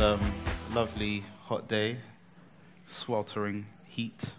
um, 0.00 0.32
lovely 0.72 1.22
hot 1.44 1.68
day, 1.68 1.98
sweltering 2.86 3.66
heat. 3.84 4.32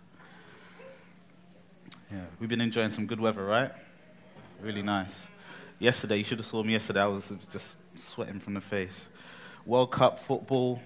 Yeah, 2.12 2.22
we've 2.40 2.50
been 2.50 2.62
enjoying 2.62 2.90
some 2.90 3.06
good 3.06 3.20
weather, 3.20 3.46
right? 3.46 3.72
Really 4.60 4.82
nice. 4.82 5.28
Yesterday, 5.78 6.18
you 6.18 6.24
should 6.24 6.40
have 6.40 6.48
saw 6.48 6.64
me 6.64 6.74
yesterday. 6.74 7.02
I 7.02 7.06
was 7.06 7.32
just 7.52 7.78
sweating 7.96 8.40
from 8.40 8.56
the 8.56 8.62
face. 8.62 9.10
World 9.66 9.92
Cup 9.92 10.18
football. 10.18 10.82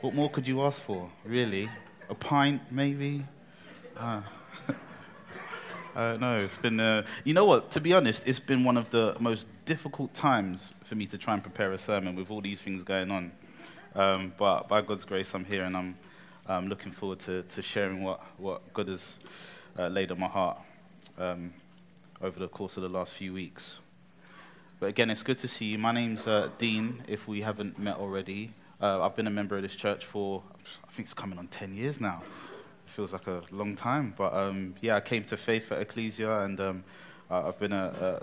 What 0.00 0.14
more 0.14 0.30
could 0.30 0.48
you 0.48 0.62
ask 0.62 0.80
for? 0.80 1.10
Really? 1.22 1.68
A 2.08 2.14
pint, 2.14 2.62
maybe? 2.70 3.26
Ah. 3.98 4.24
Uh, 5.94 6.16
no, 6.20 6.38
it's 6.38 6.56
been, 6.56 6.78
uh, 6.78 7.04
you 7.24 7.34
know 7.34 7.44
what, 7.44 7.72
to 7.72 7.80
be 7.80 7.92
honest, 7.92 8.22
it's 8.24 8.38
been 8.38 8.62
one 8.62 8.76
of 8.76 8.88
the 8.90 9.16
most 9.18 9.48
difficult 9.64 10.14
times 10.14 10.70
for 10.84 10.94
me 10.94 11.04
to 11.04 11.18
try 11.18 11.34
and 11.34 11.42
prepare 11.42 11.72
a 11.72 11.78
sermon 11.78 12.14
with 12.14 12.30
all 12.30 12.40
these 12.40 12.60
things 12.60 12.84
going 12.84 13.10
on. 13.10 13.32
Um, 13.96 14.32
but 14.38 14.68
by 14.68 14.82
God's 14.82 15.04
grace, 15.04 15.34
I'm 15.34 15.44
here 15.44 15.64
and 15.64 15.76
I'm 15.76 15.98
um, 16.46 16.68
looking 16.68 16.92
forward 16.92 17.18
to, 17.20 17.42
to 17.42 17.60
sharing 17.60 18.04
what, 18.04 18.20
what 18.38 18.72
God 18.72 18.86
has 18.86 19.16
uh, 19.76 19.88
laid 19.88 20.12
on 20.12 20.20
my 20.20 20.28
heart 20.28 20.58
um, 21.18 21.52
over 22.22 22.38
the 22.38 22.48
course 22.48 22.76
of 22.76 22.84
the 22.84 22.88
last 22.88 23.12
few 23.14 23.32
weeks. 23.32 23.80
But 24.78 24.90
again, 24.90 25.10
it's 25.10 25.24
good 25.24 25.38
to 25.38 25.48
see 25.48 25.66
you. 25.66 25.78
My 25.78 25.90
name's 25.90 26.28
uh, 26.28 26.50
Dean, 26.56 27.02
if 27.08 27.26
we 27.26 27.40
haven't 27.40 27.80
met 27.80 27.96
already. 27.96 28.52
Uh, 28.80 29.02
I've 29.02 29.16
been 29.16 29.26
a 29.26 29.30
member 29.30 29.56
of 29.56 29.62
this 29.62 29.74
church 29.74 30.04
for, 30.04 30.44
I 30.88 30.92
think 30.92 31.06
it's 31.06 31.14
coming 31.14 31.36
on 31.36 31.48
10 31.48 31.74
years 31.74 32.00
now 32.00 32.22
feels 32.90 33.12
like 33.12 33.26
a 33.26 33.42
long 33.50 33.76
time. 33.76 34.14
But 34.16 34.34
um, 34.34 34.74
yeah, 34.80 34.96
I 34.96 35.00
came 35.00 35.24
to 35.24 35.36
faith 35.36 35.72
at 35.72 35.80
Ecclesia, 35.80 36.40
and 36.44 36.60
um, 36.60 36.84
I've 37.30 37.58
been 37.58 37.72
a, 37.72 38.20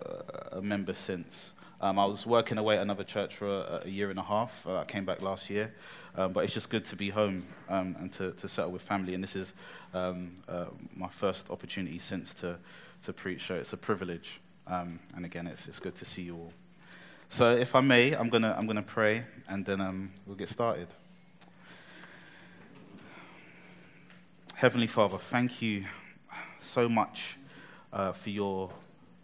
a, 0.53 0.57
a 0.57 0.61
member 0.61 0.93
since. 0.93 1.53
Um, 1.79 1.99
I 1.99 2.05
was 2.05 2.25
working 2.25 2.57
away 2.57 2.77
at 2.77 2.81
another 2.81 3.03
church 3.03 3.35
for 3.35 3.47
a, 3.47 3.81
a 3.85 3.89
year 3.89 4.09
and 4.09 4.17
a 4.17 4.23
half. 4.23 4.65
Uh, 4.65 4.79
I 4.79 4.85
came 4.85 5.05
back 5.05 5.21
last 5.21 5.49
year, 5.49 5.73
um, 6.15 6.33
but 6.33 6.43
it's 6.43 6.53
just 6.53 6.69
good 6.69 6.83
to 6.85 6.95
be 6.95 7.09
home 7.09 7.45
um, 7.69 7.95
and 7.99 8.11
to, 8.13 8.31
to 8.31 8.47
settle 8.47 8.71
with 8.71 8.81
family. 8.81 9.13
And 9.13 9.23
this 9.23 9.35
is 9.35 9.53
um, 9.93 10.31
uh, 10.47 10.65
my 10.95 11.09
first 11.09 11.49
opportunity 11.49 11.99
since 11.99 12.33
to 12.35 12.57
to 13.03 13.13
preach, 13.13 13.45
so 13.45 13.53
it's 13.53 13.73
a 13.73 13.77
privilege. 13.77 14.41
and 14.67 14.99
again, 15.23 15.45
it's 15.45 15.67
it's 15.67 15.79
good 15.79 15.95
to 15.95 16.05
see 16.05 16.23
you 16.23 16.35
all. 16.35 16.53
So, 17.29 17.55
if 17.55 17.75
I 17.75 17.81
may, 17.81 18.13
I'm 18.13 18.29
gonna 18.29 18.55
I'm 18.57 18.65
gonna 18.65 18.81
pray, 18.81 19.25
and 19.47 19.63
then 19.63 20.11
we'll 20.25 20.37
get 20.37 20.49
started. 20.49 20.87
Heavenly 24.57 24.87
Father, 24.87 25.19
thank 25.19 25.61
you 25.61 25.85
so 26.59 26.89
much 26.89 27.37
uh, 27.93 28.11
for 28.11 28.31
your, 28.31 28.71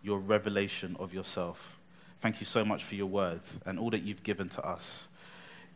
your 0.03 0.19
revelation 0.19 0.95
of 0.99 1.11
yourself. 1.11 1.79
Thank 2.21 2.39
you 2.39 2.45
so 2.45 2.63
much 2.63 2.83
for 2.83 2.93
your 2.93 3.07
word 3.07 3.41
and 3.65 3.79
all 3.79 3.89
that 3.89 4.03
you've 4.03 4.21
given 4.21 4.47
to 4.49 4.61
us 4.63 5.07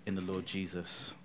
in 0.05 0.13
the 0.13 0.21
Lord 0.21 0.45
Jesus. 0.45 1.15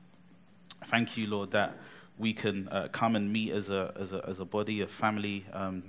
Thank 0.86 1.18
you, 1.18 1.26
Lord, 1.26 1.50
that 1.50 1.76
we 2.16 2.32
can 2.32 2.68
uh, 2.70 2.88
come 2.90 3.16
and 3.16 3.30
meet 3.30 3.52
as 3.52 3.68
a, 3.68 3.92
as 4.00 4.14
a, 4.14 4.24
as 4.26 4.40
a 4.40 4.46
body, 4.46 4.80
a 4.80 4.86
family 4.86 5.44
um, 5.52 5.82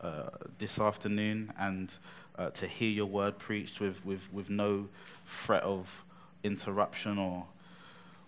uh, 0.00 0.28
this 0.58 0.78
afternoon 0.78 1.50
and 1.58 1.98
uh, 2.38 2.50
to 2.50 2.68
hear 2.68 2.90
your 2.90 3.06
word 3.06 3.38
preached 3.38 3.80
with, 3.80 4.06
with, 4.06 4.32
with 4.32 4.48
no 4.48 4.88
threat 5.26 5.64
of 5.64 6.04
interruption 6.44 7.18
or, 7.18 7.46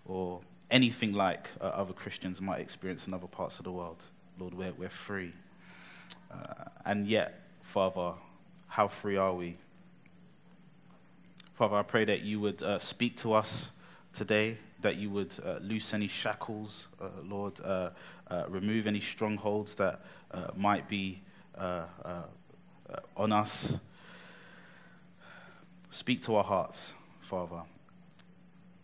or 0.03 0.41
anything 0.71 1.13
like 1.13 1.49
uh, 1.59 1.65
other 1.65 1.93
Christians 1.93 2.41
might 2.41 2.61
experience 2.61 3.05
in 3.05 3.13
other 3.13 3.27
parts 3.27 3.59
of 3.59 3.65
the 3.65 3.71
world. 3.71 4.03
Lord, 4.39 4.53
we're, 4.53 4.73
we're 4.73 4.89
free. 4.89 5.33
Uh, 6.31 6.65
and 6.85 7.05
yet, 7.05 7.41
Father, 7.61 8.13
how 8.67 8.87
free 8.87 9.17
are 9.17 9.33
we? 9.33 9.57
Father, 11.53 11.75
I 11.75 11.83
pray 11.83 12.05
that 12.05 12.21
you 12.21 12.39
would 12.39 12.63
uh, 12.63 12.79
speak 12.79 13.17
to 13.17 13.33
us 13.33 13.71
today, 14.13 14.57
that 14.81 14.95
you 14.95 15.09
would 15.11 15.35
uh, 15.45 15.57
loose 15.61 15.93
any 15.93 16.07
shackles, 16.07 16.87
uh, 16.99 17.09
Lord, 17.23 17.59
uh, 17.63 17.91
remove 18.47 18.87
any 18.87 19.01
strongholds 19.01 19.75
that 19.75 19.99
might 20.55 20.87
be 20.87 21.21
on 23.15 23.31
us. 23.31 23.77
Speak 25.89 26.23
to 26.23 26.35
our 26.35 26.43
hearts, 26.43 26.93
Father. 27.19 27.61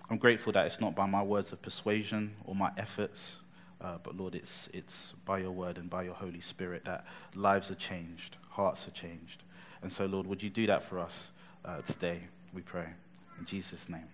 I'm 0.09 0.18
grateful 0.18 0.53
that 0.53 0.66
it's 0.66 0.79
not 0.79 0.95
by 0.95 1.06
my 1.06 1.22
words 1.22 1.51
of 1.51 1.62
persuasion 1.62 2.35
or 2.45 2.56
my 2.56 2.72
efforts, 2.78 3.40
uh, 3.81 3.97
but 4.01 4.16
Lord, 4.16 4.35
it's, 4.35 4.69
it's 4.73 5.13
by 5.25 5.40
your 5.40 5.51
word 5.51 5.78
and 5.78 5.90
by 5.90 6.03
your 6.03 6.13
Holy 6.13 6.40
Spirit 6.40 6.85
that 6.85 7.06
lives 7.35 7.69
are 7.69 7.75
changed, 7.75 8.38
hearts 8.50 8.88
are 8.88 8.91
changed. 8.91 9.44
And 9.81 9.91
so, 9.91 10.06
Lord, 10.06 10.25
would 10.28 10.41
you 10.41 10.50
do 10.50 10.66
that 10.68 10.84
for 10.84 11.00
us 11.00 11.31
uh, 11.66 11.81
today, 11.81 12.22
we 12.53 12.62
pray. 12.62 12.88
In 13.38 13.45
Jesus' 13.45 13.90
name. 13.90 14.07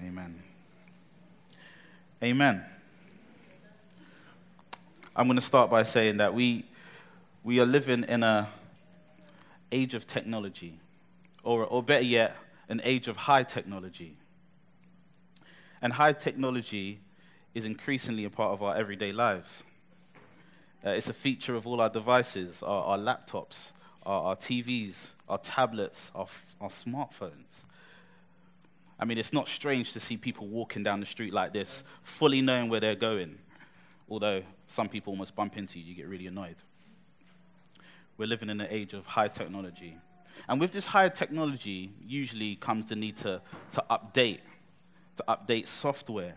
Amen. 0.00 0.42
Amen. 2.22 2.64
I'm 5.14 5.26
going 5.26 5.36
to 5.36 5.44
start 5.44 5.70
by 5.70 5.82
saying 5.82 6.18
that 6.18 6.32
we, 6.32 6.64
we 7.42 7.58
are 7.58 7.66
living 7.66 8.04
in 8.04 8.22
an 8.22 8.46
age 9.72 9.94
of 9.94 10.06
technology, 10.06 10.78
or, 11.42 11.64
or 11.64 11.82
better 11.82 12.04
yet, 12.04 12.36
an 12.68 12.80
age 12.84 13.08
of 13.08 13.16
high 13.16 13.42
technology. 13.42 14.16
And 15.82 15.92
high 15.92 16.12
technology 16.12 17.00
is 17.54 17.64
increasingly 17.64 18.24
a 18.24 18.30
part 18.30 18.52
of 18.52 18.62
our 18.62 18.76
everyday 18.76 19.12
lives. 19.12 19.62
Uh, 20.84 20.90
it's 20.90 21.08
a 21.08 21.14
feature 21.14 21.54
of 21.54 21.66
all 21.66 21.80
our 21.80 21.88
devices, 21.88 22.62
our, 22.62 22.84
our 22.84 22.98
laptops, 22.98 23.72
our, 24.04 24.22
our, 24.22 24.36
TVs, 24.36 25.14
our 25.28 25.38
tablets, 25.38 26.12
our, 26.14 26.26
our 26.60 26.68
smartphones. 26.68 27.64
I 28.98 29.04
mean, 29.04 29.18
it's 29.18 29.32
not 29.32 29.48
strange 29.48 29.92
to 29.92 30.00
see 30.00 30.16
people 30.16 30.46
walking 30.46 30.82
down 30.82 31.00
the 31.00 31.06
street 31.06 31.32
like 31.32 31.52
this, 31.52 31.84
fully 32.02 32.40
knowing 32.40 32.68
where 32.68 32.80
they're 32.80 32.94
going. 32.94 33.38
Although 34.08 34.42
some 34.66 34.88
people 34.88 35.12
almost 35.12 35.34
bump 35.34 35.56
into 35.56 35.78
you, 35.78 35.86
you 35.86 35.94
get 35.94 36.08
really 36.08 36.26
annoyed. 36.26 36.56
We're 38.16 38.28
living 38.28 38.48
in 38.48 38.60
an 38.60 38.68
age 38.70 38.94
of 38.94 39.04
high 39.04 39.28
technology. 39.28 39.98
And 40.48 40.60
with 40.60 40.72
this 40.72 40.86
high 40.86 41.08
technology, 41.08 41.92
usually 42.06 42.56
comes 42.56 42.86
the 42.86 42.96
need 42.96 43.16
to, 43.18 43.42
to 43.72 43.84
update 43.90 44.38
to 45.16 45.24
update 45.28 45.66
software. 45.66 46.34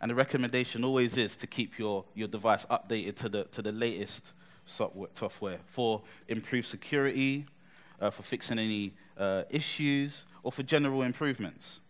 And 0.00 0.10
the 0.10 0.14
recommendation 0.14 0.84
always 0.84 1.16
is 1.16 1.36
to 1.36 1.46
keep 1.46 1.78
your, 1.78 2.04
your 2.14 2.28
device 2.28 2.66
updated 2.66 3.16
to 3.16 3.28
the, 3.28 3.44
to 3.44 3.62
the 3.62 3.72
latest 3.72 4.32
software 4.64 5.58
for 5.66 6.02
improved 6.28 6.66
security, 6.66 7.46
uh, 8.00 8.10
for 8.10 8.22
fixing 8.22 8.58
any 8.58 8.94
uh, 9.16 9.44
issues, 9.50 10.26
or 10.42 10.50
for 10.50 10.62
general 10.64 11.02
improvements. 11.02 11.80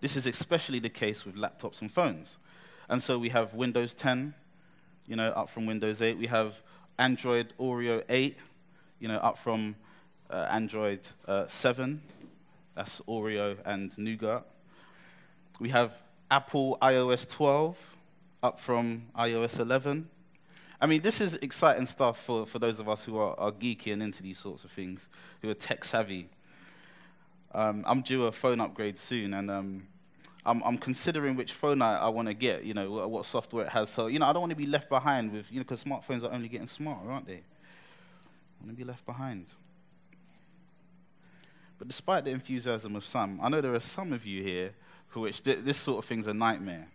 This 0.00 0.14
is 0.14 0.26
especially 0.26 0.78
the 0.78 0.90
case 0.90 1.24
with 1.24 1.36
laptops 1.36 1.80
and 1.80 1.90
phones. 1.90 2.38
And 2.88 3.02
so 3.02 3.18
we 3.18 3.30
have 3.30 3.54
Windows 3.54 3.94
10, 3.94 4.34
you 5.06 5.16
know, 5.16 5.30
up 5.30 5.50
from 5.50 5.66
Windows 5.66 6.00
8. 6.00 6.18
We 6.18 6.26
have 6.26 6.62
Android 6.98 7.52
Oreo 7.58 8.02
8, 8.08 8.36
you 9.00 9.08
know, 9.08 9.16
up 9.16 9.38
from 9.38 9.76
uh, 10.30 10.46
Android 10.50 11.00
uh, 11.26 11.46
7. 11.46 12.00
That's 12.78 13.00
Oreo 13.08 13.56
and 13.64 13.90
Nougat. 13.98 14.44
We 15.58 15.70
have 15.70 16.00
Apple 16.30 16.78
iOS 16.80 17.28
12 17.28 17.76
up 18.40 18.60
from 18.60 19.06
iOS 19.18 19.58
11. 19.58 20.08
I 20.80 20.86
mean, 20.86 21.02
this 21.02 21.20
is 21.20 21.34
exciting 21.34 21.86
stuff 21.86 22.22
for, 22.24 22.46
for 22.46 22.60
those 22.60 22.78
of 22.78 22.88
us 22.88 23.02
who 23.02 23.18
are, 23.18 23.34
are 23.36 23.50
geeky 23.50 23.92
and 23.92 24.00
into 24.00 24.22
these 24.22 24.38
sorts 24.38 24.62
of 24.62 24.70
things, 24.70 25.08
who 25.42 25.50
are 25.50 25.54
tech 25.54 25.84
savvy. 25.84 26.28
Um, 27.52 27.82
I'm 27.84 28.00
due 28.02 28.26
a 28.26 28.30
phone 28.30 28.60
upgrade 28.60 28.96
soon, 28.96 29.34
and 29.34 29.50
um, 29.50 29.88
I'm, 30.46 30.62
I'm, 30.62 30.78
considering 30.78 31.34
which 31.34 31.54
phone 31.54 31.82
I, 31.82 31.96
I 31.96 32.08
want 32.10 32.28
to 32.28 32.34
get, 32.34 32.62
you 32.62 32.74
know, 32.74 32.92
what, 32.92 33.10
what, 33.10 33.26
software 33.26 33.64
it 33.64 33.70
has. 33.70 33.90
So, 33.90 34.06
you 34.06 34.20
know, 34.20 34.26
I 34.26 34.32
don't 34.32 34.42
want 34.42 34.50
to 34.50 34.56
be 34.56 34.66
left 34.66 34.88
behind 34.88 35.32
with, 35.32 35.50
you 35.50 35.58
know, 35.58 35.64
because 35.64 35.82
smartphones 35.82 36.22
are 36.22 36.32
only 36.32 36.46
getting 36.46 36.68
smarter, 36.68 37.10
aren't 37.10 37.26
they? 37.26 37.42
I 37.42 38.64
want 38.64 38.70
to 38.70 38.76
be 38.76 38.84
left 38.84 39.04
behind. 39.04 39.46
But 41.78 41.88
despite 41.88 42.24
the 42.24 42.30
enthusiasm 42.30 42.96
of 42.96 43.04
some, 43.04 43.40
I 43.42 43.48
know 43.48 43.60
there 43.60 43.74
are 43.74 43.80
some 43.80 44.12
of 44.12 44.26
you 44.26 44.42
here 44.42 44.72
for 45.06 45.20
which 45.20 45.42
th- 45.42 45.60
this 45.62 45.78
sort 45.78 46.04
of 46.04 46.08
thing's 46.08 46.26
a 46.26 46.34
nightmare. 46.34 46.88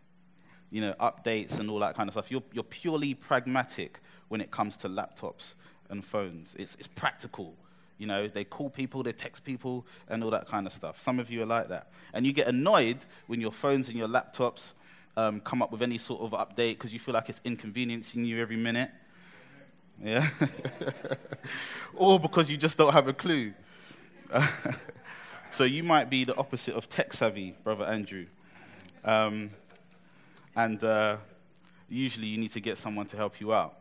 You 0.70 0.82
know, 0.82 0.94
updates 1.00 1.60
and 1.60 1.70
all 1.70 1.80
that 1.80 1.96
kind 1.96 2.10
of 2.10 2.14
stuff. 2.14 2.32
You're, 2.32 2.44
you're 2.52 2.64
purely 2.64 3.14
pragmatic 3.14 4.00
when 4.28 4.42
it 4.42 4.52
comes 4.52 4.76
to 4.78 4.90
laptops 4.90 5.54
and 5.90 6.04
phones. 6.04 6.56
It's, 6.58 6.76
it's 6.76 6.88
practical. 6.88 7.56
You 8.00 8.08
know, 8.08 8.28
they 8.28 8.44
call 8.44 8.70
people, 8.70 9.04
they 9.04 9.12
text 9.12 9.44
people, 9.44 9.86
and 10.10 10.24
all 10.24 10.32
that 10.32 10.48
kind 10.48 10.66
of 10.66 10.74
stuff. 10.74 11.00
Some 11.00 11.20
of 11.20 11.30
you 11.30 11.44
are 11.44 11.46
like 11.46 11.70
that. 11.70 11.92
And 12.14 12.26
you 12.26 12.34
get 12.34 12.48
annoyed 12.48 13.06
when 13.28 13.40
your 13.40 13.52
phones 13.52 13.88
and 13.88 13.98
your 13.98 14.08
laptops 14.08 14.74
um, 15.16 15.40
come 15.42 15.62
up 15.62 15.72
with 15.72 15.82
any 15.82 15.98
sort 15.98 16.22
of 16.22 16.32
update 16.32 16.74
because 16.74 16.92
you 16.92 17.00
feel 17.00 17.14
like 17.14 17.30
it's 17.30 17.42
inconveniencing 17.44 18.26
you 18.26 18.42
every 18.42 18.58
minute. 18.58 18.90
Yeah? 20.04 20.28
or 21.96 22.20
because 22.20 22.50
you 22.50 22.58
just 22.58 22.78
don't 22.78 22.94
have 22.94 23.08
a 23.08 23.14
clue. 23.14 23.54
so 25.50 25.64
you 25.64 25.84
might 25.84 26.10
be 26.10 26.24
the 26.24 26.36
opposite 26.36 26.76
of 26.76 26.90
tech 26.90 27.14
savvy, 27.14 27.56
Brother 27.64 27.86
Andrew. 27.86 28.26
Um, 29.04 29.52
and 30.56 30.84
uh, 30.84 31.18
usually 31.90 32.28
you 32.28 32.38
need 32.38 32.52
to 32.52 32.60
get 32.60 32.78
someone 32.78 33.06
to 33.08 33.18
help 33.18 33.40
you 33.40 33.54
out, 33.54 33.78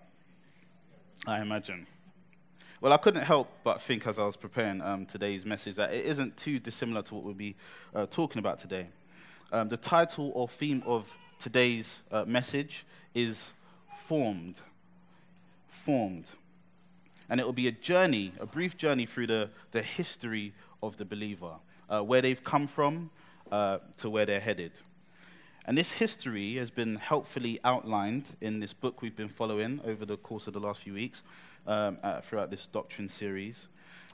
I 1.26 1.40
imagine. 1.40 1.86
Well, 2.80 2.92
I 2.92 2.96
couldn't 2.96 3.22
help 3.22 3.48
but 3.62 3.80
think 3.80 4.06
as 4.06 4.18
I 4.18 4.24
was 4.24 4.36
preparing 4.36 4.80
um, 4.80 5.06
today's 5.06 5.46
message 5.46 5.76
that 5.76 5.92
it 5.92 6.04
isn't 6.06 6.36
too 6.36 6.58
dissimilar 6.58 7.02
to 7.02 7.14
what 7.14 7.22
we'll 7.22 7.34
be 7.34 7.54
uh, 7.94 8.06
talking 8.06 8.40
about 8.40 8.58
today. 8.58 8.88
Um, 9.52 9.68
the 9.68 9.76
title 9.76 10.32
or 10.34 10.48
theme 10.48 10.82
of 10.84 11.08
today's 11.38 12.02
uh, 12.10 12.24
message 12.24 12.84
is 13.14 13.52
Formed. 14.06 14.60
Formed. 15.68 16.32
And 17.32 17.40
it 17.40 17.44
will 17.44 17.54
be 17.54 17.66
a 17.66 17.72
journey, 17.72 18.30
a 18.38 18.44
brief 18.44 18.76
journey 18.76 19.06
through 19.06 19.28
the, 19.28 19.48
the 19.70 19.80
history 19.80 20.52
of 20.82 20.98
the 20.98 21.06
believer, 21.06 21.54
uh, 21.88 22.02
where 22.02 22.20
they've 22.20 22.44
come 22.44 22.66
from 22.66 23.08
uh, 23.50 23.78
to 23.96 24.10
where 24.10 24.26
they're 24.26 24.38
headed. 24.38 24.72
And 25.64 25.78
this 25.78 25.92
history 25.92 26.56
has 26.56 26.70
been 26.70 26.96
helpfully 26.96 27.58
outlined 27.64 28.36
in 28.42 28.60
this 28.60 28.74
book 28.74 29.00
we've 29.00 29.16
been 29.16 29.30
following 29.30 29.80
over 29.86 30.04
the 30.04 30.18
course 30.18 30.46
of 30.46 30.52
the 30.52 30.60
last 30.60 30.82
few 30.82 30.92
weeks 30.92 31.22
um, 31.66 31.96
uh, 32.02 32.20
throughout 32.20 32.50
this 32.50 32.66
doctrine 32.66 33.08
series. 33.08 33.68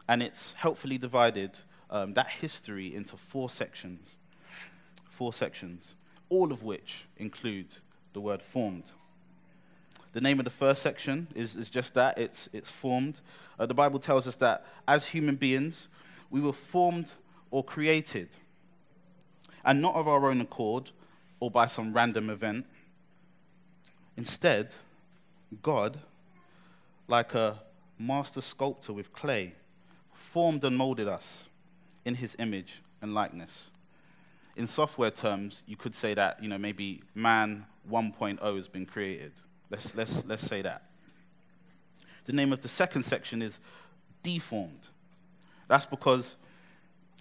And 0.09 0.23
it's 0.23 0.53
helpfully 0.53 0.97
divided 0.97 1.59
um, 1.91 2.15
that 2.15 2.29
history 2.29 2.95
into 2.95 3.17
four 3.17 3.51
sections. 3.51 4.15
Four 5.11 5.33
sections, 5.33 5.97
all 6.29 6.53
of 6.53 6.63
which 6.63 7.07
include 7.17 7.79
the 8.13 8.21
word 8.21 8.43
formed. 8.43 8.93
The 10.13 10.21
name 10.21 10.39
of 10.39 10.45
the 10.45 10.51
first 10.51 10.83
section 10.83 11.29
is, 11.35 11.55
is 11.55 11.69
just 11.69 11.95
that 11.95 12.19
it's, 12.19 12.49
it's 12.53 12.71
formed. 12.71 13.21
Uh, 13.59 13.67
the 13.67 13.75
Bible 13.75 13.99
tells 13.99 14.27
us 14.27 14.37
that 14.37 14.65
as 14.87 15.09
human 15.09 15.37
beings, 15.37 15.89
we 16.31 16.41
were 16.41 16.53
formed 16.53 17.13
or 17.51 17.65
created, 17.65 18.29
and 19.65 19.81
not 19.81 19.95
of 19.95 20.09
our 20.09 20.29
own 20.29 20.41
accord 20.41 20.91
or 21.41 21.51
by 21.51 21.67
some 21.67 21.93
random 21.93 22.31
event. 22.31 22.67
Instead, 24.17 24.75
God, 25.63 25.99
like 27.07 27.35
a 27.35 27.61
master 27.99 28.41
sculptor 28.41 28.93
with 28.93 29.13
clay, 29.13 29.55
formed 30.13 30.65
and 30.65 30.77
molded 30.77 31.09
us 31.09 31.49
in 32.05 32.17
his 32.17 32.37
image 32.39 32.83
and 33.01 33.15
likeness. 33.15 33.71
In 34.57 34.67
software 34.67 35.11
terms, 35.11 35.63
you 35.67 35.77
could 35.77 35.95
say 35.95 36.15
that, 36.15 36.43
you 36.43 36.49
know, 36.49 36.59
maybe 36.59 37.03
man 37.15 37.67
1.0 37.91 38.57
has 38.57 38.69
been 38.69 38.87
created. 38.87 39.33
Let's, 39.71 39.95
let's, 39.95 40.25
let's 40.25 40.47
say 40.47 40.63
that. 40.63 40.83
The 42.25 42.33
name 42.33 42.53
of 42.53 42.61
the 42.61 42.69
second 42.69 43.05
section 43.05 43.43
is 43.43 43.61
deformed. 44.23 44.89
That's 45.67 45.87
because 45.87 46.37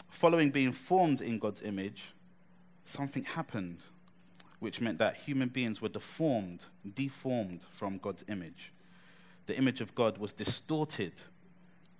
following 0.09 0.49
being 0.49 0.71
formed 0.71 1.21
in 1.21 1.39
God's 1.39 1.61
image, 1.61 2.13
something 2.85 3.23
happened 3.23 3.83
which 4.59 4.81
meant 4.81 4.97
that 4.97 5.15
human 5.15 5.49
beings 5.49 5.81
were 5.81 5.89
deformed, 5.89 6.65
deformed 6.95 7.65
from 7.71 7.99
God's 7.99 8.25
image. 8.27 8.71
The 9.45 9.55
image 9.57 9.81
of 9.81 9.93
God 9.93 10.17
was 10.17 10.33
distorted 10.33 11.13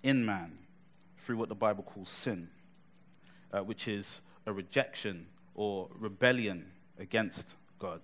in 0.02 0.24
man 0.26 0.58
through 1.18 1.36
what 1.36 1.48
the 1.48 1.54
Bible 1.54 1.84
calls 1.84 2.08
sin, 2.08 2.48
uh, 3.52 3.60
which 3.60 3.86
is 3.86 4.22
a 4.46 4.52
rejection 4.52 5.26
or 5.54 5.88
rebellion 5.98 6.72
against 6.98 7.54
God. 7.78 8.00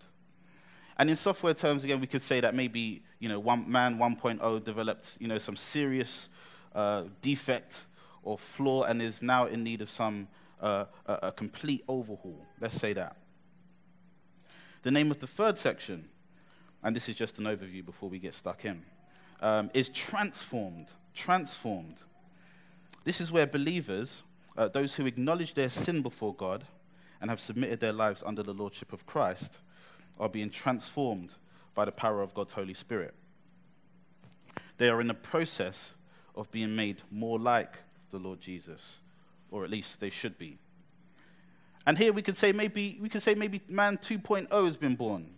And 0.97 1.11
in 1.11 1.17
software 1.17 1.55
terms, 1.55 1.85
again, 1.85 2.01
we 2.01 2.07
could 2.07 2.23
say 2.23 2.41
that 2.41 2.55
maybe 2.55 3.03
you 3.19 3.29
know, 3.29 3.41
one 3.41 3.71
man 3.71 3.99
1.0 3.99 4.65
developed 4.65 5.17
you 5.21 5.29
know, 5.29 5.39
some 5.39 5.57
serious 5.57 6.29
uh, 6.75 7.05
defect 7.21 7.85
or 8.23 8.39
flaw 8.39 8.85
and 8.85 9.03
is 9.03 9.23
now 9.23 9.47
in 9.47 9.63
need 9.65 9.81
of 9.81 9.91
some 9.91 10.29
uh, 10.61 10.87
a, 11.07 11.33
complete 11.33 11.85
overhaul. 11.89 12.47
Let's 12.61 12.77
say 12.77 12.93
that. 12.95 13.17
The 14.83 14.91
name 14.91 15.11
of 15.11 15.19
the 15.19 15.27
third 15.27 15.59
section, 15.59 16.09
and 16.83 16.95
this 16.95 17.09
is 17.09 17.17
just 17.17 17.39
an 17.39 17.45
overview 17.45 17.85
before 17.85 18.09
we 18.09 18.19
get 18.19 18.35
stuck 18.35 18.65
in, 18.65 18.83
um, 19.41 19.71
is 19.75 19.89
transformed. 19.89 20.93
Transformed. 21.15 22.03
This 23.05 23.21
is 23.21 23.31
where 23.31 23.47
believers, 23.47 24.23
uh, 24.57 24.69
those 24.69 24.95
who 24.95 25.07
acknowledge 25.07 25.55
their 25.55 25.69
sin 25.69 26.03
before 26.03 26.35
God 26.35 26.65
and 27.21 27.31
have 27.31 27.41
submitted 27.41 27.81
their 27.81 27.93
lives 27.93 28.23
under 28.25 28.43
the 28.43 28.55
lordship 28.55 28.93
of 28.93 29.07
Christ, 29.07 29.59
are 30.19 30.29
being 30.29 30.51
transformed 30.51 31.35
by 31.75 31.85
the 31.85 31.93
power 31.93 32.23
of 32.23 32.35
God's 32.35 32.53
Holy 32.53 32.75
Spirit. 32.75 33.15
They 34.79 34.89
are 34.89 35.01
in 35.01 35.07
the 35.07 35.15
process 35.15 35.95
of 36.35 36.51
being 36.51 36.75
made 36.75 37.03
more 37.11 37.39
like 37.39 37.79
the 38.11 38.19
Lord 38.19 38.41
Jesus, 38.41 38.99
or 39.51 39.65
at 39.65 39.71
least 39.71 40.01
they 40.01 40.11
should 40.11 40.39
be. 40.39 40.59
And 41.87 41.99
here 41.99 42.13
we 42.13 42.23
could 42.23 42.37
say 42.37 42.53
maybe, 42.53 42.99
we 43.01 43.09
could 43.09 43.23
say 43.23 43.35
maybe 43.35 43.61
man 43.69 43.99
2.0 43.99 44.65
has 44.65 44.77
been 44.77 44.95
born 44.95 45.35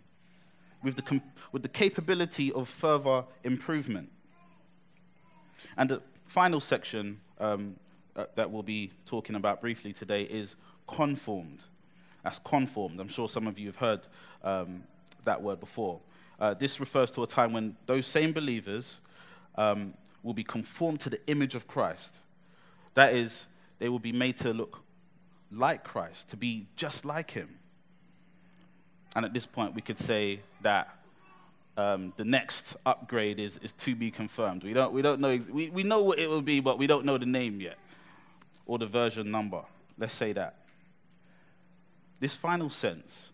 with 0.83 0.95
the, 0.95 1.01
com- 1.01 1.21
with 1.51 1.61
the 1.61 1.69
capability 1.69 2.51
of 2.53 2.69
further 2.69 3.25
improvement. 3.43 4.11
And 5.75 5.89
the 5.89 6.01
final 6.25 6.59
section 6.59 7.19
um, 7.39 7.75
uh, 8.15 8.25
that 8.35 8.49
we'll 8.49 8.63
be 8.63 8.91
talking 9.05 9.35
about 9.35 9.61
briefly 9.61 9.93
today 9.93 10.23
is 10.23 10.55
conformed. 10.87 11.65
That's 12.23 12.39
conformed. 12.39 12.99
I'm 12.99 13.07
sure 13.07 13.29
some 13.29 13.47
of 13.47 13.57
you 13.57 13.67
have 13.67 13.77
heard 13.77 14.07
um, 14.43 14.83
that 15.23 15.41
word 15.41 15.59
before. 15.59 15.99
Uh, 16.39 16.53
this 16.53 16.79
refers 16.79 17.11
to 17.11 17.23
a 17.23 17.27
time 17.27 17.53
when 17.53 17.75
those 17.85 18.05
same 18.05 18.31
believers 18.31 19.01
um, 19.55 19.93
will 20.23 20.33
be 20.33 20.43
conformed 20.43 20.99
to 21.01 21.09
the 21.09 21.19
image 21.27 21.55
of 21.55 21.67
Christ. 21.67 22.19
That 22.93 23.13
is, 23.13 23.47
they 23.79 23.89
will 23.89 23.99
be 23.99 24.11
made 24.11 24.37
to 24.37 24.53
look 24.53 24.83
like 25.51 25.83
Christ, 25.83 26.29
to 26.29 26.37
be 26.37 26.67
just 26.75 27.05
like 27.05 27.31
him. 27.31 27.59
And 29.15 29.25
at 29.25 29.33
this 29.33 29.45
point, 29.45 29.73
we 29.73 29.81
could 29.81 29.97
say 29.97 30.41
that 30.61 30.89
um, 31.77 32.13
the 32.17 32.25
next 32.25 32.75
upgrade 32.85 33.39
is, 33.39 33.59
is 33.63 33.71
to 33.73 33.95
be 33.95 34.11
confirmed. 34.11 34.63
We 34.63 34.73
don't, 34.73 34.93
we 34.93 35.01
don't 35.01 35.19
know, 35.19 35.29
ex- 35.29 35.47
we, 35.47 35.69
we 35.69 35.83
know 35.83 36.03
what 36.03 36.19
it 36.19 36.29
will 36.29 36.41
be, 36.41 36.59
but 36.59 36.77
we 36.77 36.87
don't 36.87 37.05
know 37.05 37.17
the 37.17 37.25
name 37.25 37.61
yet 37.61 37.77
or 38.65 38.77
the 38.77 38.85
version 38.85 39.31
number. 39.31 39.61
Let's 39.97 40.13
say 40.13 40.33
that. 40.33 40.55
This 42.19 42.33
final 42.33 42.69
sense, 42.69 43.31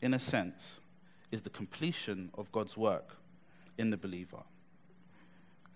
in 0.00 0.14
a 0.14 0.18
sense, 0.18 0.80
is 1.30 1.42
the 1.42 1.50
completion 1.50 2.30
of 2.34 2.50
God's 2.52 2.76
work 2.76 3.16
in 3.76 3.90
the 3.90 3.96
believer. 3.96 4.42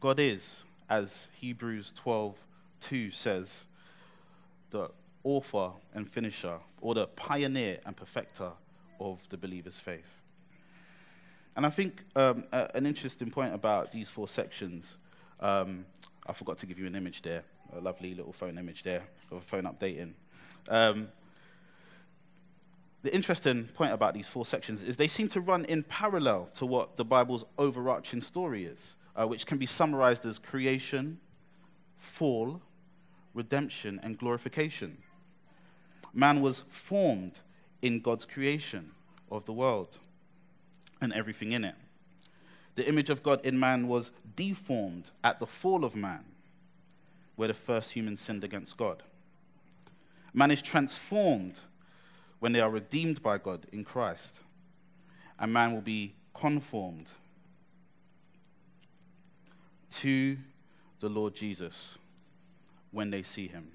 God 0.01 0.19
is, 0.21 0.65
as 0.89 1.29
Hebrews 1.41 1.93
12 1.95 2.37
2 2.81 3.11
says, 3.11 3.65
the 4.71 4.89
author 5.25 5.71
and 5.95 6.09
finisher, 6.09 6.59
or 6.81 6.95
the 6.95 7.07
pioneer 7.09 7.81
and 7.85 7.97
perfecter 7.97 8.53
of 9.01 9.19
the 9.31 9.37
believer's 9.37 9.79
faith. 9.79 10.23
And 11.57 11.67
I 11.67 11.71
think 11.71 12.05
um, 12.15 12.45
uh, 12.53 12.69
an 12.75 12.87
interesting 12.87 13.31
point 13.31 13.53
about 13.53 13.91
these 13.91 14.09
four 14.09 14.29
sections, 14.29 14.97
um, 15.41 15.87
I 16.25 16.33
forgot 16.33 16.59
to 16.59 16.67
give 16.67 16.79
you 16.79 16.87
an 16.87 16.95
image 16.95 17.23
there, 17.23 17.43
a 17.77 17.81
lovely 17.81 18.15
little 18.15 18.33
phone 18.33 18.59
image 18.59 18.85
there 18.85 19.03
of 19.33 19.39
a 19.39 19.41
phone 19.41 19.65
updating. 19.65 20.13
Um, 20.69 21.09
the 23.03 23.15
interesting 23.15 23.69
point 23.75 23.93
about 23.93 24.15
these 24.15 24.27
four 24.27 24.45
sections 24.45 24.83
is 24.83 24.97
they 24.97 25.09
seem 25.09 25.29
to 25.29 25.41
run 25.41 25.65
in 25.67 25.85
parallel 25.85 26.51
to 26.55 26.67
what 26.67 26.97
the 26.97 27.05
Bible's 27.05 27.45
overarching 27.57 28.21
story 28.21 28.65
is, 28.65 28.97
uh, 29.15 29.27
which 29.27 29.47
can 29.47 29.59
be 29.59 29.67
summarized 29.67 30.27
as 30.27 30.39
creation, 30.39 31.21
fall, 31.97 32.61
redemption, 33.35 34.01
and 34.03 34.19
glorification. 34.19 34.99
Man 36.13 36.41
was 36.41 36.65
formed 36.69 37.41
in 37.83 38.01
God's 38.01 38.25
creation 38.25 38.91
of 39.31 39.45
the 39.45 39.53
world 39.53 39.99
and 41.01 41.13
everything 41.13 41.53
in 41.53 41.65
it. 41.65 41.77
The 42.75 42.89
image 42.89 43.11
of 43.11 43.23
God 43.23 43.45
in 43.45 43.59
man 43.59 43.87
was 43.87 44.11
deformed 44.35 45.11
at 45.23 45.39
the 45.39 45.47
fall 45.47 45.85
of 45.85 45.95
man, 45.95 46.25
where 47.37 47.49
the 47.49 47.55
first 47.55 47.93
humans 47.93 48.21
sinned 48.21 48.43
against 48.43 48.77
God. 48.77 49.05
Man 50.35 50.51
is 50.51 50.63
transformed 50.63 51.61
when 52.41 52.53
they 52.53 52.61
are 52.61 52.71
redeemed 52.71 53.23
by 53.23 53.39
God 53.39 53.67
in 53.73 53.85
Christ, 53.85 54.41
and 55.39 55.53
man 55.53 55.73
will 55.73 55.81
be 55.81 56.15
conformed 56.35 57.11
to 59.91 60.37
the 61.01 61.09
Lord 61.09 61.35
Jesus 61.35 61.99
when 62.91 63.11
they 63.11 63.23
see 63.23 63.49
him. 63.49 63.73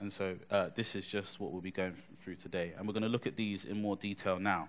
And 0.00 0.12
so 0.12 0.36
uh, 0.50 0.70
this 0.74 0.96
is 0.96 1.06
just 1.06 1.38
what 1.38 1.52
we'll 1.52 1.60
be 1.60 1.70
going 1.70 1.94
through 2.24 2.36
today. 2.36 2.72
And 2.76 2.86
we're 2.86 2.94
going 2.94 3.02
to 3.02 3.08
look 3.08 3.26
at 3.26 3.36
these 3.36 3.66
in 3.66 3.80
more 3.80 3.96
detail 3.96 4.38
now. 4.38 4.68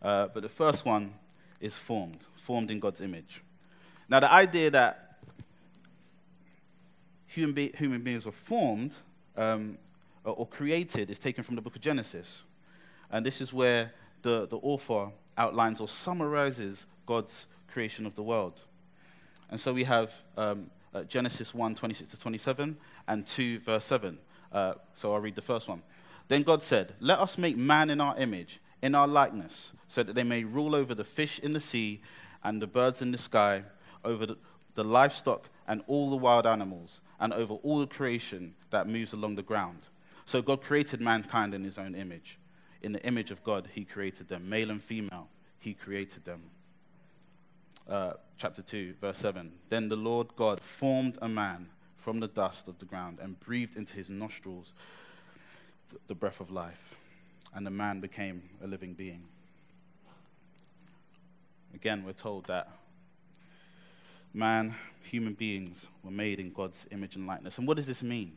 Uh, 0.00 0.28
but 0.28 0.42
the 0.42 0.48
first 0.48 0.86
one 0.86 1.14
is 1.60 1.76
formed, 1.76 2.26
formed 2.36 2.70
in 2.70 2.80
God's 2.80 3.02
image. 3.02 3.42
Now, 4.08 4.20
the 4.20 4.32
idea 4.32 4.70
that 4.70 5.18
human, 7.26 7.54
be- 7.54 7.72
human 7.76 8.02
beings 8.02 8.24
were 8.24 8.32
formed 8.32 8.96
um, 9.36 9.76
or, 10.24 10.46
created 10.46 11.10
is 11.10 11.18
taken 11.18 11.42
from 11.44 11.56
the 11.56 11.62
book 11.62 11.74
of 11.74 11.82
Genesis. 11.82 12.44
And 13.10 13.26
this 13.26 13.40
is 13.40 13.52
where 13.52 13.92
the, 14.22 14.46
the 14.46 14.58
author 14.58 15.10
outlines 15.36 15.80
or 15.80 15.88
summarizes 15.88 16.86
God's 17.06 17.46
creation 17.68 18.06
of 18.06 18.14
the 18.14 18.22
world. 18.22 18.62
And 19.50 19.60
so 19.60 19.72
we 19.72 19.84
have 19.84 20.12
um, 20.36 20.70
uh, 20.94 21.04
Genesis 21.04 21.54
1 21.54 21.74
26 21.74 22.10
to 22.10 22.18
27 22.18 22.76
and 23.08 23.26
2 23.26 23.60
verse 23.60 23.84
7. 23.84 24.18
Uh, 24.52 24.74
so 24.94 25.12
I'll 25.12 25.20
read 25.20 25.34
the 25.34 25.42
first 25.42 25.68
one. 25.68 25.82
Then 26.28 26.42
God 26.42 26.62
said, 26.62 26.94
Let 27.00 27.18
us 27.18 27.36
make 27.36 27.56
man 27.56 27.90
in 27.90 28.00
our 28.00 28.16
image, 28.18 28.60
in 28.80 28.94
our 28.94 29.08
likeness, 29.08 29.72
so 29.88 30.02
that 30.02 30.14
they 30.14 30.22
may 30.22 30.44
rule 30.44 30.74
over 30.74 30.94
the 30.94 31.04
fish 31.04 31.38
in 31.38 31.52
the 31.52 31.60
sea 31.60 32.00
and 32.44 32.60
the 32.60 32.66
birds 32.66 33.02
in 33.02 33.12
the 33.12 33.18
sky, 33.18 33.62
over 34.04 34.26
the, 34.26 34.36
the 34.74 34.84
livestock, 34.84 35.48
and 35.66 35.82
all 35.86 36.10
the 36.10 36.16
wild 36.16 36.46
animals, 36.46 37.00
and 37.20 37.32
over 37.32 37.54
all 37.54 37.80
the 37.80 37.86
creation 37.86 38.54
that 38.70 38.88
moves 38.88 39.12
along 39.12 39.36
the 39.36 39.42
ground. 39.42 39.88
So 40.26 40.42
God 40.42 40.62
created 40.62 41.00
mankind 41.00 41.54
in 41.54 41.64
his 41.64 41.78
own 41.78 41.94
image. 41.94 42.38
In 42.82 42.92
the 42.92 43.04
image 43.04 43.30
of 43.30 43.42
God, 43.44 43.68
he 43.72 43.84
created 43.84 44.28
them. 44.28 44.48
Male 44.48 44.70
and 44.70 44.82
female, 44.82 45.28
he 45.58 45.74
created 45.74 46.24
them. 46.24 46.42
Uh, 47.88 48.12
chapter 48.38 48.62
2, 48.62 48.94
verse 49.00 49.18
7. 49.18 49.52
Then 49.68 49.88
the 49.88 49.96
Lord 49.96 50.28
God 50.36 50.60
formed 50.60 51.18
a 51.20 51.28
man 51.28 51.68
from 51.96 52.20
the 52.20 52.28
dust 52.28 52.68
of 52.68 52.78
the 52.78 52.84
ground 52.84 53.18
and 53.20 53.38
breathed 53.38 53.76
into 53.76 53.94
his 53.94 54.10
nostrils 54.10 54.72
the 56.06 56.14
breath 56.14 56.40
of 56.40 56.50
life, 56.50 56.96
and 57.54 57.66
the 57.66 57.70
man 57.70 58.00
became 58.00 58.42
a 58.62 58.66
living 58.66 58.94
being. 58.94 59.22
Again, 61.74 62.04
we're 62.04 62.12
told 62.12 62.46
that 62.46 62.70
man, 64.34 64.74
human 65.02 65.34
beings, 65.34 65.86
were 66.02 66.10
made 66.10 66.40
in 66.40 66.52
God's 66.52 66.86
image 66.90 67.16
and 67.16 67.26
likeness. 67.26 67.58
And 67.58 67.66
what 67.66 67.76
does 67.76 67.86
this 67.86 68.02
mean? 68.02 68.32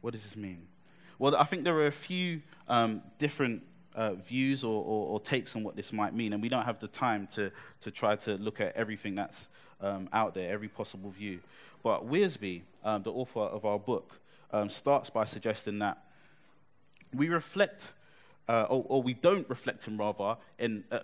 What 0.00 0.12
does 0.12 0.22
this 0.22 0.36
mean? 0.36 0.66
Well, 1.20 1.36
I 1.36 1.44
think 1.44 1.64
there 1.64 1.76
are 1.76 1.86
a 1.86 1.92
few 1.92 2.40
um, 2.66 3.02
different 3.18 3.62
uh, 3.94 4.14
views 4.14 4.64
or, 4.64 4.82
or, 4.82 5.08
or, 5.08 5.20
takes 5.20 5.54
on 5.54 5.62
what 5.62 5.76
this 5.76 5.92
might 5.92 6.14
mean, 6.14 6.32
and 6.32 6.40
we 6.40 6.48
don't 6.48 6.64
have 6.64 6.80
the 6.80 6.88
time 6.88 7.26
to, 7.34 7.52
to 7.82 7.90
try 7.90 8.16
to 8.16 8.38
look 8.38 8.58
at 8.58 8.74
everything 8.74 9.16
that's 9.16 9.48
um, 9.82 10.08
out 10.14 10.32
there, 10.32 10.50
every 10.50 10.68
possible 10.68 11.10
view. 11.10 11.40
But 11.82 12.08
Wiersbe, 12.08 12.62
um, 12.84 13.02
the 13.02 13.12
author 13.12 13.40
of 13.40 13.66
our 13.66 13.78
book, 13.78 14.18
um, 14.50 14.70
starts 14.70 15.10
by 15.10 15.26
suggesting 15.26 15.78
that 15.80 15.98
we 17.12 17.28
reflect, 17.28 17.92
uh, 18.48 18.62
or, 18.70 18.86
or, 18.88 19.02
we 19.02 19.12
don't 19.12 19.46
reflect 19.50 19.84
him 19.84 19.98
rather, 19.98 20.38
in, 20.58 20.84
uh, 20.90 21.00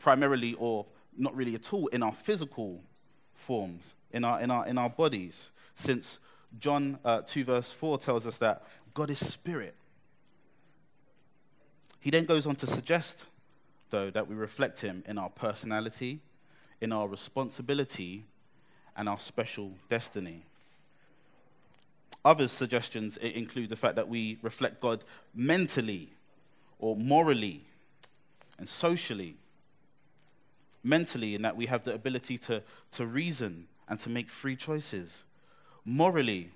primarily 0.00 0.54
or 0.58 0.86
not 1.16 1.36
really 1.36 1.54
at 1.54 1.72
all 1.72 1.86
in 1.88 2.02
our 2.02 2.14
physical 2.14 2.82
forms, 3.36 3.94
in 4.10 4.24
our, 4.24 4.40
in 4.40 4.50
our, 4.50 4.66
in 4.66 4.76
our 4.76 4.90
bodies, 4.90 5.50
since 5.76 6.18
John 6.58 6.98
uh, 7.04 7.22
2, 7.22 7.44
verse 7.44 7.72
4 7.72 7.98
tells 7.98 8.26
us 8.26 8.38
that 8.38 8.64
God 8.94 9.10
is 9.10 9.24
spirit. 9.24 9.74
He 12.00 12.10
then 12.10 12.24
goes 12.24 12.46
on 12.46 12.56
to 12.56 12.66
suggest, 12.66 13.26
though, 13.90 14.10
that 14.10 14.28
we 14.28 14.34
reflect 14.34 14.80
him 14.80 15.04
in 15.06 15.18
our 15.18 15.30
personality, 15.30 16.20
in 16.80 16.92
our 16.92 17.06
responsibility, 17.06 18.24
and 18.96 19.08
our 19.08 19.20
special 19.20 19.72
destiny. 19.88 20.42
Other 22.24 22.48
suggestions 22.48 23.16
include 23.16 23.68
the 23.68 23.76
fact 23.76 23.96
that 23.96 24.08
we 24.08 24.38
reflect 24.42 24.80
God 24.80 25.04
mentally 25.34 26.10
or 26.78 26.96
morally 26.96 27.62
and 28.58 28.68
socially. 28.68 29.36
Mentally, 30.84 31.34
in 31.34 31.42
that 31.42 31.56
we 31.56 31.66
have 31.66 31.84
the 31.84 31.94
ability 31.94 32.38
to, 32.38 32.62
to 32.92 33.06
reason 33.06 33.66
and 33.88 33.98
to 34.00 34.10
make 34.10 34.30
free 34.30 34.56
choices. 34.56 35.24
Morally, 35.84 36.50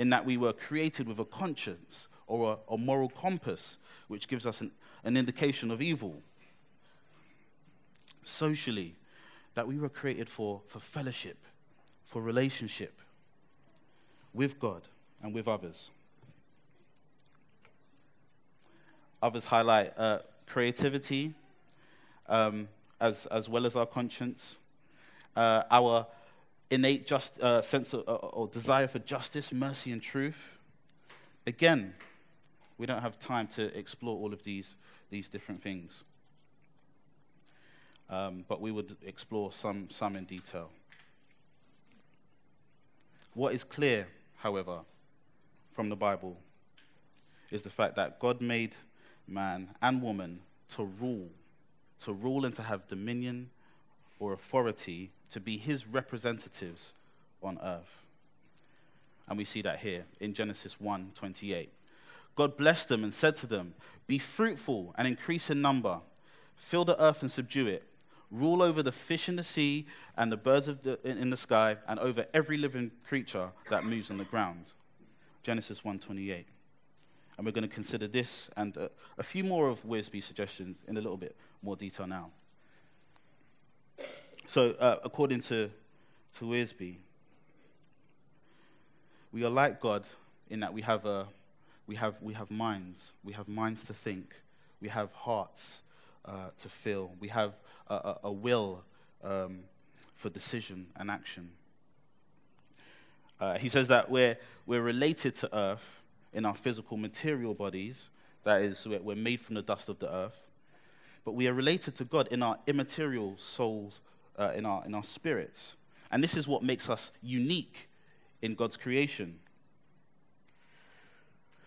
in 0.00 0.08
that 0.08 0.24
we 0.24 0.38
were 0.38 0.54
created 0.54 1.06
with 1.06 1.18
a 1.18 1.26
conscience 1.26 2.08
or 2.26 2.58
a, 2.70 2.72
a 2.72 2.78
moral 2.78 3.10
compass, 3.10 3.76
which 4.08 4.28
gives 4.28 4.46
us 4.46 4.62
an, 4.62 4.70
an 5.04 5.14
indication 5.14 5.70
of 5.70 5.82
evil. 5.82 6.22
Socially, 8.24 8.94
that 9.52 9.68
we 9.68 9.76
were 9.76 9.90
created 9.90 10.26
for, 10.26 10.62
for 10.66 10.80
fellowship, 10.80 11.36
for 12.06 12.22
relationship 12.22 12.98
with 14.32 14.58
God 14.58 14.88
and 15.22 15.34
with 15.34 15.46
others. 15.46 15.90
Others 19.22 19.44
highlight 19.44 19.92
uh, 19.98 20.20
creativity 20.46 21.34
um, 22.26 22.68
as, 23.02 23.26
as 23.26 23.50
well 23.50 23.66
as 23.66 23.76
our 23.76 23.84
conscience, 23.84 24.56
uh, 25.36 25.64
our 25.70 26.06
innate 26.70 27.06
just, 27.06 27.40
uh, 27.40 27.60
sense 27.62 27.92
of, 27.92 28.08
uh, 28.08 28.14
or 28.14 28.46
desire 28.46 28.88
for 28.88 29.00
justice, 29.00 29.52
mercy, 29.52 29.92
and 29.92 30.00
truth. 30.00 30.58
Again, 31.46 31.94
we 32.78 32.86
don't 32.86 33.02
have 33.02 33.18
time 33.18 33.46
to 33.48 33.76
explore 33.76 34.16
all 34.18 34.32
of 34.32 34.42
these, 34.42 34.76
these 35.10 35.28
different 35.28 35.62
things. 35.62 36.04
Um, 38.08 38.44
but 38.48 38.60
we 38.60 38.72
would 38.72 38.96
explore 39.04 39.52
some, 39.52 39.90
some 39.90 40.16
in 40.16 40.24
detail. 40.24 40.70
What 43.34 43.54
is 43.54 43.62
clear, 43.62 44.08
however, 44.36 44.80
from 45.72 45.88
the 45.88 45.96
Bible 45.96 46.36
is 47.52 47.62
the 47.62 47.70
fact 47.70 47.96
that 47.96 48.18
God 48.18 48.40
made 48.40 48.74
man 49.26 49.70
and 49.80 50.02
woman 50.02 50.40
to 50.70 50.84
rule, 50.84 51.28
to 52.00 52.12
rule 52.12 52.44
and 52.44 52.54
to 52.54 52.62
have 52.62 52.88
dominion 52.88 53.50
or 54.20 54.32
authority 54.32 55.10
to 55.30 55.40
be 55.40 55.56
his 55.56 55.86
representatives 55.88 56.92
on 57.42 57.58
earth. 57.62 58.04
And 59.28 59.36
we 59.36 59.44
see 59.44 59.62
that 59.62 59.80
here 59.80 60.04
in 60.20 60.34
Genesis 60.34 60.76
1:28. 60.80 61.70
God 62.36 62.56
blessed 62.56 62.88
them 62.88 63.02
and 63.02 63.12
said 63.12 63.34
to 63.36 63.46
them, 63.46 63.74
"Be 64.06 64.18
fruitful 64.18 64.94
and 64.96 65.08
increase 65.08 65.50
in 65.50 65.60
number, 65.60 66.00
fill 66.54 66.84
the 66.84 67.00
earth 67.02 67.22
and 67.22 67.30
subdue 67.30 67.66
it, 67.66 67.84
rule 68.30 68.62
over 68.62 68.82
the 68.82 68.92
fish 68.92 69.28
in 69.28 69.36
the 69.36 69.44
sea 69.44 69.86
and 70.16 70.30
the 70.30 70.36
birds 70.36 70.68
of 70.68 70.82
the, 70.82 71.00
in 71.08 71.30
the 71.30 71.36
sky, 71.36 71.78
and 71.88 71.98
over 71.98 72.26
every 72.32 72.56
living 72.56 72.92
creature 73.06 73.50
that 73.70 73.84
moves 73.84 74.10
on 74.10 74.18
the 74.18 74.24
ground." 74.24 74.72
Genesis 75.42 75.82
1:28. 75.82 76.46
And 77.38 77.46
we're 77.46 77.52
going 77.52 77.68
to 77.68 77.74
consider 77.74 78.06
this 78.06 78.50
and 78.54 78.76
a, 78.76 78.90
a 79.16 79.22
few 79.22 79.44
more 79.44 79.68
of 79.68 79.82
Wiersbe's 79.82 80.26
suggestions 80.26 80.78
in 80.86 80.98
a 80.98 81.00
little 81.00 81.16
bit 81.16 81.34
more 81.62 81.74
detail 81.74 82.06
now. 82.06 82.30
So, 84.50 84.70
uh, 84.80 84.96
according 85.04 85.42
to, 85.42 85.70
to 86.32 86.44
Wiersbe, 86.44 86.96
we 89.30 89.44
are 89.44 89.48
like 89.48 89.78
God 89.78 90.04
in 90.50 90.58
that 90.58 90.74
we 90.74 90.82
have, 90.82 91.06
a, 91.06 91.28
we, 91.86 91.94
have, 91.94 92.20
we 92.20 92.34
have 92.34 92.50
minds. 92.50 93.12
We 93.22 93.32
have 93.34 93.46
minds 93.46 93.84
to 93.84 93.94
think. 93.94 94.34
We 94.80 94.88
have 94.88 95.12
hearts 95.12 95.82
uh, 96.24 96.48
to 96.62 96.68
feel. 96.68 97.12
We 97.20 97.28
have 97.28 97.52
a, 97.86 97.94
a, 97.94 98.18
a 98.24 98.32
will 98.32 98.82
um, 99.22 99.60
for 100.16 100.30
decision 100.30 100.88
and 100.96 101.12
action. 101.12 101.52
Uh, 103.40 103.56
he 103.56 103.68
says 103.68 103.86
that 103.86 104.10
we're, 104.10 104.36
we're 104.66 104.82
related 104.82 105.36
to 105.36 105.56
earth 105.56 106.02
in 106.32 106.44
our 106.44 106.56
physical 106.56 106.96
material 106.96 107.54
bodies, 107.54 108.10
that 108.42 108.62
is, 108.62 108.84
we're 108.84 109.14
made 109.14 109.40
from 109.40 109.54
the 109.54 109.62
dust 109.62 109.88
of 109.88 110.00
the 110.00 110.12
earth, 110.12 110.42
but 111.24 111.36
we 111.36 111.46
are 111.46 111.54
related 111.54 111.94
to 111.94 112.04
God 112.04 112.26
in 112.32 112.42
our 112.42 112.58
immaterial 112.66 113.36
souls, 113.38 114.00
uh, 114.38 114.52
in, 114.54 114.66
our, 114.66 114.84
in 114.84 114.94
our 114.94 115.04
spirits. 115.04 115.76
And 116.10 116.22
this 116.22 116.36
is 116.36 116.48
what 116.48 116.62
makes 116.62 116.88
us 116.88 117.12
unique 117.22 117.88
in 118.42 118.54
God's 118.54 118.76
creation. 118.76 119.38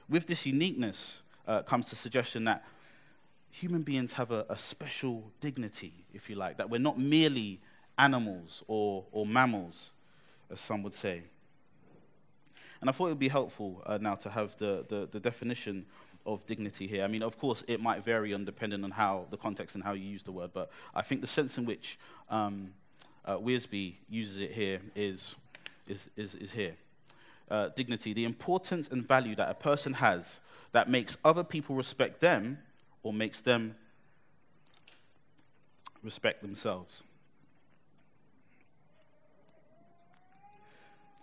With 0.09 0.27
this 0.27 0.45
uniqueness 0.45 1.21
uh, 1.47 1.61
comes 1.63 1.89
the 1.89 1.95
suggestion 1.95 2.43
that 2.45 2.63
human 3.49 3.83
beings 3.83 4.13
have 4.13 4.31
a, 4.31 4.45
a, 4.49 4.57
special 4.57 5.31
dignity, 5.39 5.93
if 6.13 6.29
you 6.29 6.35
like, 6.35 6.57
that 6.57 6.69
we're 6.69 6.79
not 6.79 6.99
merely 6.99 7.61
animals 7.97 8.63
or, 8.67 9.05
or 9.11 9.25
mammals, 9.25 9.91
as 10.51 10.59
some 10.59 10.81
would 10.83 10.93
say. 10.93 11.23
And 12.81 12.89
I 12.89 12.93
thought 12.93 13.05
it 13.05 13.09
would 13.09 13.19
be 13.19 13.29
helpful 13.29 13.81
uh, 13.85 13.97
now 14.01 14.15
to 14.15 14.29
have 14.29 14.57
the, 14.57 14.85
the, 14.89 15.07
the, 15.09 15.19
definition 15.19 15.85
of 16.25 16.45
dignity 16.45 16.87
here. 16.87 17.03
I 17.03 17.07
mean, 17.07 17.23
of 17.23 17.37
course, 17.37 17.63
it 17.67 17.81
might 17.81 18.03
vary 18.03 18.33
on 18.33 18.45
depending 18.45 18.83
on 18.83 18.91
how 18.91 19.25
the 19.29 19.37
context 19.37 19.75
and 19.75 19.83
how 19.83 19.93
you 19.93 20.05
use 20.05 20.23
the 20.23 20.31
word, 20.31 20.51
but 20.53 20.71
I 20.95 21.01
think 21.01 21.21
the 21.21 21.27
sense 21.27 21.57
in 21.57 21.65
which 21.65 21.99
um, 22.29 22.73
uh, 23.25 23.37
Wiersbe 23.37 23.95
uses 24.09 24.39
it 24.39 24.51
here 24.51 24.81
is, 24.95 25.35
is, 25.87 26.09
is, 26.15 26.35
is 26.35 26.51
here. 26.53 26.75
Uh, 27.49 27.69
dignity, 27.75 28.13
the 28.13 28.25
importance 28.25 28.87
and 28.87 29.05
value 29.07 29.35
that 29.35 29.49
a 29.49 29.53
person 29.53 29.93
has 29.93 30.39
that 30.71 30.89
makes 30.89 31.17
other 31.23 31.43
people 31.43 31.75
respect 31.75 32.19
them 32.19 32.57
or 33.03 33.13
makes 33.13 33.41
them 33.41 33.75
respect 36.01 36.41
themselves. 36.41 37.03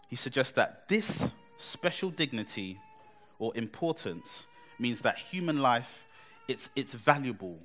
He 0.08 0.16
suggests 0.16 0.52
that 0.52 0.88
this 0.88 1.30
special 1.58 2.10
dignity 2.10 2.78
or 3.38 3.56
importance 3.56 4.46
means 4.80 5.02
that 5.02 5.18
human 5.18 5.60
life 5.60 6.04
it's, 6.50 6.68
it's 6.74 6.94
valuable. 6.94 7.58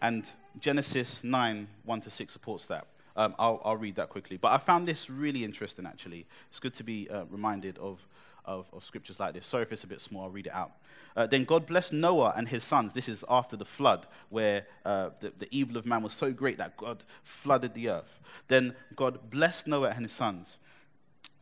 And 0.00 0.26
genesis 0.58 1.20
9 1.22 1.68
1 1.84 2.00
to 2.00 2.10
6 2.10 2.32
supports 2.32 2.66
that. 2.68 2.86
Um, 3.14 3.34
I'll, 3.38 3.60
I'll, 3.64 3.76
read 3.76 3.96
that 3.96 4.08
quickly. 4.08 4.36
But 4.36 4.52
i 4.52 4.58
found 4.58 4.88
this 4.88 5.10
really 5.10 5.44
interesting 5.44 5.84
actually. 5.86 6.24
It's 6.48 6.60
good 6.60 6.72
to 6.74 6.84
be 6.84 7.10
uh, 7.10 7.24
reminded 7.30 7.76
of, 7.78 8.06
of, 8.44 8.68
of, 8.72 8.84
scriptures 8.84 9.20
like 9.20 9.34
this. 9.34 9.46
Sorry 9.46 9.64
if 9.64 9.72
it's 9.72 9.84
a 9.84 9.88
bit 9.88 10.00
small 10.00 10.22
i'll 10.22 10.30
read 10.30 10.46
it 10.46 10.54
out. 10.54 10.70
Uh, 11.14 11.26
then 11.26 11.44
god 11.44 11.66
blessed 11.66 11.92
noah 11.92 12.32
and 12.36 12.48
his 12.48 12.64
sons. 12.64 12.94
This 12.94 13.08
is 13.08 13.24
after 13.28 13.56
the 13.56 13.64
flood 13.66 14.06
where 14.30 14.66
uh, 14.86 15.10
the, 15.20 15.32
the 15.36 15.48
evil 15.50 15.76
of 15.76 15.84
man 15.84 16.02
was 16.02 16.14
so 16.14 16.32
great 16.32 16.56
that 16.58 16.76
god 16.76 17.04
flooded 17.24 17.74
the 17.74 17.90
earth. 17.90 18.20
Then 18.46 18.74
god 18.94 19.30
blessed 19.30 19.66
noah 19.66 19.90
and 19.90 20.04
his 20.06 20.12
sons 20.12 20.58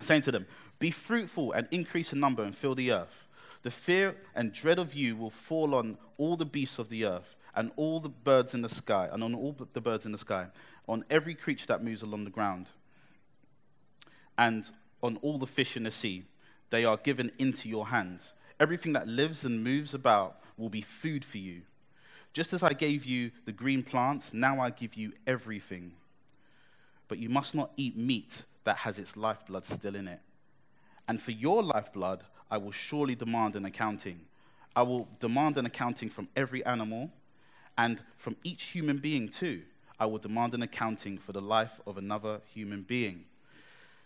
saying 0.01 0.23
to 0.23 0.33
them, 0.33 0.47
Be 0.79 0.91
fruitful 0.91 1.53
and 1.53 1.69
increase 1.71 2.13
in 2.13 2.21
number 2.21 2.43
and 2.43 2.57
fill 2.57 2.75
the 2.75 2.91
earth. 2.91 3.26
The 3.67 3.73
fear 3.73 4.15
and 4.33 4.53
dread 4.53 4.79
of 4.79 4.95
you 4.95 5.17
will 5.17 5.29
fall 5.29 5.75
on 5.75 5.99
all 6.19 6.37
the 6.37 6.47
beasts 6.47 6.79
of 6.79 6.89
the 6.89 7.05
earth 7.05 7.35
and 7.53 7.73
all 7.75 7.99
the 7.99 8.09
birds 8.09 8.55
in 8.55 8.63
the 8.63 8.69
sky, 8.69 9.09
and 9.11 9.25
on 9.25 9.35
all 9.35 9.57
the 9.73 9.81
birds 9.81 10.07
in 10.07 10.13
the 10.13 10.19
sky, 10.19 10.47
on 10.89 11.05
every 11.11 11.35
creature 11.35 11.67
that 11.67 11.83
moves 11.83 12.01
along 12.01 12.23
the 12.23 12.31
ground 12.31 12.69
and 14.39 14.71
on 15.03 15.17
all 15.17 15.37
the 15.37 15.49
fish 15.49 15.77
in 15.77 15.83
the 15.83 15.91
sea. 15.91 16.27
They 16.71 16.85
are 16.85 16.97
given 16.97 17.33
into 17.39 17.69
your 17.69 17.89
hands. 17.89 18.35
Everything 18.61 18.93
that 18.93 19.09
lives 19.09 19.45
and 19.45 19.65
moves 19.65 19.95
about 19.95 20.39
will 20.57 20.71
be 20.71 20.83
food 20.83 21.25
for 21.25 21.39
you. 21.39 21.63
Just 22.33 22.53
as 22.53 22.63
I 22.63 22.73
gave 22.73 23.05
you 23.05 23.33
the 23.47 23.53
green 23.53 23.83
plants, 23.83 24.33
now 24.33 24.61
I 24.61 24.71
give 24.71 24.95
you 24.95 25.13
everything. 25.27 25.95
But 27.09 27.19
you 27.19 27.29
must 27.29 27.53
not 27.53 27.73
eat 27.77 27.97
meat 27.97 28.45
that 28.63 28.77
has 28.77 28.97
its 28.97 29.17
lifeblood 29.17 29.65
still 29.65 29.97
in 29.97 30.07
it. 30.07 30.21
And 31.09 31.21
for 31.21 31.33
your 31.33 31.65
lifeblood, 31.65 32.23
I 32.51 32.59
will 32.59 32.73
surely 32.73 33.15
demand 33.15 33.57
an 33.57 33.65
accounting. 33.65 34.21
I 34.75 34.83
will 34.83 35.09
demand 35.21 35.57
an 35.57 35.67
accounting 35.67 36.11
from 36.11 36.29
every 36.37 36.65
animal 36.65 37.11
and 37.79 38.03
from 38.17 38.37
each 38.45 38.65
human 38.65 38.99
being, 38.99 39.29
too. 39.29 39.63
I 39.99 40.07
will 40.07 40.19
demand 40.19 40.55
an 40.55 40.63
accounting 40.63 41.19
for 41.19 41.33
the 41.33 41.41
life 41.41 41.81
of 41.87 41.97
another 41.97 42.41
human 42.53 42.83
being. 42.83 43.25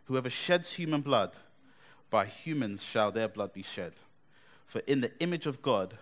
Whoever 0.05 0.31
sheds 0.31 0.73
human 0.73 1.01
blood, 1.01 1.37
by 2.11 2.27
humans 2.27 2.83
shall 2.83 3.11
their 3.11 3.29
blood 3.29 3.53
be 3.53 3.63
shed. 3.63 3.93
For 4.67 4.81
in 4.87 5.01
the 5.01 5.13
image 5.21 5.47
of 5.47 5.63
God, 5.63 5.95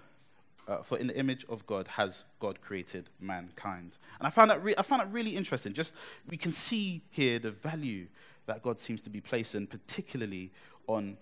uh, 0.67 0.83
for 0.83 0.99
in 0.99 1.07
the 1.07 1.17
image 1.19 1.47
of 1.49 1.67
God 1.67 1.89
has 1.89 2.25
God 2.41 2.61
created 2.61 3.09
mankind. 3.21 3.97
And 4.19 4.27
I 4.27 4.31
found 4.31 4.51
that 4.51 4.63
re- 4.63 4.75
I 4.77 4.83
found 4.83 5.01
that 5.01 5.11
really 5.11 5.37
interesting. 5.37 5.73
Just 5.73 5.95
we 6.29 6.37
can 6.37 6.53
see 6.53 7.03
here 7.11 7.39
the 7.39 7.51
value 7.51 8.07
that 8.45 8.63
God 8.63 8.79
seems 8.79 9.01
to 9.03 9.11
be 9.11 9.21
placing, 9.21 9.67
particularly 9.67 10.51
on 10.87 11.17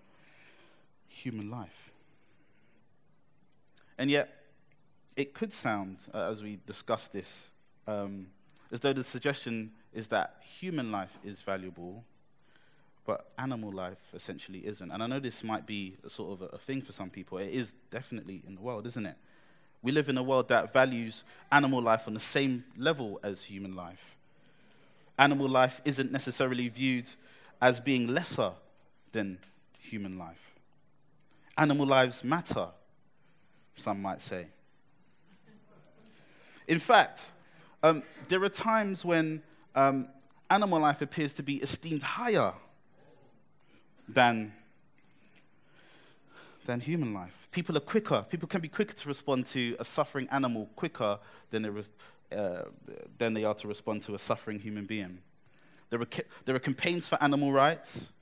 human 1.22 1.50
life. 1.50 1.90
And 3.98 4.10
yet, 4.10 4.28
it 5.16 5.32
could 5.32 5.52
sound, 5.52 5.98
uh, 6.12 6.30
as 6.30 6.42
we 6.42 6.58
discuss 6.66 7.08
this, 7.08 7.48
um, 7.86 8.26
as 8.70 8.80
though 8.80 8.92
the 8.92 9.04
suggestion 9.04 9.72
is 9.94 10.08
that 10.08 10.36
human 10.60 10.92
life 10.92 11.12
is 11.24 11.40
valuable, 11.40 12.04
but 13.06 13.30
animal 13.38 13.72
life 13.72 13.98
essentially 14.12 14.66
isn't. 14.66 14.90
And 14.90 15.02
I 15.02 15.06
know 15.06 15.20
this 15.20 15.42
might 15.42 15.66
be 15.66 15.96
a 16.04 16.10
sort 16.10 16.32
of 16.32 16.42
a, 16.42 16.56
a 16.56 16.58
thing 16.58 16.82
for 16.82 16.92
some 16.92 17.08
people. 17.08 17.38
It 17.38 17.50
is 17.50 17.74
definitely 17.90 18.42
in 18.46 18.56
the 18.56 18.60
world, 18.60 18.86
isn't 18.86 19.06
it? 19.06 19.16
We 19.82 19.92
live 19.92 20.08
in 20.08 20.18
a 20.18 20.22
world 20.22 20.48
that 20.48 20.72
values 20.72 21.24
animal 21.50 21.80
life 21.80 22.02
on 22.06 22.14
the 22.14 22.20
same 22.20 22.64
level 22.76 23.20
as 23.22 23.44
human 23.44 23.74
life. 23.74 24.16
Animal 25.18 25.48
life 25.48 25.80
isn't 25.84 26.12
necessarily 26.12 26.68
viewed 26.68 27.08
as 27.62 27.80
being 27.80 28.08
lesser 28.08 28.52
than 29.12 29.38
human 29.80 30.18
life. 30.18 30.45
Animal 31.58 31.86
lives 31.86 32.22
matter, 32.22 32.68
some 33.76 34.02
might 34.02 34.20
say. 34.20 34.46
In 36.68 36.78
fact, 36.78 37.30
um, 37.82 38.02
there 38.28 38.42
are 38.42 38.48
times 38.48 39.04
when 39.04 39.42
um, 39.74 40.08
animal 40.50 40.80
life 40.80 41.00
appears 41.00 41.34
to 41.34 41.42
be 41.42 41.56
esteemed 41.56 42.02
higher 42.02 42.52
than, 44.08 44.52
than 46.64 46.80
human 46.80 47.14
life. 47.14 47.48
People 47.52 47.76
are 47.76 47.80
quicker. 47.80 48.24
People 48.28 48.48
can 48.48 48.60
be 48.60 48.68
quicker 48.68 48.94
to 48.94 49.08
respond 49.08 49.46
to 49.46 49.76
a 49.78 49.84
suffering 49.84 50.28
animal 50.30 50.68
quicker 50.76 51.18
than 51.50 51.62
they, 51.62 52.36
uh, 52.36 52.62
than 53.18 53.34
they 53.34 53.44
are 53.44 53.54
to 53.54 53.68
respond 53.68 54.02
to 54.02 54.14
a 54.14 54.18
suffering 54.18 54.58
human 54.58 54.84
being. 54.84 55.18
There 55.90 56.00
are, 56.00 56.08
there 56.44 56.54
are 56.54 56.60
campaigns 56.60 57.06
for 57.06 57.22
animal 57.22 57.52
rights, 57.52 58.12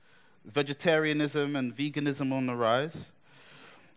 vegetarianism 0.45 1.55
and 1.55 1.75
veganism 1.75 2.31
on 2.31 2.45
the 2.45 2.55
rise. 2.55 3.11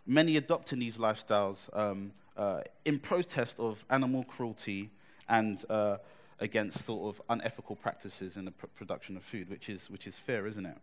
Many 0.05 0.37
adopting 0.37 0.79
these 0.79 0.97
lifestyles 0.97 1.75
um, 1.77 2.11
uh, 2.35 2.61
in 2.85 2.99
protest 2.99 3.59
of 3.59 3.83
animal 3.89 4.23
cruelty 4.23 4.89
and 5.27 5.63
uh, 5.69 5.97
against 6.39 6.85
sort 6.85 7.15
of 7.15 7.21
unethical 7.29 7.75
practices 7.75 8.37
in 8.37 8.45
the 8.45 8.51
pr- 8.51 8.67
production 8.67 9.17
of 9.17 9.23
food, 9.23 9.49
which 9.49 9.69
is, 9.69 9.89
which 9.89 10.07
is 10.07 10.15
fair, 10.15 10.47
isn't 10.47 10.65
it? 10.65 10.77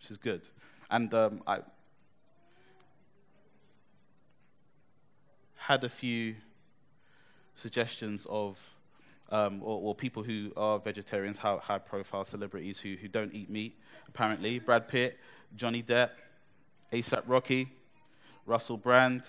Which 0.00 0.10
is 0.10 0.16
good. 0.16 0.42
And 0.90 1.12
um, 1.14 1.42
I 1.46 1.60
had 5.56 5.84
a 5.84 5.88
few 5.88 6.36
suggestions 7.54 8.26
of 8.30 8.58
um, 9.30 9.62
or, 9.62 9.80
or, 9.82 9.94
people 9.94 10.22
who 10.22 10.50
are 10.56 10.78
vegetarians, 10.78 11.36
high 11.36 11.78
profile 11.78 12.24
celebrities 12.24 12.80
who, 12.80 12.94
who 12.94 13.08
don't 13.08 13.34
eat 13.34 13.50
meat, 13.50 13.76
apparently. 14.08 14.58
Brad 14.58 14.88
Pitt, 14.88 15.18
Johnny 15.54 15.82
Depp, 15.82 16.10
ASAP 16.94 17.24
Rocky, 17.26 17.68
Russell 18.48 18.78
Brand, 18.78 19.24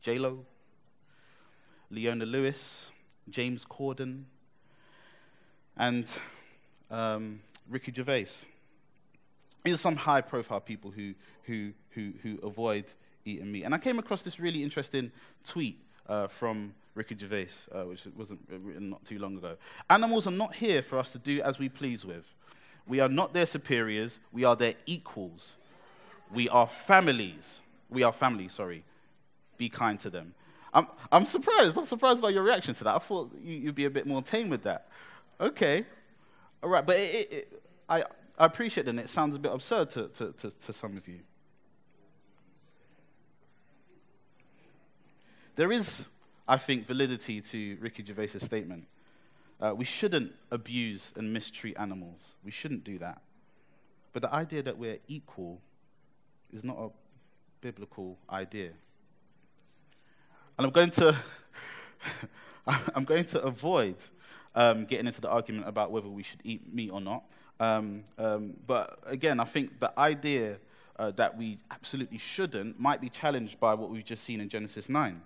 J-Lo, 0.00 0.44
Leona 1.88 2.26
Lewis, 2.26 2.90
James 3.30 3.64
Corden, 3.64 4.24
and 5.76 6.10
um, 6.90 7.40
Ricky 7.70 7.92
Gervais. 7.92 8.26
These 9.62 9.74
are 9.74 9.78
some 9.78 9.94
high 9.94 10.20
profile 10.20 10.60
people 10.60 10.90
who, 10.90 11.14
who, 11.44 11.70
who, 11.90 12.12
who 12.24 12.38
avoid 12.42 12.92
eating 13.24 13.52
meat. 13.52 13.62
And 13.62 13.72
I 13.72 13.78
came 13.78 14.00
across 14.00 14.22
this 14.22 14.40
really 14.40 14.64
interesting 14.64 15.12
tweet 15.44 15.78
uh, 16.08 16.26
from 16.26 16.74
Ricky 16.96 17.16
Gervais, 17.16 17.50
uh, 17.70 17.84
which 17.84 18.04
wasn't 18.16 18.40
written 18.50 18.90
not 18.90 19.04
too 19.04 19.20
long 19.20 19.36
ago. 19.36 19.56
Animals 19.88 20.26
are 20.26 20.32
not 20.32 20.56
here 20.56 20.82
for 20.82 20.98
us 20.98 21.12
to 21.12 21.18
do 21.18 21.40
as 21.42 21.60
we 21.60 21.68
please 21.68 22.04
with. 22.04 22.34
We 22.88 22.98
are 22.98 23.08
not 23.08 23.32
their 23.32 23.46
superiors, 23.46 24.18
we 24.32 24.42
are 24.42 24.56
their 24.56 24.74
equals. 24.86 25.56
We 26.34 26.48
are 26.48 26.66
families. 26.66 27.62
We 27.92 28.02
are 28.02 28.12
family, 28.12 28.48
sorry. 28.48 28.84
Be 29.58 29.68
kind 29.68 29.98
to 30.00 30.10
them. 30.10 30.34
I'm, 30.74 30.86
I'm 31.10 31.26
surprised. 31.26 31.76
I'm 31.76 31.84
surprised 31.84 32.22
by 32.22 32.30
your 32.30 32.42
reaction 32.42 32.74
to 32.74 32.84
that. 32.84 32.94
I 32.94 32.98
thought 32.98 33.32
you'd 33.42 33.74
be 33.74 33.84
a 33.84 33.90
bit 33.90 34.06
more 34.06 34.22
tame 34.22 34.48
with 34.48 34.62
that. 34.62 34.88
Okay. 35.40 35.84
All 36.62 36.70
right. 36.70 36.84
But 36.84 36.96
it, 36.96 37.14
it, 37.14 37.32
it, 37.32 37.62
I, 37.88 38.02
I 38.38 38.46
appreciate 38.46 38.88
and 38.88 38.98
it 38.98 39.10
sounds 39.10 39.36
a 39.36 39.38
bit 39.38 39.52
absurd 39.52 39.90
to, 39.90 40.08
to, 40.08 40.32
to, 40.32 40.50
to 40.50 40.72
some 40.72 40.96
of 40.96 41.06
you. 41.06 41.20
There 45.54 45.70
is 45.70 46.06
I 46.52 46.56
think, 46.56 46.86
validity 46.86 47.40
to 47.40 47.76
Ricky 47.80 48.04
Gervais' 48.04 48.38
statement. 48.38 48.86
Uh, 49.60 49.72
we 49.76 49.84
shouldn't 49.84 50.32
abuse 50.50 51.12
and 51.16 51.32
mistreat 51.32 51.76
animals. 51.78 52.34
We 52.44 52.50
shouldn't 52.50 52.84
do 52.84 52.98
that. 52.98 53.22
But 54.12 54.22
the 54.22 54.34
idea 54.34 54.62
that 54.62 54.76
we're 54.76 54.98
equal 55.06 55.60
is 56.52 56.64
not 56.64 56.76
a 56.78 56.90
biblical 57.62 58.18
idea. 58.28 58.72
And 60.58 60.66
I'm 60.66 60.72
going 60.72 60.90
to, 60.90 61.16
I'm 62.66 63.04
going 63.04 63.24
to 63.26 63.40
avoid 63.42 63.96
um, 64.54 64.84
getting 64.84 65.06
into 65.06 65.22
the 65.22 65.30
argument 65.30 65.66
about 65.66 65.90
whether 65.90 66.08
we 66.08 66.22
should 66.22 66.40
eat 66.44 66.74
meat 66.74 66.90
or 66.90 67.00
not. 67.00 67.24
Um, 67.58 68.04
um, 68.18 68.54
but 68.66 68.98
again, 69.06 69.40
I 69.40 69.44
think 69.44 69.80
the 69.80 69.98
idea 69.98 70.58
uh, 70.98 71.12
that 71.12 71.38
we 71.38 71.58
absolutely 71.70 72.18
shouldn't 72.18 72.78
might 72.78 73.00
be 73.00 73.08
challenged 73.08 73.58
by 73.58 73.72
what 73.74 73.88
we've 73.88 74.04
just 74.04 74.24
seen 74.24 74.40
in 74.40 74.48
Genesis 74.48 74.88
9. 74.88 75.22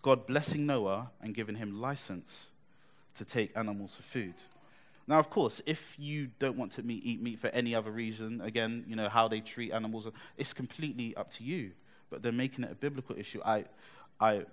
God 0.00 0.26
blessing 0.26 0.64
Noah 0.64 1.10
and 1.20 1.34
giving 1.34 1.56
him 1.56 1.80
license 1.80 2.48
to 3.16 3.24
take 3.24 3.56
animals 3.56 3.96
for 3.96 4.02
food. 4.02 4.34
Now, 5.12 5.18
of 5.18 5.28
course, 5.28 5.60
if 5.66 5.94
you 5.98 6.30
don't 6.38 6.56
want 6.56 6.72
to 6.72 6.82
meet, 6.82 7.04
eat 7.04 7.20
meat 7.20 7.38
for 7.38 7.48
any 7.48 7.74
other 7.74 7.90
reason, 7.90 8.40
again, 8.40 8.82
you 8.88 8.96
know, 8.96 9.10
how 9.10 9.28
they 9.28 9.40
treat 9.40 9.70
animals, 9.70 10.08
it's 10.38 10.54
completely 10.54 11.14
up 11.16 11.30
to 11.32 11.44
you. 11.44 11.72
But 12.08 12.22
they're 12.22 12.32
making 12.32 12.64
it 12.64 12.72
a 12.72 12.74
biblical 12.74 13.18
issue. 13.18 13.42
I, 13.44 13.66
I, 14.18 14.46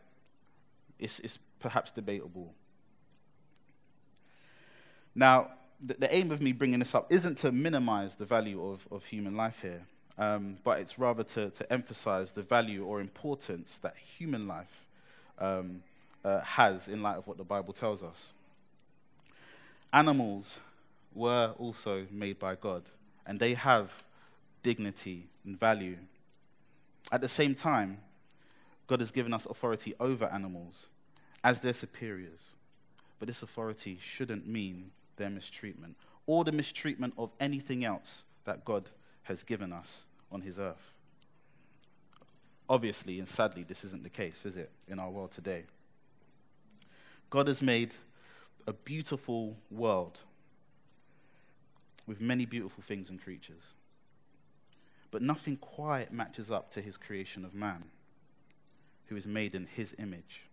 it's, 1.00 1.19
it's 1.19 1.39
perhaps 1.62 1.91
debatable. 1.91 2.54
Now, 5.15 5.52
the, 5.82 5.93
the, 5.93 6.13
aim 6.13 6.30
of 6.30 6.41
me 6.41 6.52
bringing 6.52 6.80
this 6.80 6.93
up 6.93 7.10
isn't 7.10 7.38
to 7.38 7.54
minimize 7.54 8.15
the 8.15 8.26
value 8.26 8.62
of, 8.62 8.86
of 8.91 9.06
human 9.06 9.38
life 9.38 9.60
here, 9.62 9.84
um, 10.17 10.58
but 10.65 10.82
it's 10.82 11.00
rather 11.00 11.24
to, 11.24 11.52
to 11.52 11.72
emphasize 11.72 12.34
the 12.34 12.43
value 12.43 12.84
or 12.84 13.00
importance 13.00 13.78
that 13.78 13.95
human 13.95 14.45
life 14.45 14.88
um, 15.39 15.84
uh, 16.26 16.41
has 16.41 16.89
in 16.89 17.02
light 17.02 17.15
of 17.15 17.28
what 17.28 17.38
the 17.38 17.45
Bible 17.45 17.72
tells 17.72 18.04
us. 18.04 18.34
Animals 19.91 20.60
were 21.13 21.54
also 21.58 22.06
made 22.12 22.38
by 22.38 22.56
God, 22.56 22.84
and 23.25 23.39
they 23.39 23.56
have 23.56 23.91
dignity 24.62 25.28
and 25.45 25.60
value. 25.60 25.97
At 27.12 27.21
the 27.21 27.28
same 27.28 27.56
time, 27.56 27.99
God 28.88 28.99
has 28.99 29.12
given 29.12 29.34
us 29.34 29.45
authority 29.45 29.93
over 29.99 30.25
animals 30.25 30.88
as 31.43 31.60
their 31.60 31.73
superiors. 31.73 32.41
But 33.17 33.28
this 33.28 33.43
authority 33.43 33.99
shouldn't 34.02 34.47
mean 34.47 34.91
their 35.17 35.30
mistreatment 35.30 35.95
or 36.25 36.43
the 36.43 36.52
mistreatment 36.52 37.13
of 37.17 37.32
anything 37.39 37.84
else 37.84 38.23
that 38.45 38.63
God 38.65 38.89
has 39.23 39.43
given 39.43 39.73
us 39.73 40.06
on 40.32 40.41
his 40.41 40.60
earth. 40.60 40.93
Obviously, 42.69 43.19
and 43.19 43.28
sadly, 43.28 43.63
this 43.63 43.84
isn't 43.84 44.04
the 44.04 44.10
case, 44.10 44.45
is 44.45 44.56
it, 44.56 44.69
in 44.88 44.99
our 44.99 45.10
world 45.10 45.32
today? 45.32 45.63
God 47.30 47.47
has 47.47 47.62
made 47.62 47.95
a 48.69 48.73
beautiful 48.73 49.58
world 49.71 50.19
with 52.05 52.21
many 52.21 52.45
beautiful 52.45 52.84
things 52.84 53.10
and 53.10 53.21
creatures. 53.21 53.73
But 55.12 55.23
nothing 55.23 55.58
quite 55.58 56.13
matches 56.13 56.51
up 56.51 56.69
to 56.71 56.82
his 56.82 56.95
creation 56.95 57.43
of 57.43 57.55
man, 57.55 57.86
who 59.08 59.15
is 59.15 59.25
made 59.25 59.55
in 59.55 59.65
his 59.65 59.95
image. 59.97 60.43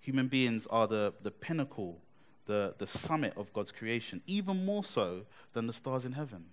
Human 0.00 0.26
beings 0.26 0.66
are 0.66 0.88
the, 0.88 1.14
the 1.22 1.30
pinnacle 1.30 2.00
the, 2.46 2.74
the 2.78 2.86
summit 2.86 3.34
of 3.36 3.52
God's 3.52 3.72
creation, 3.72 4.22
even 4.26 4.64
more 4.64 4.84
so 4.84 5.22
than 5.52 5.66
the 5.66 5.72
stars 5.72 6.04
in 6.04 6.12
heaven. 6.12 6.46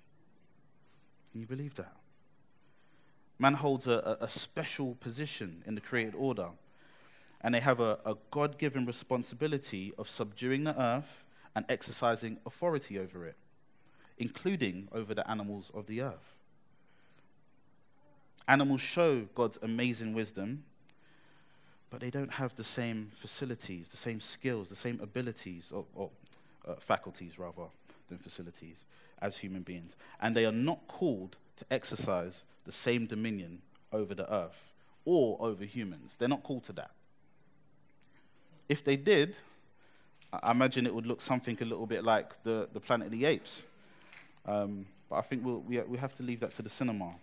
Can 1.32 1.42
you 1.42 1.48
believe 1.48 1.76
that? 1.76 1.96
Man 3.39 3.56
holds 3.56 3.88
a, 3.88 4.18
a, 4.22 4.26
a 4.26 4.30
special 4.30 4.96
position 4.96 5.63
in 5.66 5.76
the 5.76 5.82
created 5.82 6.16
order, 6.16 6.50
and 7.44 7.54
they 7.54 7.60
have 7.60 7.80
a, 7.80 8.00
a 8.06 8.16
God 8.32 8.58
given 8.58 8.86
responsibility 8.86 9.94
of 9.98 10.10
subduing 10.10 10.64
the 10.64 10.80
earth 10.82 11.24
and 11.56 11.66
exercising 11.68 12.38
authority 12.46 12.98
over 12.98 13.26
it, 13.26 13.36
including 14.18 14.88
over 14.94 15.14
the 15.14 15.30
animals 15.30 15.70
of 15.74 15.88
the 15.88 16.02
earth. 16.02 16.36
Animals 18.48 18.82
show 18.82 19.22
God's 19.36 19.60
amazing 19.62 20.14
wisdom, 20.14 20.64
but 21.90 22.00
they 22.00 22.10
don't 22.10 22.34
have 22.34 22.56
the 22.56 22.64
same 22.64 23.12
facilities, 23.14 23.90
the 23.90 23.98
same 23.98 24.20
skills, 24.20 24.70
the 24.70 24.76
same 24.76 25.00
abilities, 25.02 25.72
or, 25.72 25.86
or 25.94 26.10
uh, 26.68 26.76
faculties 26.80 27.38
rather 27.38 27.68
than 28.08 28.18
facilities, 28.18 28.86
as 29.22 29.38
human 29.38 29.62
beings. 29.62 29.96
And 30.22 30.36
they 30.36 30.46
are 30.46 30.52
not 30.52 30.88
called 30.88 31.36
to 31.58 31.66
exercise 31.70 32.44
the 32.66 32.72
same 32.72 33.06
dominion 33.06 33.62
over 33.92 34.16
the 34.16 34.32
earth 34.34 34.72
or 35.06 35.38
over 35.40 35.66
humans. 35.66 36.16
They're 36.18 36.30
not 36.30 36.44
called 36.44 36.64
to 36.66 36.74
that. 36.74 36.92
If 38.69 38.84
they 38.84 38.95
did, 38.95 39.38
I 40.32 40.52
imagine 40.52 40.86
it 40.86 40.93
would 40.93 41.06
look 41.06 41.21
something 41.21 41.58
a 41.62 41.65
little 41.65 41.86
bit 41.86 42.04
like 42.04 42.41
the, 42.43 42.67
the 42.73 42.80
Planet 42.80 43.08
of 43.08 43.12
the 43.12 43.26
Apes. 43.26 43.63
Um, 44.45 44.86
but 45.10 45.17
I 45.17 45.21
think 45.21 45.45
we'll, 45.45 45.60
we, 45.60 45.80
we 45.82 45.97
have 45.97 46.15
to 46.15 46.23
leave 46.23 46.39
that 46.39 46.54
to 46.56 46.62
the 46.62 46.69
cinema 46.69 47.13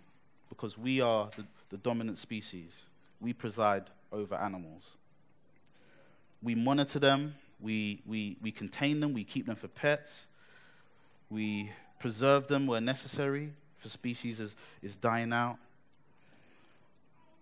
because 0.49 0.77
we 0.77 1.01
are 1.01 1.29
the, 1.35 1.45
the 1.69 1.77
dominant 1.77 2.17
species. 2.17 2.85
We 3.19 3.33
preside 3.33 3.83
over 4.11 4.35
animals. 4.35 4.91
We 6.41 6.55
monitor 6.55 6.99
them, 6.99 7.35
we, 7.59 8.01
we, 8.05 8.37
we 8.41 8.51
contain 8.51 8.99
them, 8.99 9.13
we 9.13 9.23
keep 9.23 9.45
them 9.45 9.55
for 9.55 9.67
pets, 9.67 10.27
we 11.29 11.71
preserve 11.99 12.47
them 12.47 12.65
where 12.65 12.81
necessary 12.81 13.53
a 13.83 13.89
species 13.89 14.39
is, 14.39 14.55
is 14.81 14.95
dying 14.95 15.33
out. 15.33 15.57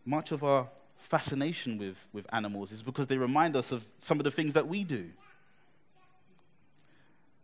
Much 0.06 0.32
of 0.32 0.44
our 0.44 0.68
fascination 1.00 1.78
with, 1.78 1.98
with 2.14 2.26
animals 2.32 2.72
is 2.72 2.82
because 2.82 3.08
they 3.08 3.18
remind 3.18 3.56
us 3.56 3.72
of 3.72 3.86
some 4.00 4.20
of 4.20 4.24
the 4.24 4.32
things 4.32 4.54
that 4.54 4.68
we 4.68 4.84
do. 4.84 5.10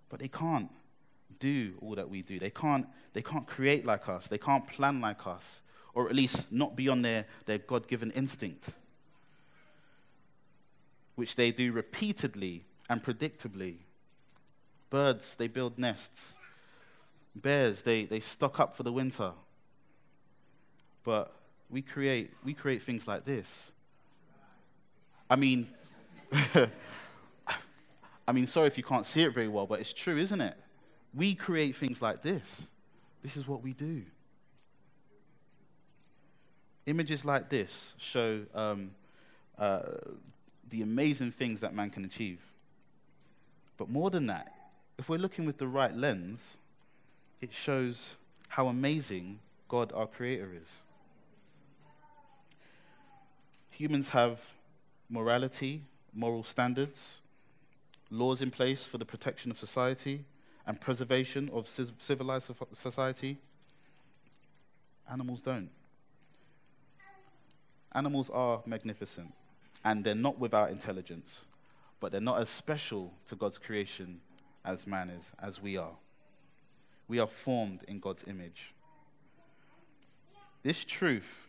But 0.10 0.20
they 0.20 0.28
can't 0.28 0.70
do 1.40 1.74
all 1.82 1.96
that 1.96 2.10
we 2.10 2.22
do. 2.22 2.38
They 2.40 2.50
can't, 2.50 2.88
they 3.14 3.22
can't 3.22 3.48
create 3.48 3.86
like 3.86 4.08
us. 4.08 4.28
They 4.28 4.38
can't 4.38 4.68
plan 4.68 5.02
like 5.02 5.26
us, 5.26 5.62
or 5.94 6.08
at 6.08 6.16
least 6.16 6.52
not 6.52 6.76
beyond 6.76 7.04
their, 7.04 7.26
their 7.46 7.58
God 7.58 7.88
given 7.88 8.12
instinct, 8.12 8.70
which 11.16 11.36
they 11.36 11.52
do 11.52 11.72
repeatedly 11.72 12.66
and 12.90 13.04
predictably. 13.04 13.78
Birds, 14.90 15.36
they 15.36 15.48
build 15.48 15.80
nests. 15.80 16.36
Bears, 17.36 17.82
they, 17.82 18.06
they 18.06 18.20
stock 18.20 18.60
up 18.60 18.78
for 18.78 18.84
the 18.84 18.94
winter. 18.94 19.34
But 21.04 21.34
we 21.70 21.82
create, 21.82 22.32
we 22.44 22.54
create 22.54 22.84
things 22.84 23.08
like 23.08 23.26
this. 23.26 23.72
I 25.30 25.36
mean, 25.36 25.68
I 28.28 28.32
mean, 28.32 28.48
sorry 28.48 28.68
if 28.68 28.78
you 28.78 28.84
can't 28.84 29.06
see 29.06 29.24
it 29.24 29.34
very 29.34 29.48
well, 29.48 29.66
but 29.66 29.80
it's 29.80 29.94
true, 29.94 30.18
isn't 30.18 30.42
it? 30.42 30.58
We 31.14 31.36
create 31.36 31.76
things 31.76 32.02
like 32.02 32.22
this. 32.22 32.68
This 33.22 33.38
is 33.38 33.48
what 33.48 33.64
we 33.64 33.74
do. 33.74 34.04
Images 36.86 37.26
like 37.26 37.50
this 37.50 37.94
show 37.98 38.42
um, 38.54 38.92
uh, 39.58 39.82
the 40.70 40.82
amazing 40.82 41.32
things 41.32 41.62
that 41.62 41.74
man 41.74 41.90
can 41.90 42.06
achieve. 42.06 42.40
But 43.78 43.90
more 43.90 44.10
than 44.10 44.28
that, 44.28 44.54
if 44.98 45.10
we're 45.10 45.20
looking 45.20 45.46
with 45.46 45.58
the 45.58 45.68
right 45.68 45.94
lens, 45.94 46.58
it 47.42 47.52
shows 47.52 48.16
how 48.50 48.68
amazing 48.68 49.40
God, 49.68 49.92
our 49.94 50.08
Creator, 50.08 50.52
is. 50.62 50.84
Humans 53.78 54.10
have 54.10 54.40
morality, 55.10 55.82
moral 56.14 56.44
standards, 56.46 57.20
laws 58.10 58.42
in 58.42 58.50
place 58.50 58.86
for 58.86 58.98
the 58.98 59.04
protection 59.04 59.52
of 59.52 59.60
society 59.60 60.24
and 60.66 60.80
preservation 60.80 61.50
of 61.52 61.68
civilized 61.68 62.50
society. 62.72 63.38
Animals 65.12 65.42
don't. 65.42 65.70
Animals 67.92 68.30
are 68.30 68.62
magnificent, 68.66 69.34
and 69.84 70.06
they're 70.06 70.16
not 70.16 70.40
without 70.40 70.70
intelligence, 70.70 71.44
but 72.00 72.14
they're 72.14 72.22
not 72.22 72.40
as 72.40 72.48
special 72.48 73.12
to 73.26 73.36
God's 73.36 73.58
creation 73.58 74.22
as 74.64 74.88
man 74.88 75.10
is, 75.10 75.34
as 75.38 75.62
we 75.62 75.76
are. 75.76 75.98
We 77.10 77.20
are 77.20 77.28
formed 77.28 77.82
in 77.90 78.00
God's 78.00 78.24
image. 78.26 78.74
This 80.64 80.86
truth, 80.86 81.45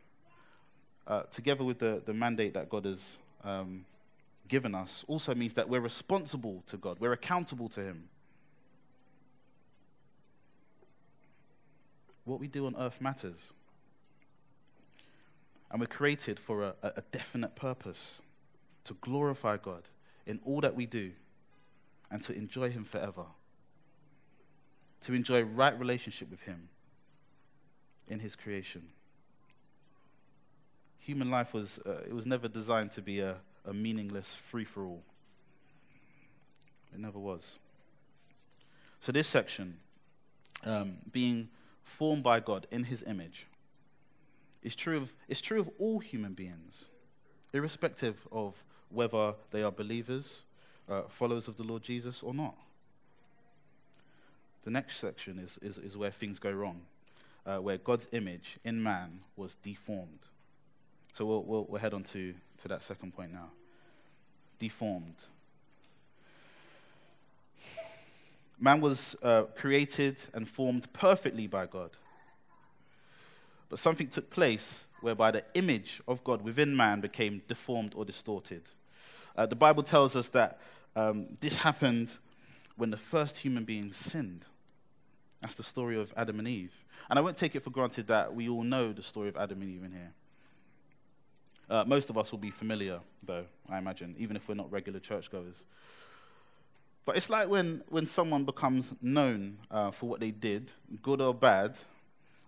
uh, 1.06 1.22
together 1.30 1.64
with 1.64 1.78
the, 1.78 2.02
the 2.04 2.14
mandate 2.14 2.54
that 2.54 2.68
God 2.68 2.84
has 2.84 3.18
um, 3.44 3.84
given 4.48 4.74
us, 4.74 5.04
also 5.08 5.34
means 5.34 5.54
that 5.54 5.68
we're 5.68 5.80
responsible 5.80 6.62
to 6.66 6.76
God, 6.76 6.98
we're 7.00 7.12
accountable 7.12 7.68
to 7.70 7.80
Him. 7.80 8.08
What 12.24 12.40
we 12.40 12.48
do 12.48 12.66
on 12.66 12.74
earth 12.76 13.00
matters. 13.00 13.52
And 15.70 15.80
we're 15.80 15.86
created 15.86 16.38
for 16.38 16.62
a, 16.62 16.74
a 16.82 17.02
definite 17.12 17.56
purpose 17.56 18.22
to 18.84 18.94
glorify 19.00 19.56
God 19.56 19.82
in 20.24 20.40
all 20.44 20.60
that 20.60 20.74
we 20.76 20.86
do 20.86 21.12
and 22.10 22.22
to 22.22 22.32
enjoy 22.32 22.70
Him 22.70 22.84
forever 22.84 23.24
to 25.06 25.14
enjoy 25.14 25.42
right 25.42 25.78
relationship 25.78 26.30
with 26.30 26.42
Him 26.42 26.68
in 28.08 28.20
His 28.20 28.34
creation. 28.34 28.88
Human 31.06 31.30
life 31.30 31.54
was, 31.54 31.78
uh, 31.86 32.00
it 32.04 32.12
was 32.12 32.26
never 32.26 32.48
designed 32.48 32.90
to 32.90 33.00
be 33.00 33.20
a, 33.20 33.36
a 33.64 33.72
meaningless 33.72 34.34
free 34.50 34.64
for 34.64 34.84
all. 34.84 35.04
It 36.92 36.98
never 36.98 37.20
was. 37.20 37.60
So, 39.00 39.12
this 39.12 39.28
section, 39.28 39.76
um, 40.64 40.96
being 41.12 41.48
formed 41.84 42.24
by 42.24 42.40
God 42.40 42.66
in 42.72 42.82
His 42.82 43.04
image, 43.04 43.46
is 44.64 44.74
true 44.74 44.96
of, 44.96 45.12
it's 45.28 45.40
true 45.40 45.60
of 45.60 45.70
all 45.78 46.00
human 46.00 46.32
beings, 46.32 46.86
irrespective 47.52 48.26
of 48.32 48.64
whether 48.90 49.34
they 49.52 49.62
are 49.62 49.70
believers, 49.70 50.42
uh, 50.88 51.02
followers 51.08 51.46
of 51.46 51.56
the 51.56 51.62
Lord 51.62 51.84
Jesus, 51.84 52.20
or 52.20 52.34
not. 52.34 52.56
The 54.64 54.72
next 54.72 54.96
section 54.96 55.38
is, 55.38 55.56
is, 55.62 55.78
is 55.78 55.96
where 55.96 56.10
things 56.10 56.40
go 56.40 56.50
wrong, 56.50 56.80
uh, 57.46 57.58
where 57.58 57.78
God's 57.78 58.08
image 58.10 58.58
in 58.64 58.82
man 58.82 59.20
was 59.36 59.54
deformed. 59.62 60.26
So 61.16 61.24
we'll, 61.24 61.44
we'll, 61.44 61.64
we'll 61.70 61.80
head 61.80 61.94
on 61.94 62.04
to, 62.04 62.34
to 62.58 62.68
that 62.68 62.82
second 62.82 63.16
point 63.16 63.32
now. 63.32 63.48
Deformed. 64.58 65.24
Man 68.60 68.82
was 68.82 69.16
uh, 69.22 69.44
created 69.56 70.20
and 70.34 70.46
formed 70.46 70.92
perfectly 70.92 71.46
by 71.46 71.64
God. 71.64 71.92
But 73.70 73.78
something 73.78 74.08
took 74.08 74.28
place 74.28 74.84
whereby 75.00 75.30
the 75.30 75.42
image 75.54 76.02
of 76.06 76.22
God 76.22 76.42
within 76.42 76.76
man 76.76 77.00
became 77.00 77.40
deformed 77.48 77.94
or 77.96 78.04
distorted. 78.04 78.68
Uh, 79.34 79.46
the 79.46 79.56
Bible 79.56 79.82
tells 79.82 80.16
us 80.16 80.28
that 80.28 80.60
um, 80.96 81.28
this 81.40 81.56
happened 81.56 82.18
when 82.76 82.90
the 82.90 82.98
first 82.98 83.38
human 83.38 83.64
being 83.64 83.90
sinned. 83.90 84.44
That's 85.40 85.54
the 85.54 85.62
story 85.62 85.98
of 85.98 86.12
Adam 86.14 86.40
and 86.40 86.46
Eve. 86.46 86.74
And 87.08 87.18
I 87.18 87.22
won't 87.22 87.38
take 87.38 87.56
it 87.56 87.62
for 87.62 87.70
granted 87.70 88.06
that 88.08 88.34
we 88.34 88.50
all 88.50 88.62
know 88.62 88.92
the 88.92 89.02
story 89.02 89.30
of 89.30 89.36
Adam 89.38 89.62
and 89.62 89.70
Eve 89.70 89.82
in 89.82 89.92
here. 89.92 90.12
Uh, 91.68 91.84
most 91.86 92.10
of 92.10 92.16
us 92.18 92.30
will 92.30 92.38
be 92.38 92.50
familiar, 92.50 93.00
though, 93.24 93.44
I 93.68 93.78
imagine, 93.78 94.14
even 94.18 94.36
if 94.36 94.48
we're 94.48 94.54
not 94.54 94.70
regular 94.70 95.00
churchgoers. 95.00 95.64
But 97.04 97.16
it's 97.16 97.30
like 97.30 97.48
when, 97.48 97.82
when 97.88 98.06
someone 98.06 98.44
becomes 98.44 98.92
known 99.00 99.58
uh, 99.70 99.90
for 99.90 100.08
what 100.08 100.20
they 100.20 100.30
did, 100.30 100.72
good 101.02 101.20
or 101.20 101.34
bad, 101.34 101.78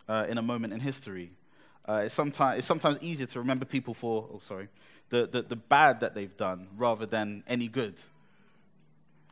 uh, 0.09 0.27
in 0.29 0.39
a 0.39 0.43
moment 0.43 0.73
in 0.73 0.81
history. 0.81 1.31
Uh, 1.89 2.03
it's, 2.05 2.15
sometimes, 2.15 2.59
it's 2.59 2.67
sometimes 2.67 2.99
easier 3.03 3.27
to 3.27 3.39
remember 3.39 3.65
people 3.65 3.95
for, 3.95 4.29
oh, 4.33 4.41
sorry, 4.43 4.69
the, 5.11 5.27
the, 5.27 5.43
the 5.43 5.57
bad 5.57 6.01
that 6.01 6.15
they've 6.15 6.37
done 6.37 6.69
rather 6.77 7.07
than 7.07 7.43
any 7.47 7.69
good. 7.69 8.01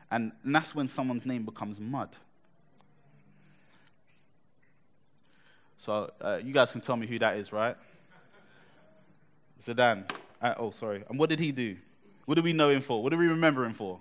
And, 0.09 0.31
and 0.43 0.55
that's 0.55 0.73
when 0.73 0.87
someone's 0.87 1.25
name 1.25 1.43
becomes 1.43 1.79
mud. 1.79 2.15
So 5.77 6.11
uh, 6.21 6.39
you 6.43 6.53
guys 6.53 6.71
can 6.71 6.81
tell 6.81 6.95
me 6.95 7.05
who 7.05 7.19
that 7.19 7.37
is, 7.37 7.51
right? 7.51 7.75
Zidane. 9.61 10.09
Uh, 10.41 10.53
oh, 10.57 10.71
sorry. 10.71 11.03
And 11.09 11.17
what 11.17 11.29
did 11.29 11.39
he 11.39 11.51
do? 11.51 11.77
What 12.25 12.35
do 12.35 12.41
we 12.41 12.53
know 12.53 12.69
him 12.69 12.81
for? 12.81 13.01
What 13.01 13.11
do 13.11 13.17
we 13.17 13.27
remember 13.27 13.65
him 13.65 13.73
for? 13.73 13.99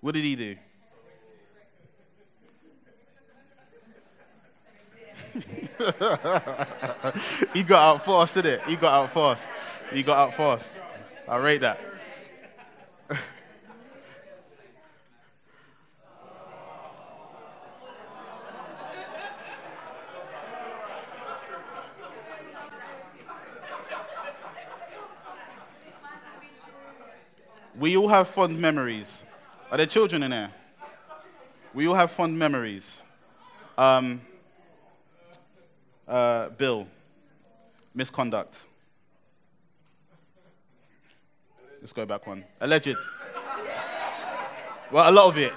What 0.00 0.14
did 0.14 0.22
he 0.22 0.36
do? 0.36 0.56
he 7.52 7.64
got 7.64 7.82
out 7.82 8.04
fast, 8.04 8.34
did 8.34 8.46
it? 8.46 8.62
He 8.66 8.76
got 8.76 8.94
out 8.94 9.12
fast. 9.12 9.48
He 9.96 10.02
got 10.02 10.18
out 10.18 10.34
fast. 10.34 10.78
I 11.26 11.38
rate 11.38 11.62
that. 11.62 11.80
we 27.78 27.96
all 27.96 28.08
have 28.08 28.28
fond 28.28 28.60
memories. 28.60 29.22
Are 29.70 29.78
there 29.78 29.86
children 29.86 30.22
in 30.22 30.30
there? 30.30 30.52
We 31.72 31.88
all 31.88 31.94
have 31.94 32.12
fond 32.12 32.38
memories. 32.38 33.02
Um, 33.78 34.20
uh, 36.06 36.50
Bill, 36.50 36.86
misconduct. 37.94 38.60
Let's 41.86 41.92
go 41.92 42.04
back 42.04 42.26
one. 42.26 42.44
Alleged. 42.60 42.96
Well, 44.90 45.08
a 45.08 45.12
lot 45.12 45.26
of 45.26 45.38
it. 45.38 45.52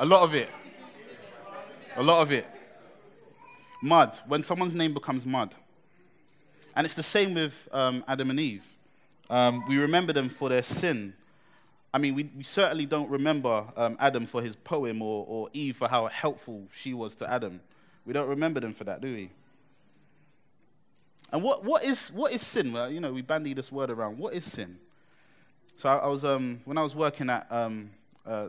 A 0.00 0.04
lot 0.04 0.22
of 0.24 0.34
it. 0.34 0.48
A 1.94 2.02
lot 2.02 2.20
of 2.20 2.32
it. 2.32 2.48
Mud. 3.80 4.18
When 4.26 4.42
someone's 4.42 4.74
name 4.74 4.92
becomes 4.92 5.24
mud. 5.24 5.54
And 6.74 6.84
it's 6.84 6.96
the 6.96 7.04
same 7.04 7.32
with 7.32 7.68
um, 7.70 8.02
Adam 8.08 8.30
and 8.30 8.40
Eve. 8.40 8.64
Um, 9.30 9.68
we 9.68 9.78
remember 9.78 10.12
them 10.12 10.28
for 10.28 10.48
their 10.48 10.64
sin. 10.64 11.14
I 11.94 11.98
mean, 11.98 12.16
we, 12.16 12.28
we 12.36 12.42
certainly 12.42 12.84
don't 12.84 13.08
remember 13.08 13.66
um, 13.76 13.96
Adam 14.00 14.26
for 14.26 14.42
his 14.42 14.56
poem 14.56 15.00
or, 15.00 15.24
or 15.28 15.48
Eve 15.52 15.76
for 15.76 15.86
how 15.86 16.08
helpful 16.08 16.66
she 16.74 16.92
was 16.92 17.14
to 17.14 17.30
Adam. 17.30 17.60
We 18.04 18.12
don't 18.12 18.28
remember 18.28 18.58
them 18.58 18.74
for 18.74 18.82
that, 18.82 19.00
do 19.00 19.14
we? 19.14 19.30
And 21.30 21.40
what, 21.40 21.62
what, 21.64 21.84
is, 21.84 22.08
what 22.08 22.32
is 22.32 22.44
sin? 22.44 22.72
Well, 22.72 22.90
you 22.90 22.98
know, 22.98 23.12
we 23.12 23.22
bandy 23.22 23.54
this 23.54 23.70
word 23.70 23.90
around. 23.90 24.18
What 24.18 24.34
is 24.34 24.44
sin? 24.44 24.78
So 25.78 25.88
I, 25.88 26.08
was, 26.08 26.24
um, 26.24 26.60
when 26.64 26.76
I 26.76 26.82
was 26.82 26.96
working 26.96 27.30
at 27.30 27.46
um, 27.52 27.90
uh, 28.26 28.48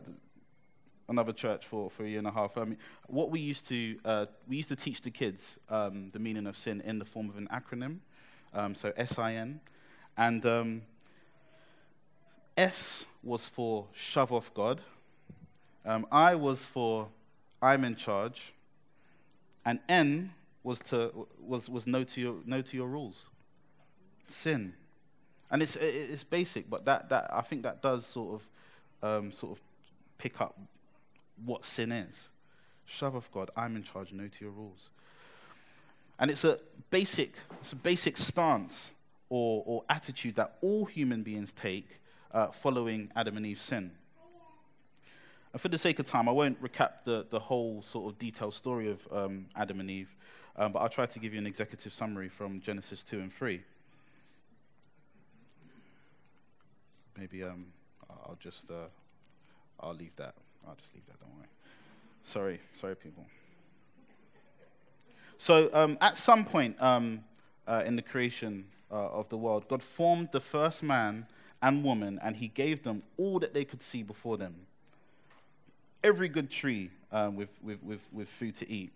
another 1.07 1.31
church 1.31 1.67
for, 1.67 1.91
for 1.91 2.03
a 2.03 2.09
year 2.09 2.17
and 2.17 2.25
a 2.25 2.31
half, 2.31 2.57
I 2.57 2.63
mean, 2.63 2.79
what 3.05 3.29
we 3.29 3.39
used 3.39 3.67
to, 3.67 3.99
uh, 4.03 4.25
we 4.47 4.57
used 4.57 4.69
to 4.69 4.75
teach 4.75 5.01
the 5.01 5.11
kids 5.11 5.59
um, 5.69 6.09
the 6.11 6.17
meaning 6.17 6.47
of 6.47 6.57
sin 6.57 6.81
in 6.81 6.97
the 6.97 7.05
form 7.05 7.29
of 7.29 7.37
an 7.37 7.47
acronym, 7.53 7.99
um, 8.55 8.73
so 8.73 8.91
S-I-N. 8.97 9.59
And 10.17 10.43
um, 10.43 10.81
S 12.57 13.05
was 13.21 13.47
for 13.47 13.85
shove 13.93 14.31
off 14.31 14.51
God. 14.55 14.81
Um, 15.85 16.07
I 16.11 16.33
was 16.33 16.65
for 16.65 17.09
I'm 17.61 17.83
in 17.83 17.95
charge. 17.95 18.53
And 19.63 19.81
N 19.87 20.33
was 20.63 20.79
to 20.79 21.27
was 21.39 21.69
was 21.69 21.85
no 21.85 22.03
to 22.05 22.19
your 22.19 22.37
no 22.47 22.63
to 22.63 22.75
your 22.75 22.87
rules. 22.87 23.25
Sin, 24.25 24.73
and 25.51 25.63
it's 25.63 25.75
it's 25.75 26.23
basic, 26.23 26.69
but 26.69 26.85
that 26.85 27.09
that 27.09 27.29
I 27.33 27.41
think 27.41 27.63
that 27.63 27.81
does 27.81 28.05
sort 28.05 28.41
of 28.41 29.09
um, 29.09 29.31
sort 29.31 29.57
of 29.57 29.61
pick 30.17 30.41
up 30.41 30.59
what 31.43 31.65
sin 31.65 31.91
is. 31.91 32.29
Shove 32.85 33.15
off 33.15 33.31
God. 33.31 33.51
I'm 33.55 33.75
in 33.75 33.83
charge. 33.83 34.11
No 34.11 34.27
to 34.27 34.37
your 34.41 34.51
rules. 34.51 34.89
And 36.19 36.29
it's 36.29 36.43
a 36.43 36.59
basic 36.89 37.33
it's 37.59 37.71
a 37.71 37.75
basic 37.75 38.17
stance 38.17 38.91
or 39.29 39.63
or 39.65 39.83
attitude 39.89 40.35
that 40.35 40.57
all 40.61 40.85
human 40.85 41.23
beings 41.23 41.51
take 41.51 41.99
uh, 42.31 42.47
following 42.47 43.11
Adam 43.15 43.37
and 43.37 43.45
Eve's 43.45 43.61
sin. 43.61 43.91
And 45.51 45.61
for 45.61 45.69
the 45.69 45.77
sake 45.77 45.97
of 45.97 46.05
time, 46.05 46.29
I 46.29 46.31
won't 46.31 46.61
recap 46.61 47.03
the, 47.05 47.25
the 47.27 47.39
whole 47.39 47.81
sort 47.81 48.11
of 48.11 48.19
detailed 48.19 48.53
story 48.53 48.89
of 48.89 49.07
um, 49.11 49.47
Adam 49.55 49.79
and 49.79 49.89
Eve, 49.89 50.15
um, 50.55 50.71
but 50.71 50.79
I'll 50.79 50.89
try 50.89 51.07
to 51.07 51.19
give 51.19 51.33
you 51.33 51.39
an 51.39 51.47
executive 51.47 51.91
summary 51.91 52.29
from 52.29 52.61
Genesis 52.61 53.03
2 53.03 53.19
and 53.19 53.33
3. 53.33 53.63
Maybe 57.17 57.43
um, 57.43 57.67
I'll 58.09 58.37
just, 58.39 58.69
uh, 58.69 58.87
I'll 59.79 59.93
leave 59.93 60.15
that. 60.15 60.35
I'll 60.67 60.75
just 60.75 60.93
leave 60.93 61.05
that, 61.07 61.19
don't 61.19 61.35
worry. 61.37 61.47
Sorry, 62.23 62.59
sorry, 62.73 62.95
people. 62.95 63.25
So 65.37 65.69
um, 65.73 65.97
at 66.01 66.17
some 66.17 66.45
point 66.45 66.81
um, 66.81 67.23
uh, 67.67 67.83
in 67.85 67.95
the 67.95 68.01
creation 68.01 68.65
uh, 68.91 68.95
of 69.09 69.29
the 69.29 69.37
world, 69.37 69.67
God 69.67 69.81
formed 69.81 70.29
the 70.31 70.41
first 70.41 70.83
man 70.83 71.27
and 71.61 71.83
woman, 71.83 72.19
and 72.21 72.35
he 72.37 72.47
gave 72.47 72.83
them 72.83 73.03
all 73.17 73.39
that 73.39 73.53
they 73.53 73.65
could 73.65 73.81
see 73.81 74.03
before 74.03 74.37
them. 74.37 74.55
Every 76.03 76.29
good 76.29 76.49
tree 76.49 76.91
um, 77.11 77.35
with, 77.35 77.49
with, 77.61 77.83
with, 77.83 78.07
with 78.11 78.29
food 78.29 78.55
to 78.55 78.69
eat. 78.69 78.91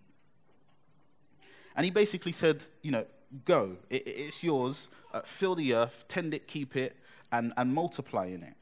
And 1.75 1.85
he 1.85 1.91
basically 1.91 2.31
said, 2.31 2.65
you 2.81 2.91
know, 2.91 3.05
go, 3.45 3.77
it, 3.89 4.07
it's 4.07 4.43
yours, 4.43 4.87
uh, 5.13 5.21
fill 5.21 5.55
the 5.55 5.73
earth, 5.73 6.05
tend 6.07 6.33
it, 6.33 6.47
keep 6.47 6.75
it, 6.75 6.95
and, 7.33 7.51
and 7.57 7.75
it. 8.43 8.53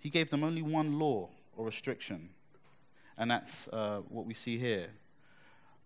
He 0.00 0.08
gave 0.08 0.30
them 0.30 0.42
only 0.42 0.62
one 0.62 0.98
law 0.98 1.28
or 1.56 1.66
restriction, 1.66 2.30
and 3.18 3.30
that's 3.30 3.68
uh, 3.68 4.00
what 4.08 4.24
we 4.26 4.34
see 4.34 4.56
here 4.56 4.88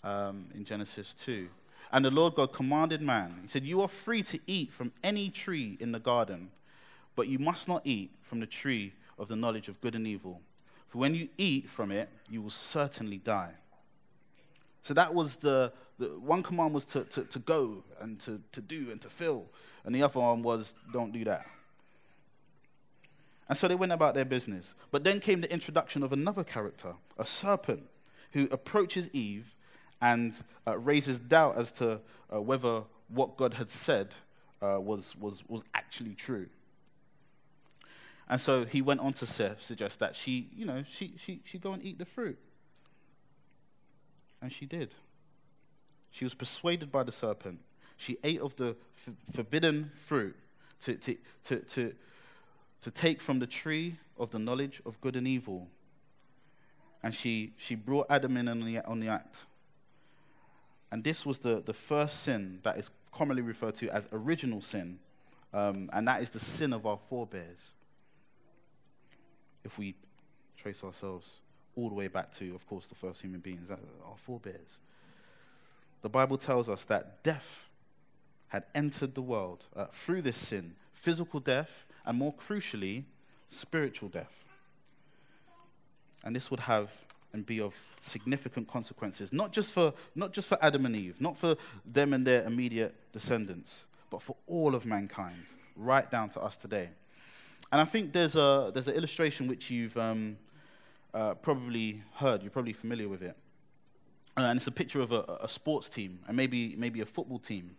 um, 0.04 0.46
in 0.54 0.64
Genesis 0.64 1.12
2. 1.14 1.48
And 1.92 2.04
the 2.04 2.10
Lord 2.10 2.36
God 2.36 2.52
commanded 2.52 3.02
man, 3.02 3.40
He 3.42 3.48
said, 3.48 3.64
You 3.64 3.82
are 3.82 3.88
free 3.88 4.22
to 4.22 4.38
eat 4.46 4.72
from 4.72 4.92
any 5.02 5.30
tree 5.30 5.76
in 5.80 5.90
the 5.90 5.98
garden, 5.98 6.50
but 7.16 7.26
you 7.26 7.40
must 7.40 7.66
not 7.66 7.82
eat 7.84 8.12
from 8.22 8.38
the 8.38 8.46
tree 8.46 8.92
of 9.18 9.26
the 9.26 9.36
knowledge 9.36 9.68
of 9.68 9.80
good 9.80 9.96
and 9.96 10.06
evil. 10.06 10.40
For 10.88 10.98
when 10.98 11.14
you 11.14 11.28
eat 11.36 11.68
from 11.68 11.90
it, 11.90 12.08
you 12.28 12.40
will 12.40 12.50
certainly 12.50 13.18
die. 13.18 13.54
So 14.82 14.94
that 14.94 15.14
was 15.14 15.36
the, 15.36 15.72
the 15.98 16.06
one 16.06 16.42
command 16.42 16.74
was 16.74 16.86
to, 16.86 17.04
to, 17.04 17.24
to 17.24 17.38
go 17.38 17.84
and 18.00 18.18
to, 18.20 18.40
to 18.52 18.60
do 18.60 18.90
and 18.90 19.00
to 19.02 19.10
fill, 19.10 19.46
and 19.84 19.94
the 19.94 20.02
other 20.02 20.20
one 20.20 20.42
was 20.42 20.74
don't 20.92 21.12
do 21.12 21.24
that. 21.24 21.46
And 23.48 23.58
so 23.58 23.66
they 23.66 23.74
went 23.74 23.92
about 23.92 24.14
their 24.14 24.24
business. 24.24 24.74
But 24.92 25.02
then 25.02 25.18
came 25.18 25.40
the 25.40 25.52
introduction 25.52 26.04
of 26.04 26.12
another 26.12 26.44
character, 26.44 26.94
a 27.18 27.26
serpent, 27.26 27.82
who 28.32 28.48
approaches 28.52 29.10
Eve 29.12 29.54
and 30.00 30.40
uh, 30.66 30.78
raises 30.78 31.18
doubt 31.18 31.56
as 31.56 31.72
to 31.72 32.00
uh, 32.32 32.40
whether 32.40 32.84
what 33.08 33.36
God 33.36 33.54
had 33.54 33.68
said 33.68 34.14
uh, 34.62 34.80
was, 34.80 35.16
was, 35.16 35.42
was 35.48 35.62
actually 35.74 36.14
true. 36.14 36.46
And 38.28 38.40
so 38.40 38.64
he 38.64 38.80
went 38.80 39.00
on 39.00 39.12
to 39.14 39.26
suggest 39.26 39.98
that 39.98 40.14
she, 40.14 40.48
you 40.54 40.64
know, 40.64 40.84
she, 40.88 41.14
she, 41.16 41.40
she 41.44 41.58
go 41.58 41.72
and 41.72 41.84
eat 41.84 41.98
the 41.98 42.04
fruit. 42.04 42.38
And 44.42 44.52
she 44.52 44.66
did. 44.66 44.94
She 46.10 46.24
was 46.24 46.34
persuaded 46.34 46.90
by 46.90 47.02
the 47.02 47.12
serpent. 47.12 47.60
She 47.96 48.16
ate 48.24 48.40
of 48.40 48.56
the 48.56 48.76
f- 49.06 49.14
forbidden 49.34 49.92
fruit 49.94 50.34
to, 50.80 50.94
to, 50.94 51.16
to, 51.44 51.56
to, 51.60 51.94
to 52.80 52.90
take 52.90 53.20
from 53.20 53.38
the 53.38 53.46
tree 53.46 53.96
of 54.18 54.30
the 54.30 54.38
knowledge 54.38 54.80
of 54.86 55.00
good 55.00 55.16
and 55.16 55.28
evil. 55.28 55.68
And 57.02 57.14
she, 57.14 57.52
she 57.56 57.74
brought 57.74 58.06
Adam 58.10 58.36
in 58.36 58.48
on 58.48 58.64
the, 58.64 58.84
on 58.84 59.00
the 59.00 59.08
act. 59.08 59.44
And 60.90 61.04
this 61.04 61.24
was 61.24 61.38
the, 61.38 61.62
the 61.64 61.72
first 61.72 62.22
sin 62.22 62.58
that 62.62 62.78
is 62.78 62.90
commonly 63.12 63.42
referred 63.42 63.74
to 63.76 63.88
as 63.90 64.08
original 64.12 64.60
sin, 64.60 64.98
um, 65.52 65.90
and 65.92 66.06
that 66.08 66.22
is 66.22 66.30
the 66.30 66.40
sin 66.40 66.72
of 66.72 66.86
our 66.86 66.98
forebears. 67.08 67.72
If 69.64 69.78
we 69.78 69.94
trace 70.56 70.82
ourselves 70.82 71.40
all 71.76 71.88
the 71.88 71.94
way 71.94 72.08
back 72.08 72.32
to, 72.36 72.54
of 72.54 72.66
course, 72.66 72.86
the 72.86 72.94
first 72.94 73.22
human 73.22 73.40
beings, 73.40 73.62
our 73.70 74.16
forebears. 74.16 74.78
The 76.02 76.08
Bible 76.08 76.38
tells 76.38 76.68
us 76.68 76.84
that 76.84 77.22
death 77.22 77.68
had 78.48 78.64
entered 78.74 79.14
the 79.14 79.22
world 79.22 79.66
uh, 79.76 79.86
through 79.92 80.22
this 80.22 80.36
sin 80.36 80.74
physical 81.00 81.40
death, 81.40 81.86
and 82.04 82.18
more 82.18 82.34
crucially, 82.34 83.04
spiritual 83.48 84.10
death. 84.10 84.44
And 86.24 86.36
this 86.36 86.50
would 86.50 86.60
have 86.60 86.90
and 87.32 87.46
be 87.46 87.60
of 87.60 87.74
significant 88.00 88.68
consequences, 88.68 89.32
not 89.32 89.52
just 89.52 89.70
for, 89.70 89.94
not 90.14 90.32
just 90.32 90.48
for 90.48 90.58
Adam 90.60 90.84
and 90.84 90.94
Eve, 90.94 91.20
not 91.20 91.38
for 91.38 91.56
them 91.86 92.12
and 92.12 92.26
their 92.26 92.44
immediate 92.44 92.94
descendants, 93.12 93.86
but 94.10 94.20
for 94.20 94.36
all 94.46 94.74
of 94.74 94.84
mankind, 94.84 95.46
right 95.76 96.10
down 96.10 96.28
to 96.30 96.40
us 96.40 96.56
today. 96.56 96.90
And 97.72 97.80
I 97.80 97.84
think 97.84 98.12
there's, 98.12 98.36
a, 98.36 98.70
there's 98.74 98.88
an 98.88 98.94
illustration 98.94 99.46
which 99.46 99.70
you've 99.70 99.96
um, 99.96 100.36
uh, 101.14 101.34
probably 101.34 102.02
heard, 102.14 102.42
you're 102.42 102.50
probably 102.50 102.72
familiar 102.72 103.08
with 103.08 103.22
it. 103.22 103.36
Uh, 104.36 104.42
and 104.42 104.56
it's 104.56 104.66
a 104.66 104.72
picture 104.72 105.00
of 105.00 105.12
a, 105.12 105.38
a, 105.40 105.48
sports 105.48 105.88
team, 105.88 106.20
and 106.28 106.36
maybe, 106.36 106.74
maybe 106.76 107.00
a 107.00 107.06
football 107.06 107.38
team. 107.38 107.76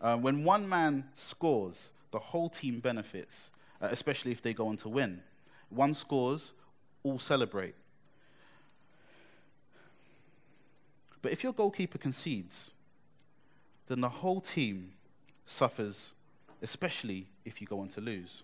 Uh, 0.00 0.16
when 0.16 0.44
one 0.44 0.68
man 0.68 1.04
scores, 1.14 1.92
the 2.10 2.18
whole 2.18 2.48
team 2.48 2.80
benefits, 2.80 3.50
uh, 3.80 3.88
especially 3.90 4.32
if 4.32 4.42
they 4.42 4.52
go 4.52 4.68
on 4.68 4.76
to 4.76 4.88
win. 4.88 5.22
One 5.70 5.94
scores, 5.94 6.52
all 7.02 7.18
celebrate. 7.18 7.74
But 11.22 11.32
if 11.32 11.42
your 11.42 11.54
goalkeeper 11.54 11.98
concedes, 11.98 12.70
then 13.86 14.00
the 14.00 14.08
whole 14.08 14.40
team 14.40 14.92
suffers, 15.46 16.12
especially 16.62 17.26
if 17.44 17.60
you 17.60 17.66
go 17.66 17.80
on 17.80 17.88
to 17.88 18.00
lose. 18.00 18.42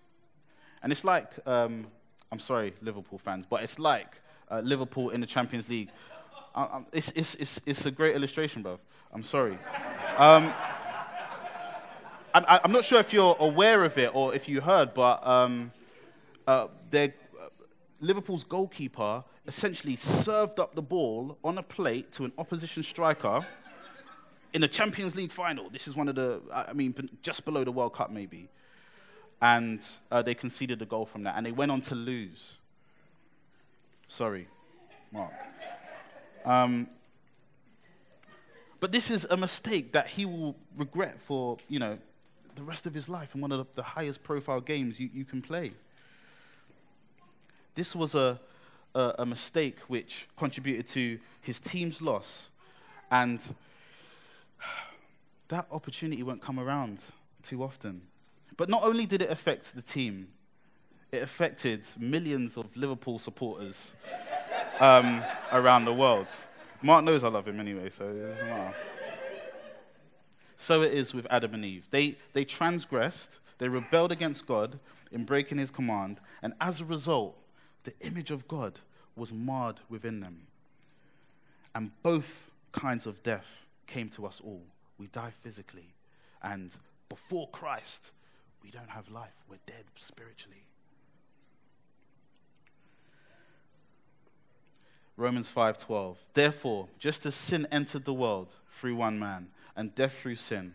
And 0.81 0.91
it's 0.91 1.03
like, 1.03 1.31
um, 1.45 1.87
I'm 2.31 2.39
sorry, 2.39 2.73
Liverpool 2.81 3.19
fans, 3.19 3.45
but 3.47 3.61
it's 3.63 3.77
like 3.77 4.15
uh, 4.51 4.59
Liverpool 4.59 5.09
in 5.09 5.21
the 5.21 5.27
Champions 5.27 5.69
League. 5.69 5.89
I, 6.53 6.81
it's, 6.91 7.11
it's, 7.11 7.35
it's, 7.35 7.61
it's 7.65 7.85
a 7.85 7.91
great 7.91 8.15
illustration, 8.15 8.61
bro. 8.61 8.79
I'm 9.13 9.23
sorry. 9.23 9.57
Um, 10.17 10.53
I, 12.33 12.61
am 12.63 12.71
not 12.71 12.85
sure 12.85 12.99
if 12.99 13.11
you're 13.13 13.35
aware 13.39 13.83
of 13.83 13.97
it 13.97 14.13
or 14.13 14.33
if 14.33 14.47
you 14.47 14.61
heard, 14.61 14.93
but 14.93 15.25
um, 15.25 15.71
uh, 16.47 16.67
uh, 16.93 17.07
Liverpool's 17.99 18.43
goalkeeper 18.43 19.23
essentially 19.47 19.95
served 19.95 20.59
up 20.59 20.75
the 20.75 20.81
ball 20.81 21.37
on 21.43 21.57
a 21.57 21.63
plate 21.63 22.11
to 22.13 22.25
an 22.25 22.31
opposition 22.37 22.83
striker 22.83 23.45
in 24.53 24.63
a 24.63 24.67
Champions 24.67 25.15
League 25.15 25.31
final. 25.31 25.69
This 25.69 25.87
is 25.87 25.95
one 25.95 26.07
of 26.07 26.15
the, 26.15 26.41
I 26.53 26.73
mean, 26.73 27.09
just 27.21 27.43
below 27.43 27.63
the 27.63 27.71
World 27.71 27.93
Cup, 27.93 28.11
maybe. 28.11 28.49
And 29.41 29.85
uh, 30.11 30.21
they 30.21 30.35
conceded 30.35 30.81
a 30.81 30.85
goal 30.85 31.05
from 31.05 31.23
that, 31.23 31.35
and 31.35 31.45
they 31.45 31.51
went 31.51 31.71
on 31.71 31.81
to 31.81 31.95
lose. 31.95 32.57
Sorry, 34.11 34.45
Mark. 35.13 35.31
Um, 36.43 36.87
but 38.81 38.91
this 38.91 39.09
is 39.09 39.23
a 39.29 39.37
mistake 39.37 39.93
that 39.93 40.07
he 40.07 40.25
will 40.25 40.57
regret 40.75 41.21
for, 41.21 41.55
you 41.69 41.79
know, 41.79 41.97
the 42.55 42.61
rest 42.61 42.85
of 42.85 42.93
his 42.93 43.07
life 43.07 43.33
in 43.35 43.39
one 43.39 43.53
of 43.53 43.59
the, 43.59 43.65
the 43.75 43.83
highest 43.83 44.21
profile 44.21 44.59
games 44.59 44.99
you, 44.99 45.09
you 45.13 45.23
can 45.23 45.41
play. 45.41 45.71
This 47.75 47.95
was 47.95 48.13
a, 48.13 48.37
a, 48.93 49.13
a 49.19 49.25
mistake 49.25 49.77
which 49.87 50.27
contributed 50.35 50.87
to 50.87 51.17
his 51.39 51.61
team's 51.61 52.01
loss, 52.01 52.49
and 53.11 53.55
that 55.47 55.67
opportunity 55.71 56.21
won't 56.21 56.41
come 56.41 56.59
around 56.59 57.01
too 57.43 57.63
often. 57.63 58.01
But 58.57 58.67
not 58.67 58.83
only 58.83 59.05
did 59.05 59.21
it 59.21 59.29
affect 59.29 59.73
the 59.73 59.81
team, 59.81 60.27
it 61.11 61.21
affected 61.21 61.85
millions 61.99 62.57
of 62.57 62.75
Liverpool 62.75 63.19
supporters 63.19 63.95
um, 64.79 65.23
around 65.51 65.85
the 65.85 65.93
world. 65.93 66.27
Mark 66.81 67.03
knows 67.03 67.23
I 67.23 67.27
love 67.27 67.47
him 67.47 67.59
anyway, 67.59 67.89
so. 67.89 68.33
So 70.57 70.83
it 70.83 70.93
is 70.93 71.13
with 71.13 71.25
Adam 71.31 71.55
and 71.55 71.65
Eve. 71.65 71.87
They, 71.89 72.17
they 72.33 72.45
transgressed, 72.45 73.39
they 73.57 73.67
rebelled 73.67 74.11
against 74.11 74.45
God 74.45 74.79
in 75.11 75.25
breaking 75.25 75.57
his 75.57 75.71
command, 75.71 76.21
and 76.41 76.53
as 76.61 76.79
a 76.79 76.85
result, 76.85 77.35
the 77.83 77.93
image 78.01 78.29
of 78.29 78.47
God 78.47 78.79
was 79.15 79.33
marred 79.33 79.79
within 79.89 80.19
them. 80.19 80.47
And 81.73 81.91
both 82.03 82.51
kinds 82.71 83.07
of 83.07 83.23
death 83.23 83.65
came 83.87 84.09
to 84.09 84.25
us 84.25 84.39
all. 84.43 84.61
We 84.97 85.07
die 85.07 85.33
physically, 85.41 85.93
and 86.43 86.77
before 87.09 87.49
Christ, 87.49 88.11
we 88.63 88.69
don't 88.69 88.91
have 88.91 89.09
life. 89.09 89.33
We're 89.49 89.57
dead 89.65 89.85
spiritually. 89.95 90.67
Romans 95.21 95.49
5:12 95.49 96.17
Therefore 96.33 96.89
just 96.99 97.25
as 97.25 97.35
sin 97.35 97.67
entered 97.71 98.05
the 98.05 98.13
world 98.13 98.53
through 98.71 98.95
one 98.95 99.19
man 99.19 99.49
and 99.75 99.95
death 99.95 100.17
through 100.19 100.35
sin 100.35 100.73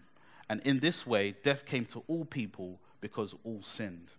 and 0.48 0.60
in 0.62 0.80
this 0.80 1.06
way 1.06 1.34
death 1.42 1.66
came 1.66 1.84
to 1.86 2.02
all 2.06 2.24
people 2.24 2.78
because 3.00 3.34
all 3.44 3.62
sinned 3.62 4.12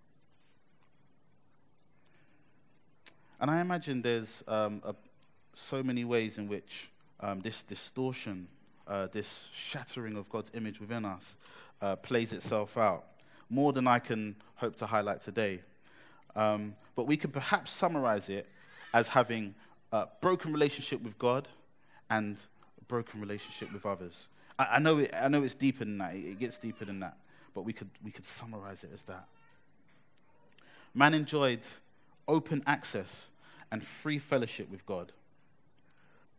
And 3.39 3.51
I 3.51 3.61
imagine 3.61 4.01
there's 4.01 4.43
um, 4.47 4.81
a, 4.83 4.95
so 5.53 5.83
many 5.83 6.03
ways 6.03 6.37
in 6.37 6.47
which 6.47 6.89
um, 7.19 7.39
this 7.41 7.61
distortion, 7.61 8.47
uh, 8.87 9.07
this 9.11 9.45
shattering 9.53 10.15
of 10.17 10.27
God's 10.29 10.49
image 10.55 10.79
within 10.79 11.05
us, 11.05 11.37
uh, 11.81 11.95
plays 11.97 12.33
itself 12.33 12.77
out, 12.77 13.05
more 13.49 13.73
than 13.73 13.87
I 13.87 13.99
can 13.99 14.35
hope 14.55 14.75
to 14.77 14.87
highlight 14.87 15.21
today. 15.21 15.61
Um, 16.35 16.73
but 16.95 17.05
we 17.05 17.15
could 17.15 17.31
perhaps 17.31 17.71
summarize 17.71 18.27
it 18.29 18.47
as 18.91 19.09
having 19.09 19.53
broken 20.21 20.51
relationship 20.51 21.01
with 21.01 21.17
God 21.17 21.47
and 22.09 22.37
a 22.79 22.85
broken 22.85 23.21
relationship 23.21 23.71
with 23.73 23.85
others. 23.85 24.29
I, 24.57 24.65
I 24.73 24.79
know, 24.79 24.99
it, 24.99 25.11
I 25.13 25.27
know 25.27 25.43
it's 25.43 25.53
deeper 25.53 25.85
than 25.85 25.97
that, 25.99 26.15
it, 26.15 26.25
it 26.25 26.39
gets 26.39 26.57
deeper 26.57 26.85
than 26.85 26.99
that, 26.99 27.17
but 27.53 27.63
we 27.63 27.73
could, 27.73 27.89
we 28.03 28.11
could 28.11 28.25
summarize 28.25 28.83
it 28.83 28.91
as 28.93 29.03
that. 29.03 29.27
Man 30.93 31.13
enjoyed 31.13 31.61
open 32.27 32.63
access 32.65 33.27
and 33.71 33.83
free 33.85 34.19
fellowship 34.19 34.69
with 34.69 34.85
God. 34.85 35.11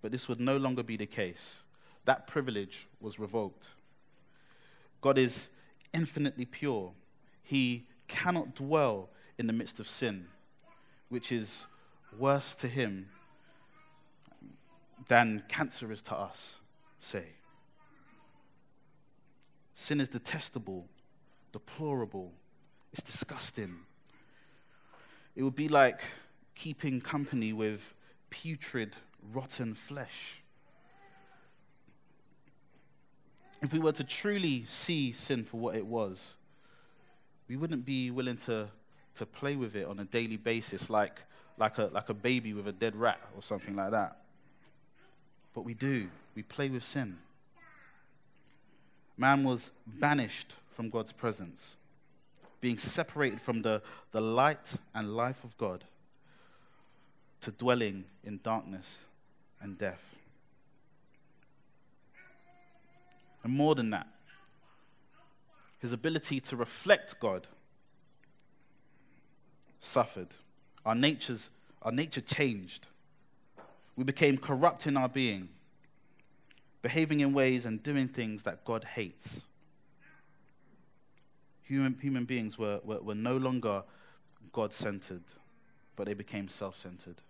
But 0.02 0.12
this 0.12 0.28
would 0.28 0.40
no 0.40 0.56
longer 0.56 0.82
be 0.82 0.96
the 0.96 1.06
case. 1.06 1.62
That 2.04 2.26
privilege 2.26 2.86
was 3.00 3.18
revoked. 3.18 3.70
God 5.00 5.18
is 5.18 5.48
infinitely 5.92 6.44
pure. 6.44 6.92
He 7.42 7.86
cannot 8.06 8.54
dwell 8.54 9.10
in 9.38 9.46
the 9.46 9.52
midst 9.52 9.80
of 9.80 9.88
sin, 9.88 10.26
which 11.08 11.30
is 11.30 11.66
worse 12.18 12.54
to 12.56 12.68
him 12.68 13.08
than 15.08 15.42
cancer 15.48 15.90
is 15.90 16.02
to 16.02 16.14
us, 16.14 16.56
say. 17.00 17.24
Sin 19.74 20.00
is 20.00 20.08
detestable, 20.08 20.86
deplorable, 21.52 22.32
it's 22.92 23.02
disgusting. 23.02 23.76
It 25.34 25.42
would 25.42 25.56
be 25.56 25.68
like 25.68 26.00
keeping 26.54 27.00
company 27.00 27.52
with 27.52 27.94
putrid, 28.30 28.96
rotten 29.32 29.74
flesh. 29.74 30.42
If 33.62 33.72
we 33.72 33.78
were 33.78 33.92
to 33.92 34.04
truly 34.04 34.64
see 34.66 35.12
sin 35.12 35.42
for 35.42 35.56
what 35.56 35.74
it 35.74 35.86
was, 35.86 36.36
we 37.48 37.56
wouldn't 37.56 37.84
be 37.84 38.10
willing 38.10 38.36
to, 38.36 38.68
to 39.14 39.26
play 39.26 39.56
with 39.56 39.74
it 39.74 39.86
on 39.86 39.98
a 39.98 40.04
daily 40.04 40.36
basis 40.36 40.90
like, 40.90 41.20
like, 41.56 41.78
a, 41.78 41.84
like 41.86 42.08
a 42.08 42.14
baby 42.14 42.52
with 42.52 42.68
a 42.68 42.72
dead 42.72 42.94
rat 42.94 43.20
or 43.34 43.42
something 43.42 43.74
like 43.74 43.90
that. 43.92 44.17
But 45.58 45.64
we 45.64 45.74
do. 45.74 46.08
We 46.36 46.44
play 46.44 46.68
with 46.68 46.84
sin. 46.84 47.18
Man 49.16 49.42
was 49.42 49.72
banished 49.84 50.54
from 50.70 50.88
God's 50.88 51.10
presence 51.10 51.76
being 52.60 52.76
separated 52.78 53.40
from 53.40 53.62
the, 53.62 53.82
the 54.12 54.20
light 54.20 54.74
and 54.94 55.16
life 55.16 55.42
of 55.42 55.58
God 55.58 55.82
to 57.40 57.50
dwelling 57.50 58.04
in 58.22 58.38
darkness 58.44 59.06
and 59.60 59.76
death. 59.76 60.04
And 63.42 63.52
more 63.52 63.74
than 63.74 63.90
that, 63.90 64.06
his 65.80 65.90
ability 65.90 66.38
to 66.38 66.54
reflect 66.54 67.18
God 67.18 67.48
suffered. 69.80 70.36
Our, 70.86 70.94
natures, 70.94 71.50
our 71.82 71.90
nature 71.90 72.20
changed. 72.20 72.86
We 73.98 74.04
became 74.04 74.38
corrupt 74.38 74.86
in 74.86 74.96
our 74.96 75.10
being, 75.10 75.50
behaving 76.80 77.20
in 77.20 77.34
ways 77.34 77.66
and 77.66 77.82
doing 77.82 78.08
things 78.08 78.44
that 78.44 78.64
God 78.64 78.84
hates 78.84 79.44
human, 81.68 81.96
human 82.00 82.24
beings 82.24 82.58
were, 82.58 82.80
were, 82.82 83.00
were 83.00 83.14
no 83.14 83.36
longer 83.36 83.84
God 84.52 84.72
centered, 84.72 85.22
but 85.94 86.06
they 86.06 86.14
became 86.14 86.48
self 86.48 86.76
centered. 86.76 87.20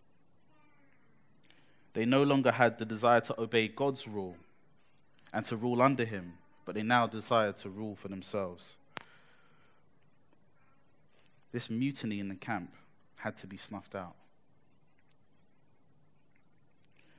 They 1.94 2.04
no 2.04 2.22
longer 2.22 2.52
had 2.52 2.78
the 2.78 2.84
desire 2.84 3.20
to 3.22 3.40
obey 3.40 3.68
God's 3.68 4.06
rule 4.06 4.36
and 5.32 5.44
to 5.46 5.56
rule 5.56 5.82
under 5.82 6.04
Him, 6.04 6.34
but 6.64 6.74
they 6.74 6.82
now 6.82 7.06
desired 7.06 7.56
to 7.58 7.68
rule 7.68 7.96
for 7.96 8.08
themselves. 8.08 8.76
This 11.50 11.68
mutiny 11.68 12.20
in 12.20 12.28
the 12.28 12.36
camp 12.36 12.72
had 13.16 13.36
to 13.38 13.46
be 13.46 13.56
snuffed 13.56 13.94
out. 13.94 14.14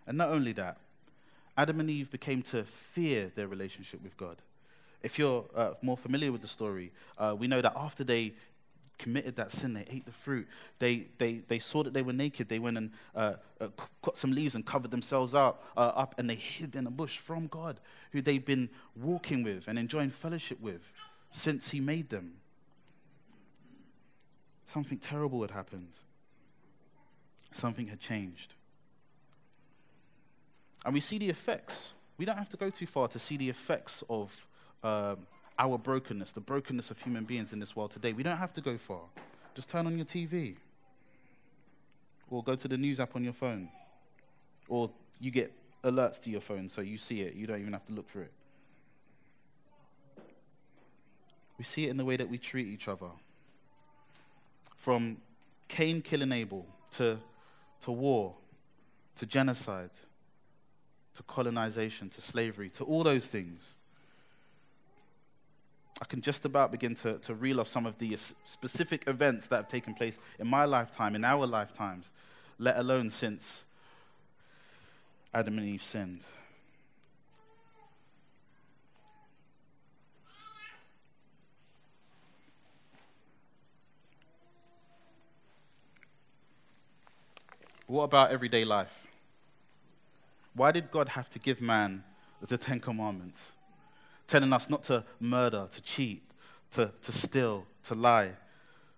And 0.10 0.18
not 0.18 0.30
only 0.30 0.54
that, 0.54 0.78
Adam 1.56 1.80
and 1.80 1.90
Eve 1.90 2.10
became 2.10 2.42
to 2.42 2.64
fear 2.64 3.32
their 3.36 3.48
relationship 3.48 4.02
with 4.02 4.18
God. 4.18 4.38
If 5.04 5.20
you're 5.20 5.46
uh, 5.56 5.74
more 5.84 5.96
familiar 5.96 6.32
with 6.32 6.42
the 6.42 6.48
story, 6.48 6.92
uh, 7.20 7.36
we 7.38 7.48
know 7.48 7.62
that 7.62 7.74
after 7.76 8.04
they 8.04 8.34
committed 8.98 9.36
that 9.36 9.52
sin, 9.52 9.74
they 9.76 9.86
ate 9.88 10.06
the 10.06 10.12
fruit, 10.12 10.48
they, 10.80 11.06
they, 11.20 11.42
they 11.48 11.60
saw 11.60 11.84
that 11.84 11.94
they 11.94 12.02
were 12.02 12.12
naked, 12.12 12.50
they 12.50 12.58
went 12.58 12.78
and 12.78 12.92
uh, 13.16 13.36
uh 13.62 13.68
cut 14.04 14.18
some 14.18 14.32
leaves 14.32 14.56
and 14.56 14.66
covered 14.66 14.90
themselves 14.90 15.36
up, 15.36 15.64
uh, 15.78 15.92
up, 15.96 16.16
and 16.18 16.28
they 16.28 16.36
hid 16.36 16.76
in 16.76 16.88
a 16.88 16.92
bush 16.92 17.20
from 17.20 17.46
God, 17.46 17.80
who 18.12 18.22
they'd 18.22 18.46
been 18.46 18.68
walking 19.00 19.44
with 19.44 19.68
and 19.68 19.78
enjoying 19.78 20.10
fellowship 20.10 20.60
with 20.60 20.82
since 21.30 21.70
He 21.70 21.80
made 21.80 22.10
them. 22.10 22.34
Something 24.66 24.98
terrible 24.98 25.42
had 25.42 25.52
happened. 25.52 26.00
Something 27.52 27.88
had 27.88 28.00
changed. 28.00 28.56
And 30.86 30.94
we 30.94 31.00
see 31.00 31.18
the 31.18 31.30
effects. 31.30 31.94
We 32.18 32.26
don't 32.26 32.38
have 32.38 32.50
to 32.50 32.58
go 32.58 32.70
too 32.70 32.86
far 32.86 33.08
to 33.10 33.20
see 33.20 33.38
the 33.38 33.50
effects 33.50 34.04
of 34.10 34.46
um, 34.84 35.28
our 35.58 35.78
brokenness, 35.78 36.32
the 36.32 36.42
brokenness 36.42 36.90
of 36.90 37.00
human 37.00 37.26
beings 37.26 37.54
in 37.54 37.60
this 37.60 37.76
world 37.76 37.92
today. 37.92 38.14
We 38.14 38.24
don't 38.24 38.38
have 38.38 38.54
to 38.54 38.62
go 38.62 38.78
far. 38.78 39.02
Just 39.56 39.70
turn 39.70 39.86
on 39.86 39.98
your 39.98 40.06
TV 40.06 40.56
or 42.30 42.44
go 42.44 42.56
to 42.56 42.68
the 42.68 42.78
news 42.78 43.00
app 43.00 43.16
on 43.16 43.24
your 43.24 43.34
phone 43.34 43.70
or 44.68 44.90
you 45.20 45.32
get 45.32 45.52
alerts 45.84 46.22
to 46.22 46.30
your 46.30 46.42
phone 46.42 46.70
so 46.70 46.82
you 46.82 46.98
see 46.98 47.22
it. 47.22 47.34
You 47.34 47.48
don't 47.48 47.60
even 47.60 47.74
have 47.74 47.86
to 47.88 47.94
look 47.94 48.10
for 48.10 48.22
it. 48.22 48.32
We 51.58 51.66
see 51.66 51.88
it 51.88 51.90
in 51.90 51.98
the 51.98 52.06
way 52.06 52.16
that 52.16 52.30
we 52.30 52.38
treat 52.38 52.68
each 52.68 52.88
other. 52.88 53.08
From 54.78 55.18
Cain 55.68 56.02
killing 56.02 56.32
Abel 56.32 56.66
to, 56.92 57.20
to 57.82 57.92
war 57.92 58.36
to 59.18 59.26
genocide 59.26 59.90
to 61.20 61.24
colonization, 61.24 62.08
to 62.08 62.22
slavery, 62.22 62.70
to 62.70 62.86
all 62.86 63.04
those 63.04 63.28
things. 63.28 63.76
I 66.02 66.06
can 66.06 66.22
just 66.22 66.46
about 66.46 66.72
begin 66.72 66.96
to, 66.96 67.18
to 67.18 67.36
reel 67.36 67.60
off 67.60 67.68
some 67.68 67.86
of 67.86 67.98
the 67.98 68.18
specific 68.46 69.06
events 69.06 69.48
that 69.48 69.58
have 69.58 69.68
taken 69.68 69.94
place 69.94 70.18
in 70.40 70.48
my 70.48 70.64
lifetime, 70.64 71.16
in 71.16 71.26
our 71.26 71.46
lifetimes, 71.46 72.14
let 72.58 72.78
alone 72.78 73.10
since 73.10 73.66
Adam 75.34 75.58
and 75.58 75.68
Eve 75.68 75.84
sinned. 75.84 76.24
What 87.88 88.04
about 88.04 88.32
everyday 88.32 88.64
life? 88.64 89.09
Why 90.60 90.74
did 90.74 90.92
God 90.92 91.08
have 91.08 91.30
to 91.30 91.40
give 91.40 91.62
man 91.62 92.04
the 92.46 92.58
Ten 92.58 92.82
Commandments? 92.82 93.54
Telling 94.28 94.52
us 94.52 94.70
not 94.70 94.84
to 94.84 95.06
murder, 95.18 95.70
to 95.72 95.82
cheat, 95.82 96.22
to, 96.72 96.92
to 97.02 97.12
steal, 97.14 97.66
to 97.86 97.96
lie, 97.96 98.32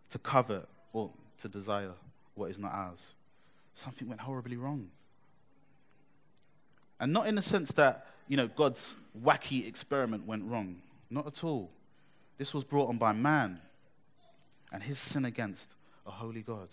to 0.09 0.17
covet, 0.17 0.67
or 0.91 1.11
to 1.37 1.47
desire 1.47 1.91
what 2.33 2.49
is 2.49 2.57
not 2.57 2.71
ours. 2.73 3.13
Something 3.75 4.09
went 4.09 4.21
horribly 4.21 4.57
wrong. 4.57 4.89
And 6.99 7.13
not 7.13 7.27
in 7.27 7.35
the 7.35 7.43
sense 7.43 7.71
that, 7.73 8.07
you 8.27 8.37
know, 8.37 8.47
God's 8.47 8.95
wacky 9.23 9.67
experiment 9.67 10.25
went 10.25 10.43
wrong. 10.45 10.81
Not 11.11 11.27
at 11.27 11.43
all. 11.43 11.69
This 12.39 12.55
was 12.55 12.63
brought 12.63 12.89
on 12.89 12.97
by 12.97 13.11
man 13.13 13.61
and 14.73 14.81
his 14.81 14.97
sin 14.97 15.25
against 15.25 15.75
a 16.07 16.11
holy 16.11 16.41
God. 16.41 16.69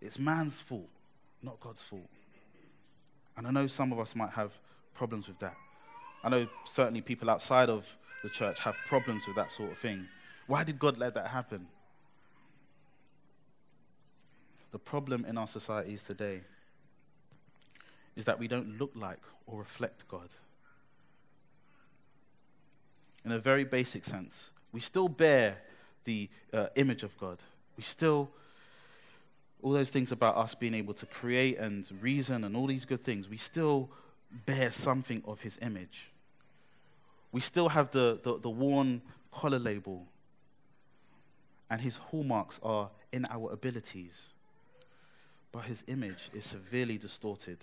It's 0.00 0.18
man's 0.18 0.62
fault 0.62 0.88
not 1.42 1.60
God's 1.60 1.82
fault. 1.82 2.08
And 3.36 3.46
I 3.46 3.50
know 3.50 3.66
some 3.66 3.92
of 3.92 3.98
us 3.98 4.14
might 4.14 4.30
have 4.30 4.52
problems 4.94 5.28
with 5.28 5.38
that. 5.40 5.56
I 6.24 6.28
know 6.28 6.46
certainly 6.64 7.00
people 7.00 7.30
outside 7.30 7.68
of 7.68 7.86
the 8.22 8.28
church 8.28 8.60
have 8.60 8.76
problems 8.86 9.26
with 9.26 9.36
that 9.36 9.50
sort 9.50 9.72
of 9.72 9.78
thing. 9.78 10.06
Why 10.46 10.64
did 10.64 10.78
God 10.78 10.96
let 10.96 11.14
that 11.14 11.28
happen? 11.28 11.66
The 14.70 14.78
problem 14.78 15.24
in 15.24 15.36
our 15.36 15.48
societies 15.48 16.04
today 16.04 16.40
is 18.16 18.24
that 18.24 18.38
we 18.38 18.48
don't 18.48 18.78
look 18.78 18.92
like 18.94 19.20
or 19.46 19.58
reflect 19.58 20.06
God. 20.08 20.28
In 23.24 23.32
a 23.32 23.38
very 23.38 23.64
basic 23.64 24.04
sense, 24.04 24.50
we 24.72 24.80
still 24.80 25.08
bear 25.08 25.58
the 26.04 26.28
uh, 26.52 26.66
image 26.76 27.02
of 27.02 27.16
God. 27.18 27.38
We 27.76 27.82
still 27.82 28.30
all 29.62 29.72
those 29.72 29.90
things 29.90 30.10
about 30.10 30.36
us 30.36 30.54
being 30.54 30.74
able 30.74 30.92
to 30.94 31.06
create 31.06 31.58
and 31.58 31.88
reason 32.00 32.44
and 32.44 32.56
all 32.56 32.66
these 32.66 32.84
good 32.84 33.04
things, 33.04 33.28
we 33.28 33.36
still 33.36 33.88
bear 34.44 34.72
something 34.72 35.22
of 35.24 35.40
his 35.40 35.56
image. 35.62 36.10
We 37.30 37.40
still 37.40 37.68
have 37.68 37.90
the, 37.92 38.18
the, 38.22 38.38
the 38.38 38.50
worn 38.50 39.02
collar 39.30 39.60
label, 39.60 40.04
and 41.70 41.80
his 41.80 41.96
hallmarks 41.96 42.60
are 42.62 42.90
in 43.12 43.24
our 43.30 43.52
abilities. 43.52 44.26
But 45.52 45.64
his 45.64 45.84
image 45.86 46.30
is 46.34 46.44
severely 46.44 46.98
distorted. 46.98 47.58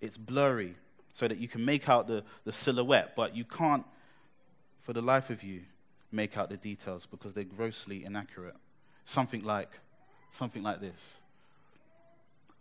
It's 0.00 0.16
blurry, 0.16 0.76
so 1.12 1.26
that 1.28 1.38
you 1.38 1.48
can 1.48 1.64
make 1.64 1.88
out 1.88 2.06
the, 2.06 2.22
the 2.44 2.52
silhouette, 2.52 3.14
but 3.16 3.34
you 3.36 3.44
can't, 3.44 3.84
for 4.82 4.92
the 4.92 5.00
life 5.00 5.30
of 5.30 5.42
you, 5.42 5.62
make 6.12 6.36
out 6.36 6.48
the 6.48 6.56
details 6.56 7.06
because 7.10 7.34
they're 7.34 7.44
grossly 7.44 8.04
inaccurate. 8.04 8.56
Something 9.04 9.42
like, 9.42 9.70
something 10.30 10.62
like 10.62 10.80
this 10.80 11.18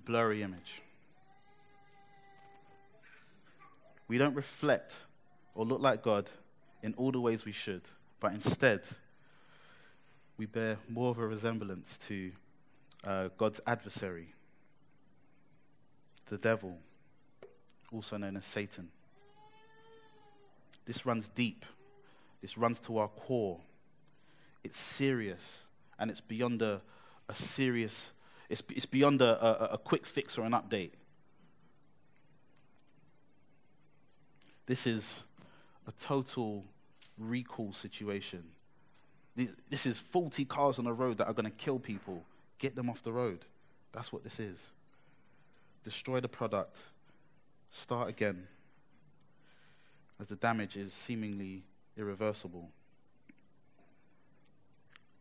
blurry 0.06 0.42
image. 0.44 0.82
We 4.08 4.18
don't 4.18 4.36
reflect 4.36 4.98
or 5.56 5.66
look 5.66 5.82
like 5.82 6.04
God 6.04 6.30
in 6.82 6.94
all 6.96 7.12
the 7.12 7.20
ways 7.20 7.46
we 7.46 7.52
should, 7.52 7.84
but 8.20 8.34
instead, 8.34 8.82
we 10.38 10.46
bear 10.46 10.78
more 10.90 11.12
of 11.12 11.20
a 11.20 11.28
resemblance 11.28 11.98
to 12.08 12.32
uh, 13.06 13.30
God's 13.38 13.62
adversary, 13.66 14.34
the 16.28 16.38
devil, 16.38 16.78
also 17.92 18.18
known 18.18 18.38
as 18.38 18.46
Satan. 18.46 18.90
This 20.86 21.06
runs 21.06 21.30
deep, 21.30 21.66
this 22.42 22.58
runs 22.58 22.80
to 22.82 22.98
our 22.98 23.08
core. 23.08 23.60
It's 24.64 24.80
serious, 24.80 25.68
and 26.00 26.10
it's 26.10 26.22
beyond 26.22 26.62
a, 26.62 26.82
a 27.30 27.36
serious 27.36 28.12
it's, 28.54 28.62
it's 28.70 28.86
beyond 28.86 29.20
a, 29.20 29.44
a, 29.44 29.74
a 29.74 29.78
quick 29.80 30.06
fix 30.06 30.38
or 30.38 30.46
an 30.46 30.52
update. 30.52 30.92
This 34.68 34.86
is 34.86 35.24
a 35.88 35.92
total 35.92 36.64
recall 37.18 37.74
situation. 37.74 38.44
This 39.72 39.88
is 39.88 39.98
faulty 39.98 40.46
cars 40.46 40.78
on 40.78 40.86
the 40.86 40.94
road 40.94 41.18
that 41.18 41.26
are 41.26 41.34
going 41.34 41.46
to 41.46 41.52
kill 41.52 41.80
people. 41.80 42.24
Get 42.60 42.76
them 42.76 42.92
off 42.92 43.02
the 43.02 43.12
road. 43.12 43.46
That's 43.92 44.14
what 44.14 44.24
this 44.24 44.40
is. 44.40 44.72
Destroy 45.84 46.20
the 46.20 46.30
product, 46.30 46.84
start 47.72 48.08
again, 48.08 48.48
as 50.22 50.28
the 50.28 50.36
damage 50.36 50.78
is 50.78 50.94
seemingly 50.94 51.64
irreversible. 51.98 52.70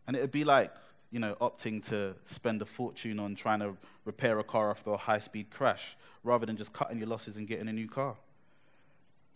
And 0.06 0.14
it 0.14 0.20
would 0.20 0.30
be 0.30 0.44
like 0.44 0.70
you 1.12 1.20
know, 1.20 1.36
opting 1.40 1.86
to 1.90 2.14
spend 2.24 2.62
a 2.62 2.64
fortune 2.64 3.20
on 3.20 3.34
trying 3.34 3.60
to 3.60 3.76
repair 4.04 4.38
a 4.38 4.44
car 4.44 4.70
after 4.70 4.90
a 4.90 4.96
high 4.96 5.18
speed 5.18 5.50
crash 5.50 5.94
rather 6.24 6.46
than 6.46 6.56
just 6.56 6.72
cutting 6.72 6.98
your 6.98 7.06
losses 7.06 7.36
and 7.36 7.46
getting 7.46 7.68
a 7.68 7.72
new 7.72 7.88
car. 7.88 8.16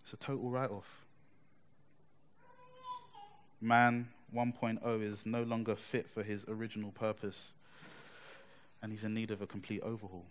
It's 0.03 0.13
a 0.13 0.17
total 0.17 0.49
write 0.51 0.71
off. 0.71 1.05
Man 3.61 4.09
1.0 4.35 5.03
is 5.03 5.27
no 5.27 5.43
longer 5.43 5.77
fit 5.77 6.09
for 6.09 6.23
his 6.23 6.45
original 6.49 6.91
purpose, 6.91 7.53
and 8.83 8.91
he's 8.91 9.05
in 9.05 9.15
need 9.15 9.31
of 9.31 9.43
a 9.43 9.47
complete 9.47 9.81
overhaul. 9.83 10.25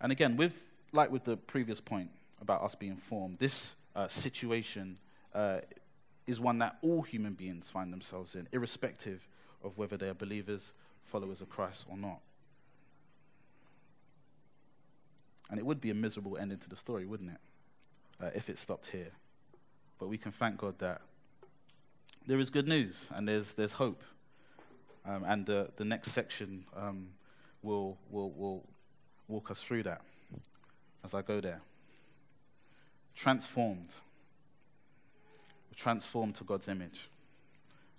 And 0.00 0.12
again, 0.12 0.36
with 0.36 0.70
like 0.92 1.10
with 1.10 1.24
the 1.24 1.36
previous 1.36 1.80
point 1.80 2.10
about 2.40 2.62
us 2.62 2.74
being 2.74 2.96
formed, 2.96 3.38
this 3.38 3.76
uh, 3.94 4.08
situation 4.08 4.98
uh, 5.34 5.58
is 6.26 6.40
one 6.40 6.58
that 6.58 6.76
all 6.82 7.02
human 7.02 7.34
beings 7.34 7.70
find 7.70 7.92
themselves 7.92 8.34
in, 8.34 8.48
irrespective 8.52 9.26
of 9.62 9.78
whether 9.78 9.96
they 9.96 10.08
are 10.08 10.14
believers, 10.14 10.72
followers 11.04 11.40
of 11.40 11.48
Christ, 11.48 11.86
or 11.88 11.96
not. 11.96 12.20
And 15.50 15.58
it 15.58 15.66
would 15.66 15.80
be 15.80 15.90
a 15.90 15.94
miserable 15.94 16.36
ending 16.36 16.58
to 16.58 16.68
the 16.68 16.76
story, 16.76 17.06
wouldn't 17.06 17.30
it? 17.30 18.24
Uh, 18.24 18.30
if 18.34 18.48
it 18.48 18.58
stopped 18.58 18.86
here. 18.86 19.12
But 19.98 20.08
we 20.08 20.18
can 20.18 20.32
thank 20.32 20.58
God 20.58 20.78
that 20.80 21.02
there 22.26 22.40
is 22.40 22.50
good 22.50 22.66
news 22.66 23.08
and 23.14 23.28
there's, 23.28 23.52
there's 23.52 23.74
hope. 23.74 24.02
Um, 25.04 25.22
and 25.24 25.48
uh, 25.48 25.66
the 25.76 25.84
next 25.84 26.10
section 26.10 26.64
um, 26.76 27.08
will, 27.62 27.96
will, 28.10 28.32
will 28.32 28.64
walk 29.28 29.50
us 29.50 29.62
through 29.62 29.84
that 29.84 30.00
as 31.04 31.14
I 31.14 31.22
go 31.22 31.40
there. 31.40 31.60
Transformed 33.14 33.94
transformed 35.76 36.34
to 36.36 36.44
God's 36.44 36.68
image 36.68 37.08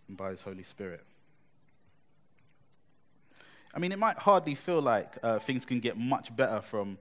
and 0.08 0.18
by 0.18 0.32
His 0.32 0.42
Holy 0.42 0.64
Spirit. 0.64 1.04
I 3.74 3.80
mean, 3.80 3.92
it 3.92 4.00
might 4.00 4.18
hardly 4.18 4.56
feel 4.56 4.82
like 4.82 5.18
uh, 5.22 5.40
things 5.40 5.66
can 5.66 5.80
get 5.80 5.98
much 5.98 6.36
better 6.36 6.62
from 6.62 6.98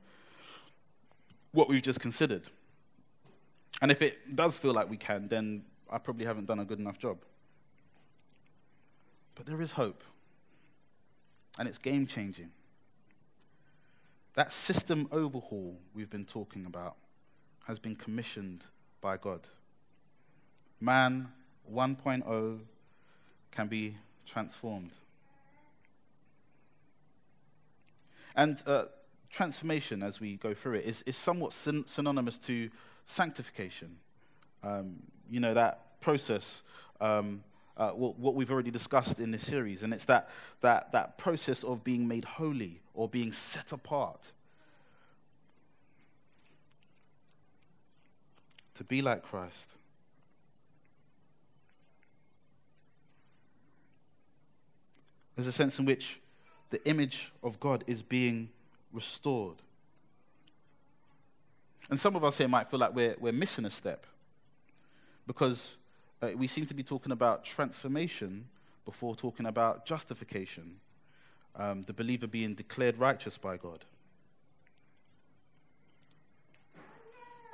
what 1.52 1.68
we've 1.68 1.82
just 1.82 2.00
considered. 2.00 2.48
And 3.80 3.90
if 3.90 4.02
it 4.02 4.36
does 4.36 4.56
feel 4.56 4.72
like 4.72 4.90
we 4.90 4.96
can, 4.96 5.28
then 5.28 5.62
I 5.90 5.98
probably 5.98 6.26
haven't 6.26 6.46
done 6.46 6.58
a 6.58 6.64
good 6.64 6.78
enough 6.78 6.98
job. 6.98 7.18
But 9.34 9.46
there 9.46 9.60
is 9.60 9.72
hope, 9.72 10.02
and 11.58 11.68
it's 11.68 11.78
game 11.78 12.06
changing. 12.06 12.50
That 14.34 14.52
system 14.52 15.08
overhaul 15.12 15.78
we've 15.94 16.10
been 16.10 16.24
talking 16.24 16.66
about 16.66 16.96
has 17.66 17.78
been 17.78 17.96
commissioned 17.96 18.64
by 19.00 19.16
God 19.16 19.48
man 20.80 21.28
1.0 21.72 22.58
can 23.50 23.68
be 23.68 23.96
transformed. 24.26 24.92
And 28.34 28.62
uh, 28.66 28.84
transformation, 29.30 30.02
as 30.02 30.20
we 30.20 30.36
go 30.36 30.52
through 30.52 30.74
it, 30.74 30.84
is, 30.84 31.02
is 31.06 31.16
somewhat 31.16 31.52
syn- 31.52 31.84
synonymous 31.86 32.38
to 32.38 32.70
sanctification. 33.06 33.96
Um, 34.62 34.96
you 35.30 35.40
know, 35.40 35.54
that 35.54 36.00
process, 36.00 36.62
um, 37.00 37.42
uh, 37.76 37.90
what, 37.90 38.18
what, 38.18 38.34
we've 38.34 38.50
already 38.50 38.70
discussed 38.70 39.20
in 39.20 39.30
this 39.30 39.46
series, 39.46 39.82
and 39.82 39.92
it's 39.92 40.04
that, 40.06 40.28
that, 40.60 40.92
that 40.92 41.18
process 41.18 41.64
of 41.64 41.82
being 41.82 42.06
made 42.06 42.24
holy 42.24 42.80
or 42.94 43.08
being 43.08 43.32
set 43.32 43.72
apart. 43.72 44.32
To 48.74 48.84
be 48.84 49.00
like 49.00 49.22
Christ. 49.22 49.72
There's 55.36 55.46
a 55.46 55.52
sense 55.52 55.78
in 55.78 55.84
which 55.84 56.20
the 56.70 56.84
image 56.88 57.32
of 57.42 57.60
God 57.60 57.84
is 57.86 58.02
being 58.02 58.48
restored. 58.92 59.56
And 61.88 62.00
some 62.00 62.16
of 62.16 62.24
us 62.24 62.38
here 62.38 62.48
might 62.48 62.68
feel 62.68 62.80
like 62.80 62.94
we're, 62.94 63.14
we're 63.20 63.32
missing 63.32 63.64
a 63.64 63.70
step 63.70 64.06
because 65.26 65.76
uh, 66.22 66.30
we 66.36 66.46
seem 66.46 66.66
to 66.66 66.74
be 66.74 66.82
talking 66.82 67.12
about 67.12 67.44
transformation 67.44 68.46
before 68.84 69.14
talking 69.14 69.46
about 69.46 69.84
justification, 69.84 70.76
um, 71.54 71.82
the 71.82 71.92
believer 71.92 72.26
being 72.26 72.54
declared 72.54 72.98
righteous 72.98 73.36
by 73.36 73.56
God. 73.56 73.84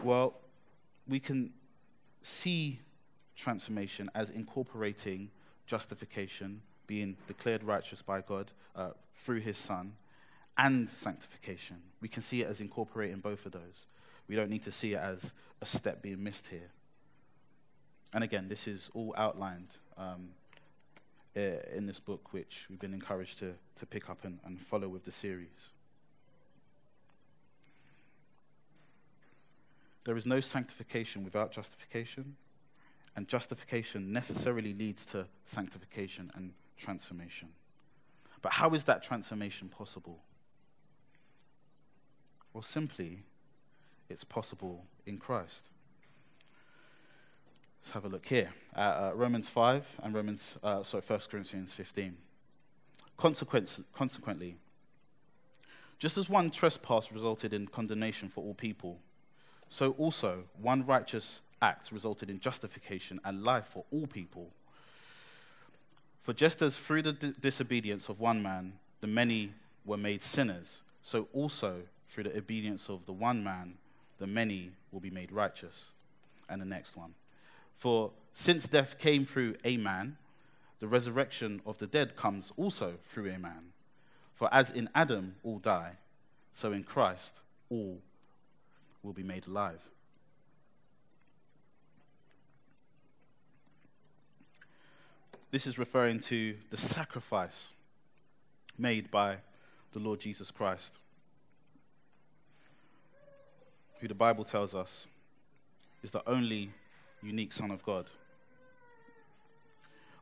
Well, 0.02 0.34
we 1.08 1.20
can 1.20 1.52
see 2.20 2.80
transformation 3.36 4.10
as 4.14 4.30
incorporating 4.30 5.30
justification, 5.66 6.62
being 6.92 7.16
declared 7.26 7.64
righteous 7.64 8.02
by 8.02 8.20
God 8.20 8.50
uh, 8.76 8.90
through 9.16 9.40
his 9.40 9.56
Son, 9.56 9.94
and 10.58 10.90
sanctification. 10.90 11.78
We 12.02 12.08
can 12.08 12.20
see 12.20 12.42
it 12.42 12.48
as 12.48 12.60
incorporating 12.60 13.20
both 13.20 13.46
of 13.46 13.52
those. 13.52 13.86
We 14.28 14.36
don't 14.36 14.50
need 14.50 14.62
to 14.64 14.70
see 14.70 14.92
it 14.92 14.98
as 14.98 15.32
a 15.62 15.64
step 15.64 16.02
being 16.02 16.22
missed 16.22 16.48
here. 16.48 16.68
And 18.12 18.22
again, 18.22 18.46
this 18.50 18.68
is 18.68 18.90
all 18.92 19.14
outlined 19.16 19.78
um, 19.96 20.32
in 21.34 21.86
this 21.86 21.98
book, 21.98 22.34
which 22.34 22.66
we've 22.68 22.78
been 22.78 22.92
encouraged 22.92 23.38
to, 23.38 23.54
to 23.76 23.86
pick 23.86 24.10
up 24.10 24.26
and, 24.26 24.38
and 24.44 24.60
follow 24.60 24.88
with 24.90 25.04
the 25.06 25.12
series. 25.12 25.70
There 30.04 30.18
is 30.18 30.26
no 30.26 30.40
sanctification 30.40 31.24
without 31.24 31.52
justification, 31.52 32.36
and 33.16 33.26
justification 33.28 34.12
necessarily 34.12 34.74
leads 34.74 35.06
to 35.06 35.26
sanctification 35.46 36.30
and 36.34 36.52
transformation. 36.76 37.48
But 38.40 38.52
how 38.52 38.70
is 38.70 38.84
that 38.84 39.02
transformation 39.02 39.68
possible? 39.68 40.18
Well, 42.52 42.62
simply, 42.62 43.22
it's 44.08 44.24
possible 44.24 44.84
in 45.06 45.18
Christ. 45.18 45.70
Let's 47.82 47.92
have 47.92 48.04
a 48.04 48.08
look 48.08 48.26
here 48.26 48.50
at 48.74 48.90
uh, 48.90 49.12
Romans 49.14 49.48
5 49.48 49.86
and 50.02 50.14
Romans, 50.14 50.58
uh, 50.62 50.82
sorry, 50.82 51.02
1 51.06 51.20
Corinthians 51.30 51.72
15. 51.72 52.16
consequently, 53.16 54.56
just 55.98 56.18
as 56.18 56.28
one 56.28 56.50
trespass 56.50 57.12
resulted 57.12 57.52
in 57.52 57.68
condemnation 57.68 58.28
for 58.28 58.42
all 58.42 58.54
people, 58.54 58.98
so 59.68 59.92
also 59.92 60.44
one 60.60 60.84
righteous 60.84 61.42
act 61.60 61.90
resulted 61.92 62.28
in 62.28 62.38
justification 62.38 63.20
and 63.24 63.42
life 63.42 63.66
for 63.72 63.84
all 63.90 64.06
people. 64.06 64.50
For 66.22 66.32
just 66.32 66.62
as 66.62 66.76
through 66.76 67.02
the 67.02 67.12
d- 67.12 67.34
disobedience 67.40 68.08
of 68.08 68.20
one 68.20 68.42
man 68.42 68.74
the 69.00 69.06
many 69.08 69.52
were 69.84 69.96
made 69.96 70.22
sinners, 70.22 70.82
so 71.02 71.28
also 71.32 71.82
through 72.08 72.24
the 72.24 72.36
obedience 72.36 72.88
of 72.88 73.04
the 73.06 73.12
one 73.12 73.42
man 73.42 73.74
the 74.18 74.26
many 74.26 74.70
will 74.92 75.00
be 75.00 75.10
made 75.10 75.32
righteous. 75.32 75.86
And 76.48 76.60
the 76.60 76.66
next 76.66 76.96
one. 76.96 77.14
For 77.74 78.12
since 78.32 78.68
death 78.68 78.98
came 78.98 79.24
through 79.26 79.56
a 79.64 79.76
man, 79.76 80.16
the 80.78 80.86
resurrection 80.86 81.60
of 81.66 81.78
the 81.78 81.86
dead 81.86 82.16
comes 82.16 82.52
also 82.56 82.94
through 83.08 83.30
a 83.30 83.38
man. 83.38 83.72
For 84.34 84.52
as 84.52 84.70
in 84.70 84.88
Adam 84.94 85.36
all 85.42 85.58
die, 85.58 85.92
so 86.52 86.72
in 86.72 86.84
Christ 86.84 87.40
all 87.68 87.98
will 89.02 89.12
be 89.12 89.22
made 89.22 89.46
alive. 89.46 89.88
This 95.52 95.66
is 95.66 95.78
referring 95.78 96.18
to 96.20 96.56
the 96.70 96.78
sacrifice 96.78 97.72
made 98.78 99.10
by 99.10 99.36
the 99.92 99.98
Lord 99.98 100.18
Jesus 100.18 100.50
Christ, 100.50 100.94
who 104.00 104.08
the 104.08 104.14
Bible 104.14 104.44
tells 104.44 104.74
us 104.74 105.08
is 106.02 106.10
the 106.10 106.26
only 106.26 106.70
unique 107.22 107.52
Son 107.52 107.70
of 107.70 107.82
God. 107.82 108.06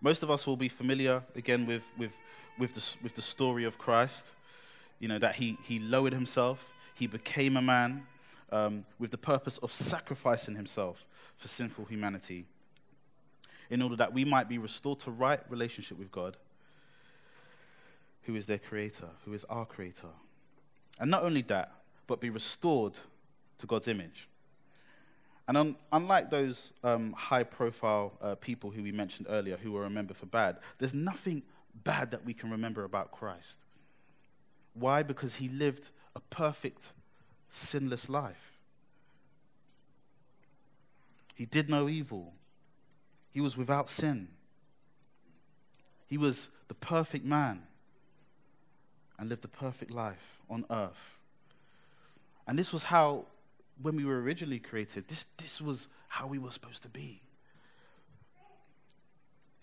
Most 0.01 0.24
of 0.24 0.33
us 0.33 0.49
will 0.49 0.57
be 0.57 0.68
familiar 0.68 1.22
again 1.37 1.64
with, 1.64 1.85
with, 1.97 2.12
with, 2.59 2.74
the, 2.74 2.85
with 3.01 3.14
the 3.14 3.22
story 3.22 3.62
of 3.62 3.78
Christ. 3.78 4.33
You 4.99 5.07
know, 5.07 5.20
that 5.20 5.37
he, 5.37 5.57
he 5.62 5.78
lowered 5.78 6.12
himself, 6.12 6.72
he 6.97 7.07
became 7.07 7.57
a 7.57 7.62
man, 7.62 8.05
um, 8.51 8.85
with 8.99 9.12
the 9.12 9.18
purpose 9.18 9.59
of 9.59 9.70
sacrificing 9.70 10.57
himself 10.57 11.05
for 11.37 11.47
sinful 11.47 11.85
humanity 11.85 12.47
in 13.71 13.81
order 13.81 13.97
that 13.97 14.12
we 14.12 14.25
might 14.25 14.49
be 14.49 14.59
restored 14.59 14.99
to 15.01 15.11
right 15.11 15.41
relationship 15.49 15.99
with 15.99 16.11
God, 16.11 16.37
who 18.25 18.35
is 18.35 18.47
their 18.47 18.59
creator, 18.59 19.09
who 19.25 19.33
is 19.33 19.45
our 19.45 19.64
creator. 19.64 20.09
And 20.99 21.11
not 21.11 21.23
only 21.23 21.43
that, 21.43 21.73
but 22.07 22.21
be 22.21 22.31
restored 22.31 22.99
to 23.59 23.66
God's 23.66 23.89
image. 23.89 24.29
And 25.47 25.57
un- 25.57 25.77
unlike 25.93 26.31
those 26.31 26.73
um, 26.85 27.12
high 27.12 27.45
profile 27.45 28.12
uh, 28.21 28.35
people 28.35 28.71
who 28.71 28.83
we 28.83 28.93
mentioned 28.93 29.27
earlier 29.31 29.57
who 29.57 29.73
were 29.73 29.83
remembered 29.83 30.16
for 30.16 30.27
bad, 30.27 30.59
there's 30.79 30.95
nothing 30.95 31.43
bad 31.85 32.11
that 32.11 32.25
we 32.25 32.35
can 32.35 32.51
remember 32.51 32.85
about 32.85 33.11
Christ. 33.12 33.59
Why? 34.75 35.03
Because 35.03 35.37
he 35.37 35.49
lived 35.49 35.91
a 36.14 36.21
perfect 36.21 36.93
sinless 37.51 38.09
life. 38.09 38.59
He 41.35 41.47
did 41.47 41.71
no 41.71 41.89
evil. 41.89 42.35
He 43.33 43.41
was 43.41 43.57
without 43.57 43.89
sin. 43.89 44.28
He 46.07 46.18
was 46.18 46.49
the 46.68 46.74
perfect 46.74 47.24
man 47.24 47.62
and 49.18 49.28
lived 49.28 49.45
a 49.45 49.49
perfect 49.49 49.91
life 49.91 50.39
on 50.49 50.64
earth. 50.70 51.18
And 52.47 52.59
this 52.59 52.72
was 52.72 52.85
how, 52.85 53.26
when 53.81 53.95
we 53.95 54.05
were 54.05 54.20
originally 54.20 54.59
created, 54.59 55.07
this, 55.07 55.26
this 55.37 55.61
was 55.61 55.89
how 56.09 56.26
we 56.26 56.39
were 56.39 56.51
supposed 56.51 56.83
to 56.83 56.89
be. 56.89 57.20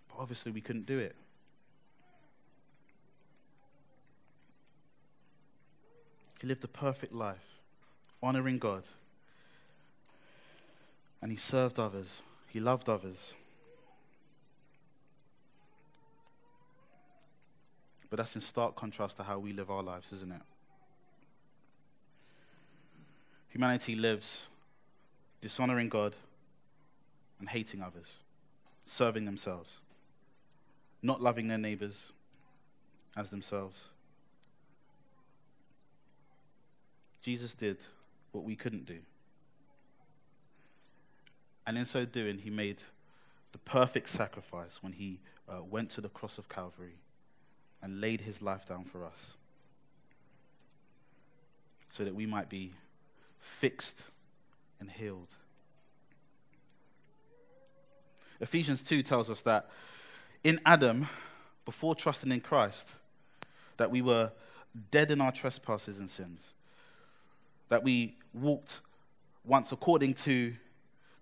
But 0.08 0.22
obviously, 0.22 0.52
we 0.52 0.62
couldn't 0.62 0.86
do 0.86 0.98
it. 0.98 1.16
He 6.40 6.48
lived 6.48 6.64
a 6.64 6.70
perfect 6.70 7.14
life 7.14 7.60
honoring 8.22 8.60
God. 8.60 8.84
And 11.22 11.32
he 11.32 11.38
served 11.38 11.80
others, 11.80 12.22
he 12.48 12.60
loved 12.60 12.88
others. 12.88 13.36
But 18.10 18.18
that's 18.18 18.36
in 18.36 18.42
stark 18.42 18.76
contrast 18.76 19.18
to 19.18 19.24
how 19.24 19.40
we 19.40 19.54
live 19.54 19.70
our 19.70 19.84
lives, 19.84 20.14
isn't 20.14 20.32
it? 20.32 20.42
Humanity 23.50 23.96
lives 23.96 24.48
dishonoring 25.42 25.90
God 25.90 26.16
and 27.40 27.50
hating 27.50 27.82
others, 27.82 28.18
serving 28.86 29.26
themselves, 29.26 29.80
not 31.02 31.22
loving 31.22 31.48
their 31.48 31.58
neighbors 31.58 32.14
as 33.16 33.30
themselves. 33.30 33.86
Jesus 37.22 37.54
did 37.54 37.78
what 38.32 38.44
we 38.44 38.56
couldn't 38.56 38.86
do. 38.86 39.00
And 41.66 41.78
in 41.78 41.86
so 41.86 42.06
doing, 42.06 42.40
he 42.40 42.50
made 42.50 42.84
the 43.52 43.58
perfect 43.58 44.10
sacrifice 44.10 44.80
when 44.82 44.94
he 44.94 45.20
uh, 45.50 45.64
went 45.64 45.90
to 45.92 46.02
the 46.02 46.10
cross 46.10 46.38
of 46.38 46.48
Calvary 46.48 46.96
and 47.82 48.02
laid 48.02 48.22
his 48.22 48.42
life 48.42 48.68
down 48.68 48.84
for 48.84 49.06
us 49.06 49.38
so 51.90 52.04
that 52.04 52.16
we 52.16 52.26
might 52.26 52.50
be 52.50 52.74
fixed 53.40 54.04
and 54.80 54.92
healed. 54.92 55.34
Ephesians 58.40 58.84
2 58.84 59.02
tells 59.02 59.30
us 59.30 59.42
that 59.42 59.70
in 60.44 60.60
Adam, 60.66 61.08
before 61.66 61.96
trusting 61.96 62.32
in 62.32 62.42
Christ, 62.42 62.96
that 63.78 63.90
we 63.90 64.02
were 64.02 64.32
dead 64.92 65.10
in 65.10 65.22
our 65.22 65.32
trespasses 65.32 65.98
and 65.98 66.10
sins 66.10 66.54
that 67.70 67.84
we 67.84 68.16
walked 68.34 68.82
once 69.44 69.72
according 69.72 70.14
to 70.14 70.54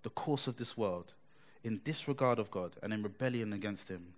the 0.02 0.10
course 0.10 0.46
of 0.46 0.56
this 0.56 0.76
world, 0.76 1.12
in 1.64 1.80
disregard 1.82 2.38
of 2.38 2.50
God 2.50 2.76
and 2.82 2.92
in 2.92 3.02
rebellion 3.02 3.52
against 3.52 3.88
Him. 3.88 4.14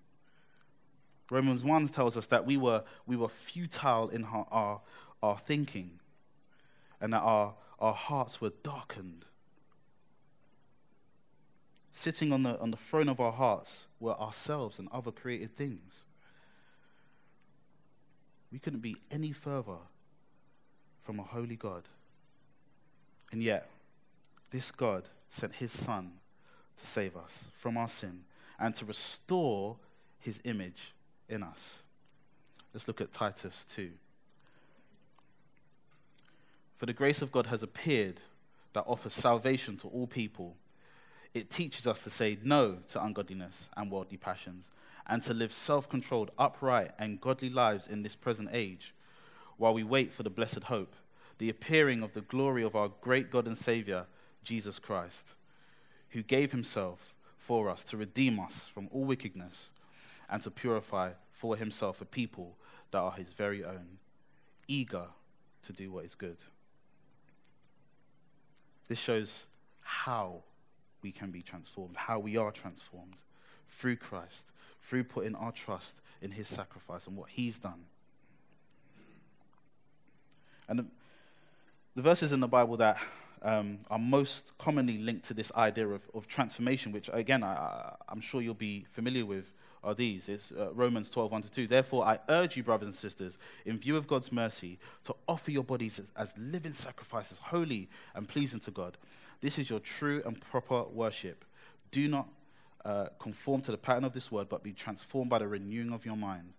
Romans 1.30 1.62
1 1.62 1.88
tells 1.88 2.16
us 2.16 2.26
that 2.26 2.46
we 2.46 2.56
were, 2.56 2.84
we 3.06 3.16
were 3.16 3.28
futile 3.28 4.08
in 4.08 4.24
our, 4.24 4.46
our, 4.50 4.80
our 5.22 5.38
thinking 5.38 5.98
and 7.00 7.12
that 7.12 7.20
our, 7.20 7.54
our 7.78 7.92
hearts 7.92 8.40
were 8.40 8.52
darkened. 8.62 9.26
Sitting 11.92 12.32
on 12.32 12.44
the, 12.44 12.58
on 12.60 12.70
the 12.70 12.76
throne 12.76 13.08
of 13.08 13.20
our 13.20 13.32
hearts 13.32 13.86
were 14.00 14.18
ourselves 14.18 14.78
and 14.78 14.88
other 14.90 15.10
created 15.10 15.56
things. 15.56 16.04
We 18.50 18.58
couldn't 18.58 18.80
be 18.80 18.96
any 19.10 19.32
further 19.32 19.78
from 21.02 21.18
a 21.18 21.24
holy 21.24 21.56
God. 21.56 21.84
And 23.32 23.42
yet, 23.42 23.68
this 24.50 24.70
God 24.70 25.04
sent 25.28 25.56
his 25.56 25.72
Son 25.72 26.12
to 26.78 26.86
save 26.86 27.16
us 27.16 27.46
from 27.52 27.76
our 27.76 27.88
sin 27.88 28.24
and 28.58 28.74
to 28.76 28.86
restore 28.86 29.76
his 30.18 30.40
image 30.44 30.94
in 31.28 31.42
us. 31.42 31.80
Let's 32.72 32.86
look 32.86 33.00
at 33.00 33.12
Titus 33.12 33.64
2. 33.70 33.90
For 36.76 36.86
the 36.86 36.92
grace 36.92 37.22
of 37.22 37.32
God 37.32 37.46
has 37.46 37.62
appeared, 37.62 38.20
that 38.72 38.84
offers 38.86 39.12
salvation 39.12 39.76
to 39.78 39.88
all 39.88 40.06
people. 40.06 40.54
It 41.34 41.50
teaches 41.50 41.86
us 41.86 42.04
to 42.04 42.10
say 42.10 42.38
no 42.44 42.78
to 42.88 43.02
ungodliness 43.02 43.68
and 43.76 43.90
worldly 43.90 44.16
passions 44.16 44.70
and 45.06 45.22
to 45.22 45.34
live 45.34 45.52
self 45.52 45.88
controlled, 45.88 46.30
upright, 46.38 46.92
and 46.98 47.20
godly 47.20 47.48
lives 47.48 47.86
in 47.86 48.02
this 48.02 48.14
present 48.14 48.50
age 48.52 48.94
while 49.56 49.74
we 49.74 49.82
wait 49.82 50.12
for 50.12 50.22
the 50.22 50.30
blessed 50.30 50.64
hope, 50.64 50.94
the 51.38 51.50
appearing 51.50 52.02
of 52.02 52.12
the 52.12 52.20
glory 52.20 52.62
of 52.62 52.76
our 52.76 52.90
great 53.00 53.30
God 53.30 53.46
and 53.46 53.58
Savior, 53.58 54.06
Jesus 54.44 54.78
Christ, 54.78 55.34
who 56.10 56.22
gave 56.22 56.52
himself 56.52 57.14
for 57.36 57.68
us 57.68 57.82
to 57.84 57.96
redeem 57.96 58.38
us 58.38 58.70
from 58.72 58.88
all 58.92 59.04
wickedness 59.04 59.70
and 60.30 60.42
to 60.42 60.50
purify 60.50 61.10
for 61.32 61.56
himself 61.56 62.00
a 62.00 62.04
people 62.04 62.56
that 62.90 62.98
are 62.98 63.12
his 63.12 63.28
very 63.32 63.64
own, 63.64 63.98
eager 64.66 65.06
to 65.62 65.72
do 65.72 65.92
what 65.92 66.04
is 66.04 66.14
good. 66.14 66.38
This 68.88 68.98
shows 68.98 69.46
how 69.80 70.42
we 71.02 71.12
can 71.12 71.30
be 71.30 71.42
transformed, 71.42 71.96
how 71.96 72.18
we 72.18 72.36
are 72.36 72.50
transformed 72.50 73.16
through 73.68 73.96
Christ, 73.96 74.50
through 74.82 75.04
putting 75.04 75.34
our 75.34 75.52
trust 75.52 75.96
in 76.20 76.32
his 76.32 76.48
sacrifice 76.48 77.06
and 77.06 77.16
what 77.16 77.28
he's 77.28 77.58
done. 77.58 77.84
And 80.68 80.90
the, 81.94 82.02
verses 82.02 82.32
in 82.32 82.40
the 82.40 82.48
Bible 82.48 82.76
that 82.76 82.98
um, 83.42 83.78
are 83.90 83.98
most 83.98 84.52
commonly 84.58 84.98
linked 84.98 85.26
to 85.26 85.34
this 85.34 85.50
idea 85.56 85.88
of, 85.88 86.02
of 86.14 86.26
transformation, 86.26 86.92
which 86.92 87.08
again 87.12 87.42
I, 87.42 87.94
am 88.10 88.20
sure 88.20 88.42
you'll 88.42 88.54
be 88.54 88.86
familiar 88.90 89.24
with, 89.24 89.52
are 89.88 89.94
these. 89.94 90.28
It's 90.28 90.52
uh, 90.52 90.70
Romans 90.74 91.10
12, 91.10 91.32
1 91.32 91.42
to 91.42 91.50
2. 91.50 91.66
Therefore, 91.66 92.04
I 92.04 92.18
urge 92.28 92.56
you, 92.56 92.62
brothers 92.62 92.86
and 92.86 92.94
sisters, 92.94 93.38
in 93.64 93.78
view 93.78 93.96
of 93.96 94.06
God's 94.06 94.30
mercy, 94.30 94.78
to 95.04 95.16
offer 95.26 95.50
your 95.50 95.64
bodies 95.64 95.98
as, 95.98 96.12
as 96.16 96.34
living 96.38 96.74
sacrifices, 96.74 97.38
holy 97.38 97.88
and 98.14 98.28
pleasing 98.28 98.60
to 98.60 98.70
God. 98.70 98.96
This 99.40 99.58
is 99.58 99.70
your 99.70 99.80
true 99.80 100.22
and 100.26 100.40
proper 100.40 100.84
worship. 100.84 101.44
Do 101.90 102.06
not 102.08 102.28
uh, 102.84 103.06
conform 103.18 103.62
to 103.62 103.70
the 103.70 103.78
pattern 103.78 104.04
of 104.04 104.12
this 104.12 104.30
world, 104.30 104.48
but 104.48 104.62
be 104.62 104.72
transformed 104.72 105.30
by 105.30 105.38
the 105.38 105.48
renewing 105.48 105.92
of 105.92 106.04
your 106.04 106.16
mind. 106.16 106.52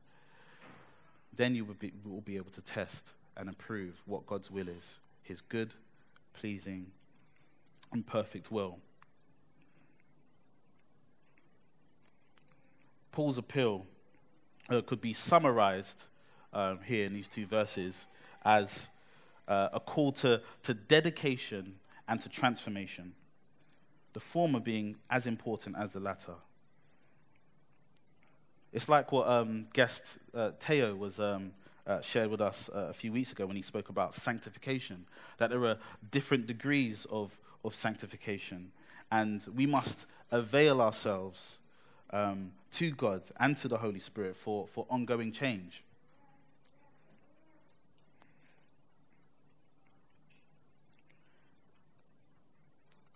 Then 1.36 1.56
you 1.56 1.66
will 1.66 1.76
be, 1.76 1.94
will 2.04 2.22
be 2.22 2.38
able 2.38 2.52
to 2.52 2.62
test 2.62 3.14
and 3.38 3.50
approve 3.50 4.02
what 4.06 4.26
God's 4.26 4.52
will 4.52 4.68
is 4.68 5.00
his 5.24 5.42
good, 5.42 5.76
pleasing, 6.34 6.88
and 7.92 8.06
perfect 8.06 8.52
will. 8.52 8.80
Paul's 13.12 13.38
appeal 13.38 13.86
uh, 14.70 14.82
could 14.82 15.02
be 15.02 15.14
summarized 15.14 16.04
um, 16.54 16.80
here 16.86 17.06
in 17.06 17.14
these 17.14 17.28
two 17.28 17.46
verses 17.46 18.08
as 18.44 18.90
uh, 19.48 19.70
a 19.74 19.80
call 19.80 20.12
to, 20.12 20.42
to 20.64 20.74
dedication 20.74 21.76
and 22.08 22.22
to 22.22 22.30
transformation, 22.30 23.14
the 24.14 24.20
former 24.20 24.60
being 24.60 24.96
as 25.10 25.26
important 25.26 25.76
as 25.78 25.94
the 25.94 26.00
latter. 26.00 26.36
It's 28.72 28.90
like 28.90 29.12
what 29.12 29.28
um, 29.28 29.68
guest 29.74 30.18
uh, 30.36 30.52
Tayo 30.60 30.98
was 30.98 31.20
um, 31.20 31.52
uh, 31.88 32.02
shared 32.02 32.30
with 32.30 32.42
us 32.42 32.70
uh, 32.74 32.88
a 32.90 32.94
few 32.94 33.12
weeks 33.12 33.32
ago 33.32 33.46
when 33.46 33.56
he 33.56 33.62
spoke 33.62 33.90
about 33.90 34.14
sanctification, 34.14 35.06
that 35.38 35.50
there 35.50 35.66
are 35.66 35.78
different 36.12 36.46
degrees 36.46 37.08
of, 37.10 37.40
of 37.64 37.74
sanctification, 37.74 38.72
and 39.12 39.46
we 39.56 39.66
must 39.66 40.06
avail 40.32 40.82
ourselves 40.82 41.59
um, 42.12 42.52
to 42.72 42.92
God 42.92 43.22
and 43.40 43.56
to 43.58 43.68
the 43.68 43.78
Holy 43.78 44.00
Spirit 44.00 44.36
for, 44.36 44.68
for 44.68 44.86
ongoing 44.90 45.32
change. 45.32 45.84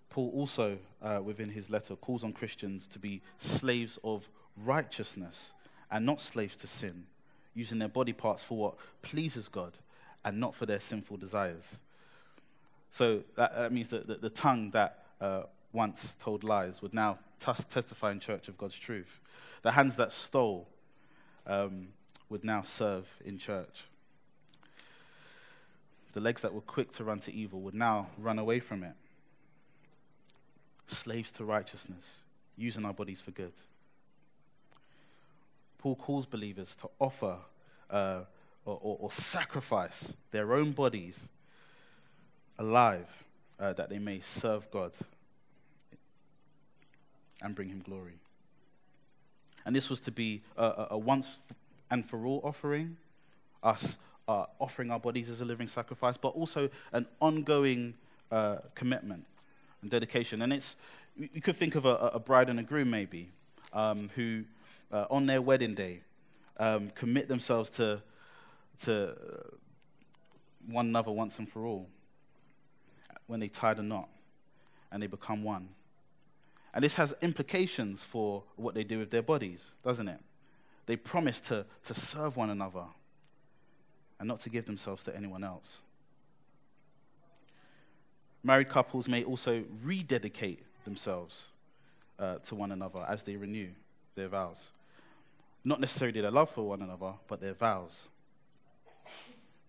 Paul 0.10 0.32
also, 0.36 0.78
uh, 1.02 1.22
within 1.24 1.50
his 1.50 1.72
letter, 1.72 1.96
calls 1.96 2.24
on 2.24 2.34
Christians 2.34 2.86
to 2.88 3.00
be 3.00 3.22
slaves 3.39 3.98
of 4.04 4.30
righteousness 4.64 5.54
and 5.89 6.06
not 6.06 6.22
slaves 6.22 6.56
to 6.58 6.68
sin, 6.68 7.06
using 7.56 7.80
their 7.80 7.88
body 7.88 8.14
parts 8.14 8.44
for 8.44 8.56
what 8.58 8.76
pleases 9.02 9.48
God 9.48 9.74
and 10.24 10.39
not 10.39 10.54
for 10.54 10.68
their 10.68 10.80
sinful 10.80 11.18
desires. 11.18 11.80
So 12.91 13.24
that, 13.36 13.56
that 13.56 13.72
means 13.72 13.89
that 13.89 14.06
the, 14.06 14.16
the 14.16 14.30
tongue 14.30 14.70
that 14.72 15.04
uh, 15.20 15.44
once 15.74 16.16
told 16.20 16.44
lies 16.44 16.82
would 16.82 16.94
now 16.94 17.18
testify 17.40 18.12
in 18.12 18.20
church 18.20 18.48
of 18.48 18.58
God's 18.58 18.78
truth. 18.78 19.20
The 19.64 19.72
hands 19.72 19.98
that 19.98 20.14
stole 20.14 20.68
um, 21.48 21.90
would 22.30 22.44
now 22.44 22.62
serve 22.62 23.08
in 23.26 23.38
church. 23.38 23.86
The 26.14 26.22
legs 26.22 26.44
that 26.44 26.54
were 26.54 26.62
quick 26.62 26.92
to 26.94 27.04
run 27.04 27.20
to 27.22 27.34
evil 27.34 27.60
would 27.62 27.74
now 27.74 28.08
run 28.18 28.38
away 28.38 28.60
from 28.60 28.84
it. 28.84 28.94
Slaves 30.86 31.32
to 31.34 31.44
righteousness, 31.44 32.22
using 32.56 32.86
our 32.86 32.94
bodies 32.94 33.20
for 33.20 33.32
good. 33.32 33.54
Paul 35.80 35.96
calls 35.96 36.26
believers 36.26 36.76
to 36.78 36.90
offer 37.00 37.38
uh, 37.90 38.20
or, 38.66 38.80
or, 38.82 38.98
or, 39.02 39.12
sacrifice 39.12 40.16
their 40.32 40.54
own 40.54 40.72
bodies 40.72 41.28
alive 42.58 43.26
uh, 43.60 43.74
that 43.74 43.90
they 43.90 44.00
may 44.00 44.22
serve 44.22 44.72
God 44.72 44.94
and 47.44 47.54
bring 47.54 47.70
him 47.70 47.82
glory. 47.86 48.14
And 49.66 49.76
this 49.76 49.89
was 49.89 50.00
to 50.02 50.12
be 50.12 50.41
a, 50.58 50.88
a, 50.91 50.98
once 50.98 51.39
and 51.91 52.06
for 52.06 52.26
all 52.26 52.41
offering, 52.44 52.98
us 53.62 53.98
uh, 54.28 54.46
offering 54.60 54.91
our 54.91 55.00
bodies 55.00 55.30
as 55.30 55.41
a 55.41 55.46
living 55.46 55.68
sacrifice, 55.68 56.18
but 56.18 56.30
also 56.30 56.70
an 56.91 57.06
ongoing 57.20 57.94
uh, 58.32 58.58
commitment 58.76 59.26
and 59.82 59.91
dedication. 59.91 60.41
And 60.41 60.52
it's, 60.52 60.76
you 61.18 61.41
could 61.41 61.56
think 61.56 61.76
of 61.76 61.86
a, 61.86 62.12
a 62.14 62.20
bride 62.20 62.50
and 62.50 62.60
a 62.60 62.64
groom 62.64 62.89
maybe, 62.89 63.30
um, 63.72 64.10
who 64.16 64.44
uh, 64.91 65.06
on 65.10 65.26
their 65.26 65.41
wedding 65.41 65.76
day 65.76 66.02
um, 66.58 66.91
commit 66.96 67.28
themselves 67.28 67.70
to, 67.72 68.02
to 68.82 69.16
one 70.68 70.88
another 70.88 71.12
once 71.12 71.39
and 71.39 71.50
for 71.50 71.66
all 71.66 71.88
when 73.28 73.39
they 73.39 73.48
tie 73.48 73.74
the 73.74 73.84
knot 73.84 74.10
and 74.91 75.02
they 75.02 75.08
become 75.08 75.44
one. 75.44 75.70
And 76.74 76.84
this 76.84 76.96
has 76.96 77.14
implications 77.22 78.04
for 78.04 78.44
what 78.56 78.74
they 78.74 78.84
do 78.84 79.00
with 79.00 79.12
their 79.12 79.22
bodies, 79.22 79.72
doesn't 79.84 80.08
it? 80.08 80.20
They 80.86 80.96
promise 80.96 81.40
to, 81.42 81.66
to 81.84 81.94
serve 81.94 82.36
one 82.36 82.50
another 82.50 82.86
and 84.20 84.28
not 84.28 84.40
to 84.42 84.50
give 84.50 84.66
themselves 84.66 85.04
to 85.06 85.16
anyone 85.16 85.44
else. 85.44 85.80
Married 88.44 88.70
couples 88.70 89.08
may 89.08 89.24
also 89.24 89.64
rededicate 89.84 90.60
themselves 90.84 91.46
uh, 92.20 92.36
to 92.40 92.56
one 92.56 92.72
another 92.72 93.06
as 93.08 93.24
they 93.24 93.36
renew 93.36 93.70
their 94.16 94.28
vows. 94.28 94.72
Not 95.64 95.80
necessarily 95.80 96.20
their 96.20 96.32
love 96.32 96.50
for 96.50 96.68
one 96.68 96.82
another, 96.82 97.14
but 97.28 97.40
their 97.40 97.54
vows. 97.54 98.10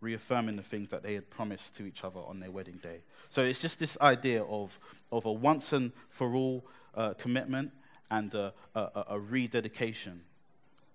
Reaffirming 0.00 0.56
the 0.56 0.62
things 0.62 0.88
that 0.90 1.02
they 1.02 1.14
had 1.14 1.30
promised 1.30 1.76
to 1.76 1.84
each 1.84 2.02
other 2.02 2.20
on 2.20 2.40
their 2.40 2.50
wedding 2.50 2.80
day. 2.82 3.02
So 3.28 3.42
it's 3.42 3.60
just 3.60 3.78
this 3.78 3.96
idea 4.00 4.42
of, 4.42 4.78
of 5.12 5.24
a 5.24 5.32
once 5.32 5.72
and 5.72 5.92
for 6.08 6.34
all 6.34 6.64
uh, 6.96 7.14
commitment 7.14 7.72
and 8.10 8.34
a, 8.34 8.52
a, 8.74 9.04
a, 9.08 9.18
rededication. 9.18 10.20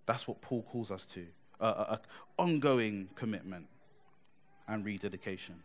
That's 0.05 0.27
what 0.27 0.41
Paul 0.41 0.63
calls 0.63 0.91
us 0.91 1.05
to 1.07 1.25
an 1.59 1.99
ongoing 2.37 3.09
commitment 3.15 3.67
and 4.67 4.85
rededication. 4.85 5.55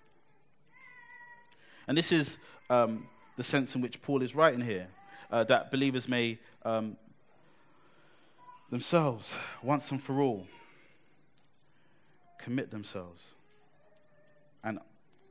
And 1.87 1.97
this 1.97 2.13
is 2.13 2.39
um, 2.71 3.07
the 3.37 3.45
sense 3.45 3.75
in 3.75 3.81
which 3.81 4.01
Paul 4.03 4.23
is 4.23 4.35
writing 4.35 4.61
here 4.61 4.89
uh, 5.31 5.45
that 5.45 5.71
believers 5.71 6.09
may 6.09 6.39
um, 6.65 6.97
themselves, 8.71 9.37
once 9.63 9.91
and 9.91 10.03
for 10.03 10.21
all, 10.21 10.47
commit 12.39 12.71
themselves 12.71 13.33
and 14.63 14.79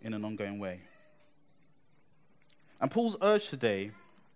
in 0.02 0.14
an 0.14 0.24
ongoing 0.24 0.60
way. 0.60 0.82
And 2.80 2.92
Paul's 2.92 3.16
urge 3.22 3.50
today 3.50 3.92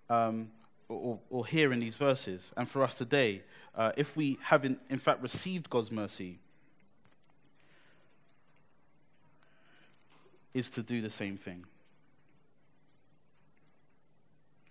um, 0.09 0.49
or, 0.89 1.19
or 1.29 1.45
here 1.45 1.73
in 1.73 1.79
these 1.79 1.95
verses, 1.95 2.51
and 2.55 2.69
for 2.69 2.83
us 2.83 2.95
today, 2.95 3.41
uh, 3.75 3.91
if 3.97 4.15
we 4.15 4.39
have 4.43 4.65
in, 4.65 4.77
in 4.89 4.99
fact 4.99 5.21
received 5.21 5.69
God's 5.69 5.91
mercy, 5.91 6.39
is 10.53 10.69
to 10.71 10.81
do 10.81 11.01
the 11.01 11.09
same 11.09 11.37
thing. 11.37 11.65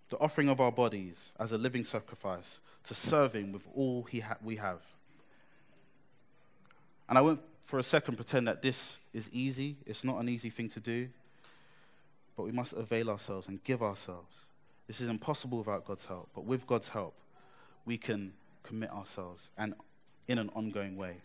The 0.09 0.19
offering 0.19 0.49
of 0.49 0.61
our 0.61 0.73
bodies 0.73 1.33
as 1.39 1.53
a 1.53 1.59
living 1.59 1.85
sacrifice 1.85 2.61
to 2.85 2.95
serve 2.95 3.35
Him 3.35 3.53
with 3.53 3.67
all 3.75 4.05
he 4.05 4.21
ha- 4.21 4.37
we 4.43 4.57
have. 4.57 4.81
And 7.09 7.19
I 7.19 7.21
won't 7.21 7.41
for 7.65 7.79
a 7.79 7.83
second 7.83 8.15
pretend 8.15 8.47
that 8.47 8.63
this 8.63 8.99
is 9.13 9.29
easy. 9.33 9.77
It's 9.85 10.05
not 10.05 10.19
an 10.21 10.29
easy 10.29 10.51
thing 10.51 10.69
to 10.71 10.81
do. 10.81 11.09
But 12.37 12.45
we 12.45 12.53
must 12.53 12.73
avail 12.73 13.11
ourselves 13.11 13.49
and 13.49 13.63
give 13.65 13.83
ourselves. 13.83 14.35
This 14.87 15.01
is 15.01 15.09
impossible 15.09 15.59
without 15.59 15.85
God's 15.85 16.05
help, 16.05 16.29
but 16.35 16.45
with 16.45 16.67
God's 16.67 16.89
help, 16.89 17.15
we 17.85 17.99
can 17.99 18.33
commit 18.63 18.91
ourselves 18.91 19.51
and 19.57 19.75
in 20.29 20.39
an 20.39 20.51
ongoing 20.55 20.97
way. 20.97 21.17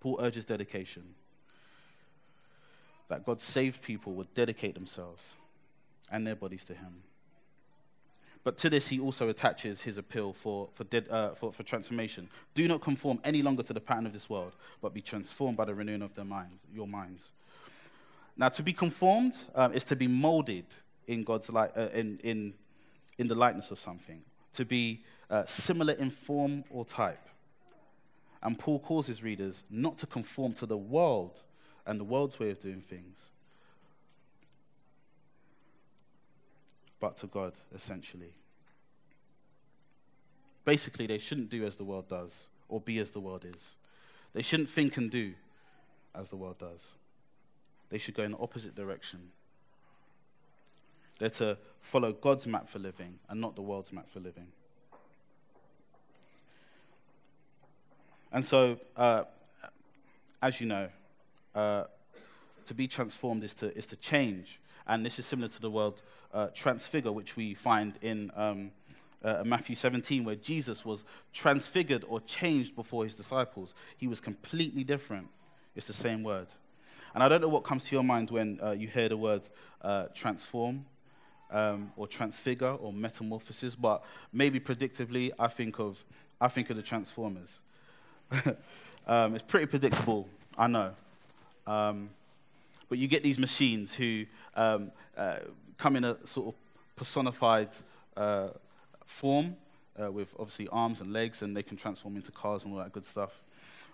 Paul 0.00 0.18
urges 0.20 0.44
dedication. 0.44 1.14
that 3.08 3.24
God's 3.24 3.42
saved 3.42 3.80
people 3.80 4.12
would 4.14 4.32
dedicate 4.34 4.74
themselves 4.74 5.36
and 6.10 6.26
their 6.26 6.36
bodies 6.36 6.66
to 6.66 6.74
Him. 6.74 7.02
But 8.44 8.56
to 8.58 8.70
this, 8.70 8.88
he 8.88 9.00
also 9.00 9.28
attaches 9.28 9.82
his 9.82 9.98
appeal 9.98 10.32
for, 10.32 10.70
for, 10.72 10.84
uh, 11.10 11.34
for, 11.34 11.52
for, 11.52 11.62
transformation. 11.64 12.30
Do 12.54 12.66
not 12.68 12.80
conform 12.80 13.20
any 13.24 13.42
longer 13.42 13.62
to 13.62 13.72
the 13.72 13.80
pattern 13.80 14.06
of 14.06 14.12
this 14.12 14.30
world, 14.30 14.52
but 14.80 14.94
be 14.94 15.02
transformed 15.02 15.56
by 15.56 15.64
the 15.64 15.74
renewing 15.74 16.02
of 16.02 16.14
their 16.14 16.24
minds, 16.24 16.54
your 16.72 16.86
minds. 16.86 17.30
Now, 18.38 18.48
to 18.50 18.62
be 18.62 18.72
conformed 18.72 19.36
um, 19.56 19.72
is 19.72 19.84
to 19.86 19.96
be 19.96 20.06
molded 20.06 20.64
in 21.08 21.24
God's 21.24 21.50
light, 21.50 21.72
uh, 21.76 21.88
in, 21.92 22.18
in, 22.22 22.54
in 23.18 23.26
the 23.26 23.34
likeness 23.34 23.72
of 23.72 23.80
something, 23.80 24.22
to 24.52 24.64
be 24.64 25.02
uh, 25.28 25.44
similar 25.44 25.94
in 25.94 26.10
form 26.10 26.62
or 26.70 26.84
type. 26.84 27.28
And 28.40 28.56
Paul 28.56 28.78
calls 28.78 29.08
his 29.08 29.24
readers 29.24 29.64
not 29.68 29.98
to 29.98 30.06
conform 30.06 30.52
to 30.54 30.66
the 30.66 30.76
world 30.76 31.42
and 31.84 31.98
the 31.98 32.04
world's 32.04 32.38
way 32.38 32.50
of 32.50 32.60
doing 32.60 32.80
things, 32.80 33.30
but 37.00 37.16
to 37.16 37.26
God, 37.26 37.54
essentially. 37.74 38.34
Basically, 40.64 41.06
they 41.06 41.18
shouldn't 41.18 41.48
do 41.48 41.66
as 41.66 41.76
the 41.76 41.84
world 41.84 42.08
does 42.08 42.46
or 42.68 42.80
be 42.80 42.98
as 42.98 43.10
the 43.10 43.20
world 43.20 43.44
is. 43.44 43.74
They 44.32 44.42
shouldn't 44.42 44.70
think 44.70 44.96
and 44.96 45.10
do 45.10 45.32
as 46.14 46.30
the 46.30 46.36
world 46.36 46.58
does. 46.58 46.92
They 47.90 47.98
should 47.98 48.14
go 48.14 48.22
in 48.22 48.32
the 48.32 48.38
opposite 48.38 48.74
direction. 48.74 49.30
They're 51.18 51.30
to 51.30 51.58
follow 51.80 52.12
God's 52.12 52.46
map 52.46 52.68
for 52.68 52.78
living 52.78 53.18
and 53.28 53.40
not 53.40 53.56
the 53.56 53.62
world's 53.62 53.92
map 53.92 54.08
for 54.08 54.20
living. 54.20 54.46
And 58.30 58.44
so, 58.44 58.78
uh, 58.96 59.24
as 60.42 60.60
you 60.60 60.66
know, 60.66 60.88
uh, 61.54 61.84
to 62.66 62.74
be 62.74 62.86
transformed 62.86 63.42
is 63.42 63.54
to, 63.54 63.76
is 63.76 63.86
to 63.86 63.96
change. 63.96 64.60
And 64.86 65.04
this 65.04 65.18
is 65.18 65.26
similar 65.26 65.48
to 65.48 65.60
the 65.60 65.70
word 65.70 65.94
uh, 66.32 66.48
transfigure, 66.54 67.12
which 67.12 67.36
we 67.36 67.54
find 67.54 67.98
in 68.02 68.30
um, 68.36 68.70
uh, 69.24 69.42
Matthew 69.44 69.74
17, 69.74 70.24
where 70.24 70.36
Jesus 70.36 70.84
was 70.84 71.04
transfigured 71.32 72.04
or 72.06 72.20
changed 72.20 72.76
before 72.76 73.04
his 73.04 73.14
disciples. 73.14 73.74
He 73.96 74.06
was 74.06 74.20
completely 74.20 74.84
different. 74.84 75.28
It's 75.74 75.86
the 75.86 75.92
same 75.92 76.22
word. 76.22 76.48
And 77.14 77.22
I 77.22 77.28
don't 77.28 77.40
know 77.40 77.48
what 77.48 77.64
comes 77.64 77.84
to 77.86 77.96
your 77.96 78.04
mind 78.04 78.30
when 78.30 78.60
uh, 78.62 78.70
you 78.70 78.88
hear 78.88 79.08
the 79.08 79.16
words 79.16 79.50
uh, 79.82 80.06
transform 80.14 80.84
um, 81.50 81.92
or 81.96 82.06
transfigure 82.06 82.72
or 82.72 82.92
metamorphosis, 82.92 83.74
but 83.74 84.04
maybe 84.32 84.60
predictably, 84.60 85.30
I 85.38 85.48
think 85.48 85.78
of, 85.78 86.02
I 86.40 86.48
think 86.48 86.70
of 86.70 86.76
the 86.76 86.82
Transformers. 86.82 87.60
um, 89.06 89.34
it's 89.34 89.44
pretty 89.44 89.66
predictable, 89.66 90.28
I 90.56 90.66
know. 90.66 90.94
Um, 91.66 92.10
but 92.88 92.98
you 92.98 93.08
get 93.08 93.22
these 93.22 93.38
machines 93.38 93.94
who 93.94 94.24
um, 94.54 94.90
uh, 95.16 95.38
come 95.76 95.96
in 95.96 96.04
a 96.04 96.26
sort 96.26 96.48
of 96.48 96.54
personified 96.96 97.68
uh, 98.16 98.48
form 99.06 99.56
uh, 100.00 100.10
with 100.10 100.32
obviously 100.38 100.68
arms 100.68 101.00
and 101.00 101.12
legs, 101.12 101.42
and 101.42 101.56
they 101.56 101.62
can 101.62 101.76
transform 101.76 102.16
into 102.16 102.32
cars 102.32 102.64
and 102.64 102.72
all 102.72 102.78
that 102.78 102.92
good 102.92 103.04
stuff. 103.04 103.42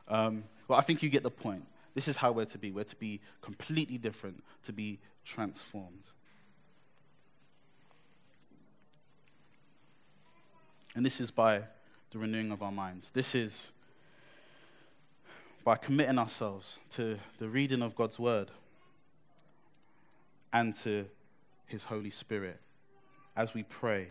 Um, 0.09 0.45
but 0.69 0.75
I 0.75 0.83
think 0.83 1.03
you 1.03 1.09
get 1.09 1.23
the 1.23 1.31
point. 1.31 1.65
This 1.95 2.09
is 2.09 2.17
how 2.17 2.33
we're 2.33 2.45
to 2.47 2.59
be. 2.59 2.71
We're 2.71 2.85
to 2.85 2.97
be 2.97 3.21
completely 3.41 3.99
different, 3.99 4.43
to 4.65 4.73
be 4.73 4.99
transformed. 5.25 6.09
And 10.97 11.05
this 11.05 11.21
is 11.21 11.31
by 11.31 11.63
the 12.11 12.19
renewing 12.19 12.53
of 12.53 12.63
our 12.63 12.73
minds. 12.73 13.11
This 13.11 13.35
is 13.35 13.73
by 15.65 15.77
committing 15.77 16.19
ourselves 16.19 16.79
to 16.91 17.19
the 17.39 17.49
reading 17.49 17.83
of 17.83 17.97
God's 17.97 18.19
word 18.19 18.51
and 20.53 20.75
to 20.77 21.07
his 21.67 21.85
Holy 21.85 22.11
Spirit 22.11 22.61
as 23.37 23.55
we 23.55 23.65
pray, 23.65 24.09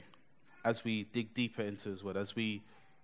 as 0.66 0.84
we 0.84 1.04
dig 1.06 1.34
deeper 1.34 1.62
into 1.62 1.90
his 1.90 2.04
word, 2.04 2.18
as 2.18 2.36
we 2.36 2.62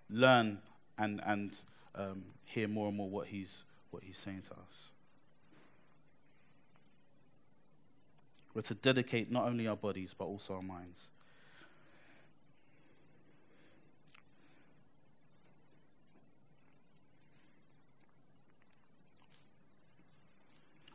learn 0.10 0.60
and, 0.98 1.22
and 1.26 1.58
um, 1.96 2.24
hear 2.46 2.68
more 2.68 2.88
and 2.88 2.98
more 2.98 3.10
what 3.10 3.28
he's, 3.28 3.64
what 3.92 4.04
he's 4.04 4.18
saying 4.18 4.44
to 4.48 4.52
us. 4.54 4.90
We're 8.54 8.62
to 8.64 8.74
dedicate 8.74 9.32
not 9.32 9.46
only 9.46 9.68
our 9.68 9.76
bodies, 9.76 10.14
but 10.18 10.26
also 10.26 10.56
our 10.56 10.62
minds. 10.62 11.10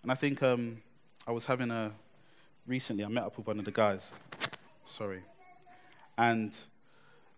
And 0.02 0.12
I 0.12 0.14
think 0.14 0.42
um, 0.42 0.82
I 1.26 1.32
was 1.32 1.46
having 1.46 1.70
a 1.70 1.90
recently. 2.66 3.04
I 3.04 3.08
met 3.08 3.24
up 3.24 3.38
with 3.38 3.46
one 3.46 3.58
of 3.58 3.64
the 3.64 3.70
guys. 3.70 4.12
Sorry, 4.84 5.22
and 6.18 6.54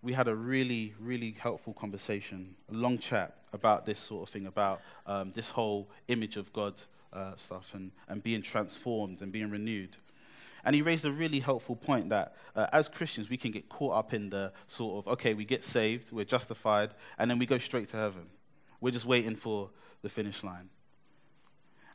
we 0.02 0.12
had 0.12 0.26
a 0.26 0.34
really, 0.34 0.94
really 0.98 1.36
helpful 1.38 1.72
conversation, 1.74 2.56
a 2.68 2.74
long 2.74 2.98
chat 2.98 3.36
about 3.56 3.84
this 3.84 3.98
sort 3.98 4.28
of 4.28 4.32
thing, 4.32 4.46
about 4.46 4.80
um, 5.06 5.32
this 5.32 5.50
whole 5.50 5.88
image 6.06 6.36
of 6.36 6.52
God 6.52 6.74
uh, 7.12 7.34
stuff 7.36 7.70
and, 7.72 7.90
and 8.08 8.22
being 8.22 8.42
transformed 8.42 9.22
and 9.22 9.32
being 9.32 9.50
renewed. 9.50 9.96
And 10.64 10.74
he 10.74 10.82
raised 10.82 11.04
a 11.04 11.12
really 11.12 11.40
helpful 11.40 11.76
point 11.76 12.08
that 12.10 12.34
uh, 12.54 12.66
as 12.72 12.88
Christians, 12.88 13.30
we 13.30 13.36
can 13.36 13.52
get 13.52 13.68
caught 13.68 13.94
up 13.94 14.12
in 14.12 14.30
the 14.30 14.52
sort 14.66 14.98
of, 14.98 15.12
okay, 15.12 15.34
we 15.34 15.44
get 15.44 15.64
saved, 15.64 16.12
we're 16.12 16.24
justified, 16.24 16.90
and 17.18 17.30
then 17.30 17.38
we 17.38 17.46
go 17.46 17.58
straight 17.58 17.88
to 17.88 17.96
heaven. 17.96 18.26
We're 18.80 18.90
just 18.90 19.06
waiting 19.06 19.36
for 19.36 19.70
the 20.02 20.08
finish 20.08 20.42
line. 20.42 20.68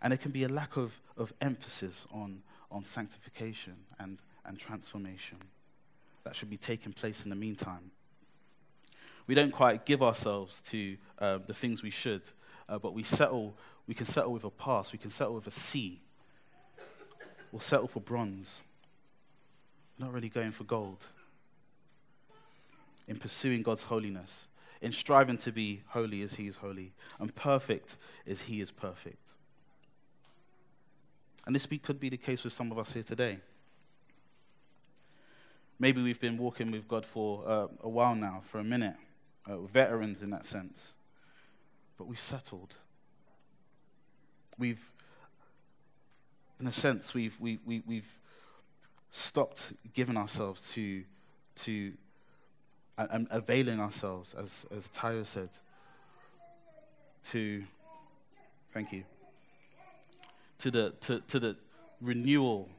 And 0.01 0.11
there 0.11 0.17
can 0.17 0.31
be 0.31 0.43
a 0.43 0.49
lack 0.49 0.77
of, 0.77 0.99
of 1.17 1.33
emphasis 1.41 2.07
on, 2.11 2.41
on 2.71 2.83
sanctification 2.83 3.75
and, 3.99 4.19
and 4.45 4.57
transformation 4.57 5.37
that 6.23 6.35
should 6.35 6.49
be 6.49 6.57
taking 6.57 6.93
place 6.93 7.23
in 7.23 7.29
the 7.29 7.35
meantime. 7.35 7.91
We 9.27 9.35
don't 9.35 9.51
quite 9.51 9.85
give 9.85 10.01
ourselves 10.01 10.61
to 10.69 10.97
uh, 11.19 11.39
the 11.45 11.53
things 11.53 11.83
we 11.83 11.89
should, 11.89 12.29
uh, 12.67 12.79
but 12.79 12.93
we 12.93 13.03
settle, 13.03 13.55
we 13.87 13.93
can 13.93 14.05
settle 14.05 14.33
with 14.33 14.43
a 14.43 14.49
pass, 14.49 14.91
we 14.91 14.99
can 14.99 15.11
settle 15.11 15.35
with 15.35 15.47
a 15.47 15.51
C. 15.51 16.01
We'll 17.51 17.59
settle 17.59 17.87
for 17.87 17.99
bronze. 17.99 18.61
not 19.97 20.13
really 20.13 20.29
going 20.29 20.51
for 20.51 20.63
gold. 20.63 21.07
In 23.07 23.17
pursuing 23.17 23.61
God's 23.61 23.83
holiness, 23.83 24.47
in 24.81 24.91
striving 24.91 25.37
to 25.37 25.51
be 25.51 25.81
holy 25.87 26.21
as 26.21 26.35
He 26.35 26.47
is 26.47 26.57
holy, 26.57 26.93
and 27.19 27.33
perfect 27.35 27.97
as 28.25 28.43
He 28.43 28.61
is 28.61 28.71
perfect. 28.71 29.17
And 31.45 31.55
this 31.55 31.67
could 31.83 31.99
be 31.99 32.09
the 32.09 32.17
case 32.17 32.43
with 32.43 32.53
some 32.53 32.71
of 32.71 32.79
us 32.79 32.93
here 32.93 33.03
today. 33.03 33.39
Maybe 35.79 36.01
we've 36.01 36.19
been 36.19 36.37
walking 36.37 36.71
with 36.71 36.87
God 36.87 37.05
for 37.05 37.43
uh, 37.45 37.67
a 37.81 37.89
while 37.89 38.15
now, 38.15 38.43
for 38.45 38.59
a 38.59 38.63
minute, 38.63 38.95
uh, 39.47 39.57
veterans 39.57 40.21
in 40.21 40.29
that 40.31 40.45
sense. 40.45 40.93
But 41.97 42.07
we've 42.07 42.19
settled. 42.19 42.75
We've, 44.57 44.91
in 46.59 46.67
a 46.67 46.71
sense, 46.71 47.13
we've, 47.13 47.35
we, 47.39 47.59
we, 47.65 47.83
we've 47.85 48.17
stopped 49.11 49.73
giving 49.93 50.17
ourselves 50.17 50.71
to, 50.73 51.03
to 51.55 51.93
and 52.97 53.27
availing 53.31 53.79
ourselves, 53.79 54.35
as, 54.35 54.65
as 54.75 54.87
Tayo 54.89 55.25
said, 55.25 55.49
to, 57.23 57.63
thank 58.73 58.91
you, 58.91 59.03
to 60.59 60.71
the, 60.71 60.93
to, 61.01 61.19
to 61.21 61.39
the 61.39 61.55
renewal 61.99 62.69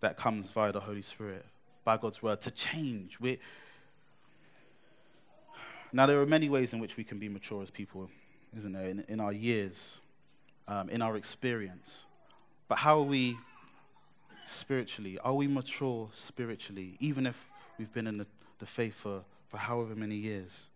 that 0.00 0.16
comes 0.16 0.50
via 0.50 0.72
the 0.72 0.80
Holy 0.80 1.02
Spirit, 1.02 1.44
by 1.84 1.96
God's 1.96 2.22
word, 2.22 2.40
to 2.42 2.50
change. 2.50 3.20
we 3.20 3.38
now, 5.92 6.06
there 6.06 6.20
are 6.20 6.26
many 6.26 6.48
ways 6.48 6.72
in 6.72 6.78
which 6.78 6.96
we 6.96 7.04
can 7.04 7.18
be 7.18 7.28
mature 7.28 7.62
as 7.62 7.70
people, 7.70 8.10
isn't 8.56 8.72
there, 8.72 8.88
in, 8.88 9.04
in 9.08 9.20
our 9.20 9.32
years, 9.32 10.00
um, 10.68 10.88
in 10.88 11.02
our 11.02 11.16
experience. 11.16 12.04
But 12.68 12.78
how 12.78 12.98
are 12.98 13.04
we 13.04 13.36
spiritually? 14.46 15.18
Are 15.18 15.34
we 15.34 15.46
mature 15.46 16.08
spiritually, 16.12 16.96
even 17.00 17.26
if 17.26 17.50
we've 17.78 17.92
been 17.92 18.06
in 18.06 18.18
the, 18.18 18.26
the 18.58 18.66
faith 18.66 18.94
for, 18.94 19.22
for 19.48 19.56
however 19.56 19.94
many 19.94 20.16
years? 20.16 20.66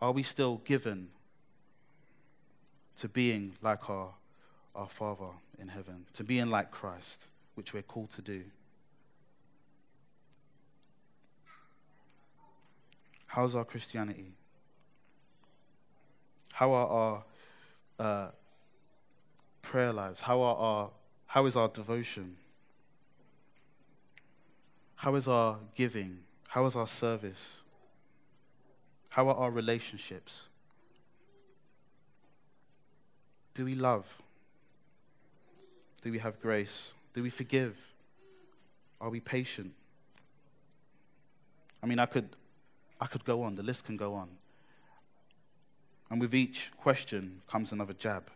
Are 0.00 0.12
we 0.12 0.22
still 0.22 0.60
given 0.64 1.08
to 2.98 3.08
being 3.08 3.54
like 3.62 3.90
our 3.90 4.10
our 4.76 4.88
Father 4.88 5.30
in 5.58 5.68
heaven, 5.68 6.04
to 6.12 6.22
being 6.22 6.50
like 6.50 6.70
Christ, 6.70 7.28
which 7.54 7.72
we're 7.72 7.82
called 7.82 8.10
to 8.10 8.22
do. 8.22 8.42
How's 13.36 13.54
our 13.54 13.66
Christianity? 13.66 14.32
How 16.54 16.72
are 16.72 16.86
our 16.86 17.24
uh, 17.98 18.28
prayer 19.60 19.92
lives? 19.92 20.22
How, 20.22 20.40
are 20.40 20.56
our, 20.56 20.90
how 21.26 21.44
is 21.44 21.54
our 21.54 21.68
devotion? 21.68 22.38
How 24.94 25.14
is 25.16 25.28
our 25.28 25.58
giving? 25.74 26.20
How 26.48 26.64
is 26.64 26.76
our 26.76 26.86
service? 26.86 27.58
How 29.10 29.28
are 29.28 29.34
our 29.34 29.50
relationships? 29.50 30.48
Do 33.52 33.66
we 33.66 33.74
love? 33.74 34.06
Do 36.00 36.10
we 36.10 36.20
have 36.20 36.40
grace? 36.40 36.94
Do 37.12 37.22
we 37.22 37.28
forgive? 37.28 37.76
Are 38.98 39.10
we 39.10 39.20
patient? 39.20 39.74
I 41.82 41.86
mean, 41.86 41.98
I 41.98 42.06
could, 42.06 42.30
I 43.00 43.06
could 43.06 43.24
go 43.24 43.42
on. 43.42 43.54
The 43.54 43.62
list 43.62 43.84
can 43.84 43.96
go 43.96 44.14
on. 44.14 44.28
And 46.10 46.20
with 46.20 46.34
each 46.34 46.70
question 46.76 47.42
comes 47.50 47.72
another 47.72 47.92
jab. 47.92 48.30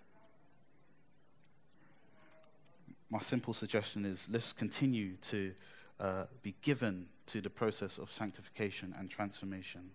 My 3.09 3.21
simple 3.21 3.55
suggestion 3.55 4.05
is 4.05 4.27
let's 4.31 4.53
continue 4.53 5.17
to 5.29 5.53
uh, 5.99 6.25
be 6.43 6.55
given 6.63 7.07
to 7.27 7.41
the 7.41 7.51
process 7.51 7.99
of 7.99 8.11
sanctification 8.13 8.95
and 8.99 9.11
transformation, 9.11 9.91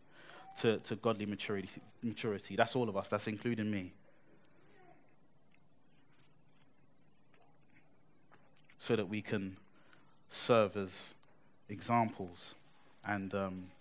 to, 0.62 0.78
to 0.80 0.96
godly 0.96 1.26
maturity, 1.26 1.70
maturity. 2.02 2.56
That's 2.56 2.76
all 2.76 2.88
of 2.90 2.96
us, 2.96 3.10
that's 3.10 3.28
including 3.28 3.70
me. 3.70 3.94
So 8.78 8.96
that 8.96 9.10
we 9.10 9.22
can 9.22 9.58
serve 10.30 10.78
as 10.78 11.14
examples 11.70 12.56
and, 13.06 13.34
um, 13.34 13.72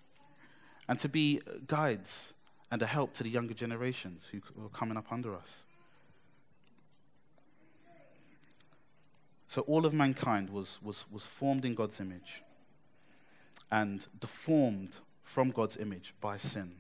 and 0.89 0.99
to 0.99 1.09
be 1.09 1.41
guides 1.67 2.35
and 2.71 2.83
a 2.83 2.87
help 2.87 3.15
to 3.15 3.23
the 3.23 3.31
younger 3.31 3.55
generations 3.55 4.31
who 4.33 4.41
are 4.65 4.69
coming 4.69 4.97
up 4.97 5.11
under 5.11 5.35
us. 5.35 5.65
So 9.47 9.63
all 9.63 9.87
of 9.87 9.93
mankind 9.95 10.51
was, 10.51 10.79
was, 10.83 11.05
was 11.11 11.25
formed 11.25 11.65
in 11.65 11.75
God's 11.75 12.01
image 12.01 12.43
and 13.71 14.07
deformed 14.19 14.97
from 15.23 15.51
God's 15.51 15.77
image 15.77 16.15
by 16.21 16.39
sin. 16.39 16.73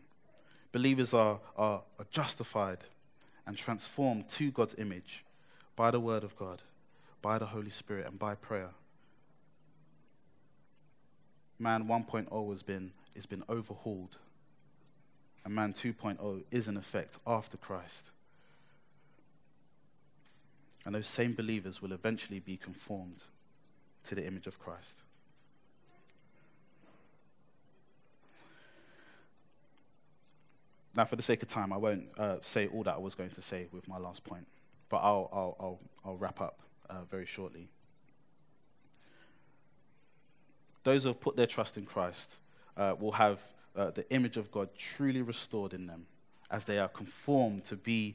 Believers 0.72 1.14
are, 1.14 1.40
are, 1.57 1.82
are 1.98 2.07
justified 2.11 2.78
and 3.46 3.57
transformed 3.57 4.28
to 4.30 4.50
God's 4.50 4.74
image 4.76 5.24
by 5.76 5.90
the 5.90 6.00
Word 6.00 6.24
of 6.24 6.36
God, 6.36 6.62
by 7.22 7.38
the 7.38 7.46
Holy 7.46 7.70
Spirit, 7.70 8.07
and 8.07 8.18
by 8.18 8.34
prayer. 8.34 8.70
Man 11.59 11.84
1.0 11.84 12.50
has 12.50 12.62
been, 12.62 12.92
has 13.15 13.27
been 13.27 13.45
overhauled, 13.49 14.19
and 15.45 15.55
man 15.55 15.73
2.0 15.73 16.45
is 16.51 16.69
in 16.69 16.77
effect 16.77 17.19
after 17.27 17.57
Christ. 17.57 18.11
And 20.87 20.95
those 20.95 21.07
same 21.07 21.33
believers 21.33 21.81
will 21.81 21.93
eventually 21.93 22.41
be 22.41 22.57
conformed 22.57 23.25
to 24.05 24.15
the 24.15 24.27
image 24.27 24.47
of 24.47 24.59
Christ. 24.59 25.03
Now, 30.97 31.05
for 31.05 31.17
the 31.17 31.23
sake 31.23 31.43
of 31.43 31.49
time, 31.49 31.73
I 31.73 31.77
won't 31.77 32.05
uh, 32.19 32.37
say 32.43 32.69
all 32.69 32.85
that 32.85 32.95
I 32.95 32.99
was 32.99 33.15
going 33.15 33.31
to 33.31 33.43
say 33.43 33.67
with 33.73 33.89
my 33.89 33.99
last 33.99 34.23
point, 34.23 34.47
but 34.89 34.99
I'll, 34.99 35.29
I'll, 35.33 35.57
I'll, 35.59 35.81
I'll 36.05 36.17
wrap 36.17 36.41
up 36.41 36.61
uh, 36.89 37.03
very 37.11 37.27
shortly. 37.27 37.69
Those 40.85 41.03
who 41.03 41.09
have 41.09 41.21
put 41.21 41.35
their 41.35 41.47
trust 41.47 41.77
in 41.77 41.87
Christ 41.87 42.37
uh, 42.77 42.95
will 42.99 43.12
have 43.12 43.41
uh, 43.77 43.91
the 43.91 44.09
image 44.11 44.37
of 44.37 44.51
God 44.51 44.68
truly 44.77 45.22
restored 45.22 45.72
in 45.75 45.87
them 45.87 46.07
as 46.51 46.64
they 46.64 46.79
are 46.79 46.89
conformed 46.89 47.64
to 47.64 47.77
be 47.77 48.14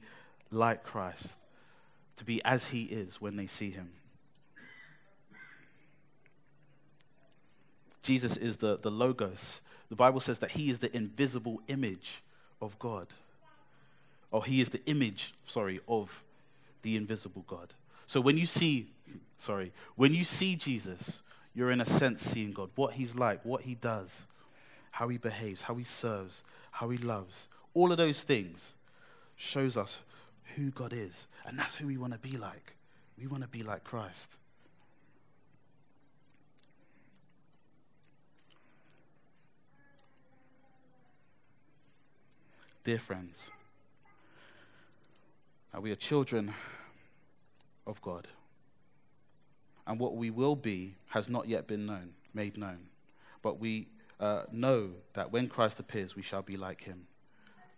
like 0.52 0.84
Christ 0.84 1.38
to 2.20 2.26
be 2.26 2.44
as 2.44 2.68
he 2.68 2.84
is 2.84 3.22
when 3.22 3.38
they 3.38 3.48
see 3.48 3.72
him. 3.72 3.90
Jesus 8.04 8.36
is 8.36 8.58
the, 8.58 8.78
the 8.78 8.92
Logos. 8.92 9.62
The 9.90 9.96
Bible 9.96 10.20
says 10.20 10.40
that 10.40 10.52
he 10.52 10.70
is 10.70 10.80
the 10.80 10.96
invisible 10.96 11.62
image 11.70 12.22
of 12.62 12.78
God. 12.78 13.08
Or 14.32 14.44
he 14.44 14.60
is 14.60 14.70
the 14.70 14.84
image, 14.86 15.34
sorry, 15.46 15.80
of 15.88 16.24
the 16.82 16.98
invisible 16.98 17.46
God. 17.48 17.74
So 18.06 18.20
when 18.20 18.38
you 18.38 18.46
see, 18.46 18.88
sorry, 19.38 19.72
when 19.96 20.14
you 20.14 20.26
see 20.26 20.56
Jesus, 20.58 21.22
you're 21.56 21.72
in 21.72 21.80
a 21.80 21.86
sense 21.86 22.22
seeing 22.22 22.52
God, 22.52 22.70
what 22.76 22.94
he's 22.94 23.16
like, 23.16 23.46
what 23.46 23.62
he 23.62 23.76
does, 23.76 24.26
how 24.92 25.08
he 25.08 25.18
behaves, 25.18 25.64
how 25.64 25.76
he 25.76 25.84
serves, 25.84 26.44
how 26.72 26.90
he 26.90 26.98
loves. 26.98 27.48
All 27.74 27.92
of 27.92 27.98
those 27.98 28.24
things 28.24 28.74
shows 29.36 29.78
us 29.78 30.00
who 30.56 30.72
God 30.72 30.94
is. 30.94 31.28
And 31.46 31.58
that's 31.58 31.76
who 31.76 31.88
we 31.88 31.98
want 31.98 32.14
to 32.14 32.20
be 32.20 32.38
like. 32.38 32.76
We 33.18 33.28
want 33.28 33.44
to 33.44 33.50
be 33.50 33.64
like 33.64 33.84
Christ. 33.84 34.36
Dear 42.84 43.00
friends, 43.00 43.52
we 45.80 45.92
are 45.92 45.96
children 45.96 46.54
of 47.86 48.02
God. 48.02 48.28
And 49.86 50.00
what 50.00 50.16
we 50.16 50.30
will 50.30 50.56
be 50.56 50.96
has 51.10 51.30
not 51.30 51.48
yet 51.48 51.68
been 51.68 51.86
known, 51.86 52.14
made 52.34 52.58
known. 52.58 52.88
But 53.42 53.60
we 53.60 53.88
uh, 54.20 54.44
know 54.52 54.92
that 55.14 55.32
when 55.32 55.48
Christ 55.48 55.80
appears, 55.80 56.16
we 56.16 56.22
shall 56.22 56.42
be 56.42 56.58
like 56.58 56.84
him, 56.84 57.08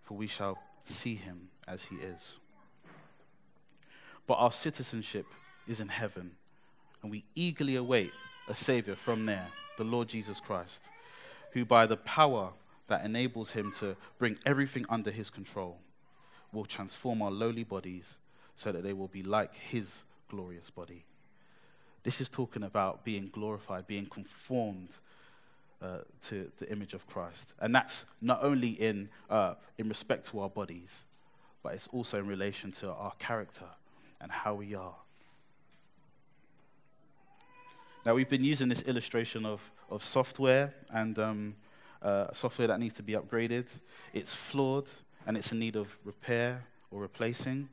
for 0.03 0.15
we 0.15 0.27
shall 0.27 0.57
see 0.83 1.15
him 1.15 1.49
as 1.67 1.83
he 1.85 1.95
is 1.95 2.39
but 4.31 4.35
our 4.35 4.51
citizenship 4.53 5.25
is 5.67 5.81
in 5.81 5.89
heaven. 5.89 6.31
And 7.01 7.11
we 7.11 7.25
eagerly 7.35 7.75
await 7.75 8.11
a 8.47 8.55
Savior 8.55 8.95
from 8.95 9.25
there, 9.25 9.47
the 9.77 9.83
Lord 9.83 10.07
Jesus 10.07 10.39
Christ, 10.39 10.87
who 11.51 11.65
by 11.65 11.85
the 11.85 11.97
power 11.97 12.51
that 12.87 13.03
enables 13.03 13.51
him 13.51 13.73
to 13.79 13.97
bring 14.19 14.37
everything 14.45 14.85
under 14.87 15.11
his 15.11 15.29
control 15.29 15.79
will 16.53 16.63
transform 16.63 17.21
our 17.21 17.29
lowly 17.29 17.65
bodies 17.65 18.19
so 18.55 18.71
that 18.71 18.83
they 18.83 18.93
will 18.93 19.09
be 19.09 19.21
like 19.21 19.53
his 19.53 20.05
glorious 20.29 20.69
body. 20.69 21.03
This 22.03 22.21
is 22.21 22.29
talking 22.29 22.63
about 22.63 23.03
being 23.03 23.29
glorified, 23.33 23.85
being 23.85 24.05
conformed 24.05 24.95
uh, 25.81 25.99
to 26.21 26.51
the 26.57 26.71
image 26.71 26.93
of 26.93 27.05
Christ. 27.07 27.53
And 27.59 27.73
that's 27.73 28.05
not 28.21 28.39
only 28.43 28.69
in, 28.69 29.09
uh, 29.29 29.55
in 29.77 29.89
respect 29.89 30.27
to 30.29 30.39
our 30.41 30.49
bodies, 30.49 31.03
but 31.63 31.73
it's 31.73 31.87
also 31.87 32.19
in 32.19 32.27
relation 32.27 32.71
to 32.73 32.91
our 32.91 33.13
character 33.19 33.65
and 34.19 34.31
how 34.31 34.53
we 34.55 34.75
are. 34.75 34.95
Now, 38.05 38.15
we've 38.15 38.29
been 38.29 38.43
using 38.43 38.67
this 38.67 38.81
illustration 38.83 39.45
of, 39.45 39.61
of 39.89 40.03
software 40.03 40.73
and 40.91 41.17
um, 41.19 41.55
uh, 42.01 42.31
software 42.33 42.67
that 42.67 42.79
needs 42.79 42.95
to 42.95 43.03
be 43.03 43.13
upgraded. 43.13 43.67
It's 44.13 44.33
flawed 44.33 44.89
and 45.27 45.37
it's 45.37 45.51
in 45.51 45.59
need 45.59 45.75
of 45.75 45.95
repair 46.03 46.63
or 46.89 47.01
replacing. 47.01 47.69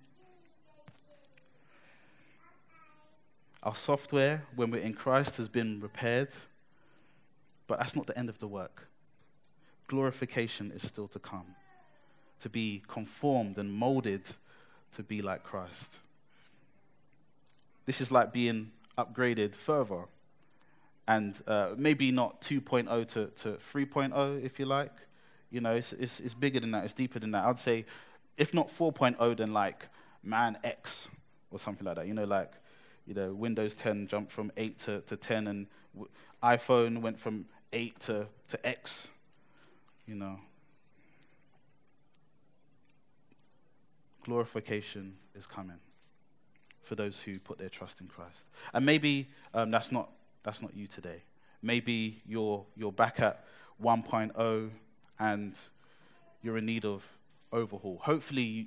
Our 3.63 3.75
software, 3.75 4.45
when 4.55 4.71
we're 4.71 4.83
in 4.83 4.95
Christ, 4.95 5.37
has 5.39 5.49
been 5.49 5.81
repaired, 5.81 6.29
but 7.69 7.79
that's 7.79 7.95
not 7.95 8.07
the 8.07 8.19
end 8.19 8.29
of 8.29 8.39
the 8.39 8.49
work. 8.49 8.89
Glorification 9.87 10.73
is 10.73 10.83
still 10.83 11.07
to 11.09 11.21
come, 11.21 11.55
to 12.41 12.49
be 12.49 12.83
conformed 12.89 13.57
and 13.59 13.73
molded 13.73 14.23
to 14.93 15.03
be 15.03 15.23
like 15.23 15.45
Christ. 15.45 15.99
This 17.87 18.01
is 18.01 18.11
like 18.11 18.33
being 18.33 18.73
upgraded 18.99 19.55
further. 19.55 20.05
And 21.07 21.41
uh, 21.47 21.71
maybe 21.77 22.11
not 22.11 22.43
2.0 22.43 23.09
to, 23.09 23.27
to 23.27 23.59
3.0, 23.73 24.45
if 24.45 24.59
you 24.59 24.67
like. 24.67 24.93
You 25.51 25.63
know, 25.63 25.75
it's, 25.75 25.95
it's, 25.95 26.21
it's 26.21 26.35
bigger 26.35 26.61
than 26.61 26.73
that, 26.73 26.85
it's 26.85 26.93
deeper 26.93 27.19
than 27.19 27.31
that. 27.31 27.47
I'd 27.47 27.59
say, 27.59 27.87
if 28.37 28.53
not 28.53 28.69
4.0, 28.69 29.37
then 29.39 29.53
like 29.55 29.87
Man 30.23 30.59
X 30.63 31.09
or 31.51 31.59
something 31.59 31.87
like 31.87 31.97
that. 31.97 32.07
You 32.07 32.13
know, 32.13 32.25
like, 32.25 32.53
you 33.07 33.15
know, 33.15 33.33
Windows 33.33 33.75
10 33.75 34.07
jumped 34.07 34.31
from 34.31 34.53
8 34.59 34.79
to, 34.81 35.01
to 35.01 35.17
10, 35.17 35.47
and 35.47 35.67
w- 35.95 36.11
iPhone 36.43 37.01
went 37.01 37.19
from 37.19 37.47
8 37.73 38.01
to, 38.01 38.27
to 38.49 38.67
X. 38.67 39.09
You 40.07 40.15
know, 40.15 40.39
glorification 44.25 45.17
is 45.35 45.47
coming 45.47 45.79
for 46.83 46.95
those 46.95 47.21
who 47.21 47.39
put 47.39 47.59
their 47.59 47.69
trust 47.69 48.01
in 48.01 48.07
Christ. 48.07 48.47
And 48.73 48.85
maybe 48.87 49.29
um, 49.53 49.71
that's, 49.71 49.93
not, 49.93 50.11
that's 50.43 50.63
not 50.63 50.75
you 50.75 50.87
today. 50.87 51.23
Maybe 51.63 52.23
you're, 52.27 52.65
you're 52.77 52.93
back 52.93 53.21
at 53.21 53.45
1.0 53.83 54.71
and 55.19 55.59
you're 56.43 56.59
in 56.59 56.67
need 56.67 56.85
of 56.85 57.05
overhaul. 57.53 58.01
Hopefully, 58.03 58.43
you, 58.43 58.67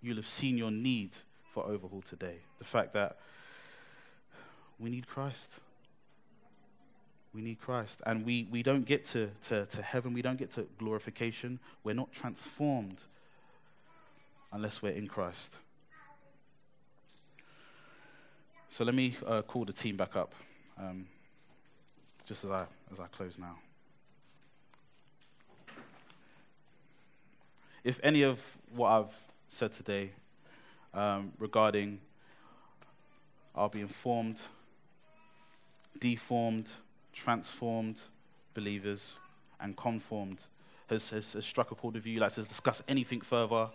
you'll 0.00 0.16
have 0.16 0.26
seen 0.26 0.58
your 0.58 0.70
need 0.70 1.10
for 1.52 1.64
overhaul 1.64 2.02
today. 2.02 2.38
The 2.58 2.64
fact 2.64 2.92
that 2.94 3.18
we 4.78 4.90
need 4.90 5.06
Christ. 5.06 5.60
We 7.34 7.40
need 7.40 7.60
Christ. 7.60 8.00
And 8.04 8.24
we, 8.26 8.46
we 8.50 8.62
don't 8.62 8.84
get 8.84 9.04
to, 9.06 9.30
to, 9.48 9.66
to 9.66 9.82
heaven, 9.82 10.12
we 10.12 10.22
don't 10.22 10.38
get 10.38 10.50
to 10.52 10.66
glorification. 10.78 11.58
We're 11.82 11.94
not 11.94 12.12
transformed 12.12 13.04
unless 14.52 14.82
we're 14.82 14.92
in 14.92 15.08
Christ. 15.08 15.58
So 18.68 18.84
let 18.84 18.94
me 18.94 19.16
uh, 19.26 19.42
call 19.42 19.64
the 19.64 19.72
team 19.72 19.96
back 19.96 20.16
up, 20.16 20.34
um, 20.78 21.06
just 22.24 22.44
as 22.44 22.50
I, 22.50 22.64
as 22.90 23.00
I 23.00 23.06
close 23.06 23.38
now. 23.38 23.56
If 27.84 27.98
any 28.02 28.22
of 28.22 28.40
what 28.74 28.90
I've 28.90 29.14
said 29.48 29.72
today 29.72 30.12
um, 30.94 31.32
regarding 31.38 31.98
are 33.54 33.68
being 33.68 33.88
formed, 33.88 34.40
deformed, 35.98 36.70
transformed 37.12 38.00
believers, 38.54 39.18
and 39.60 39.76
conformed, 39.76 40.44
has, 40.88 41.10
has, 41.10 41.32
has 41.34 41.44
struck 41.44 41.70
a 41.70 41.74
chord 41.74 41.94
with 41.94 42.06
you, 42.06 42.18
like 42.18 42.32
to 42.32 42.42
discuss 42.42 42.82
anything 42.88 43.20
further, 43.20 43.68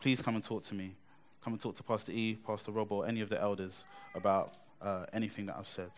please 0.00 0.22
come 0.22 0.34
and 0.34 0.44
talk 0.44 0.62
to 0.64 0.74
me. 0.74 0.94
Come 1.42 1.54
and 1.54 1.60
talk 1.60 1.74
to 1.76 1.82
Pastor 1.82 2.12
E, 2.12 2.38
Pastor 2.46 2.70
Rob, 2.70 2.92
or 2.92 3.06
any 3.06 3.22
of 3.22 3.30
the 3.30 3.40
elders 3.40 3.84
about 4.14 4.54
uh, 4.82 5.06
anything 5.12 5.46
that 5.46 5.56
I've 5.56 5.68
said. 5.68 5.90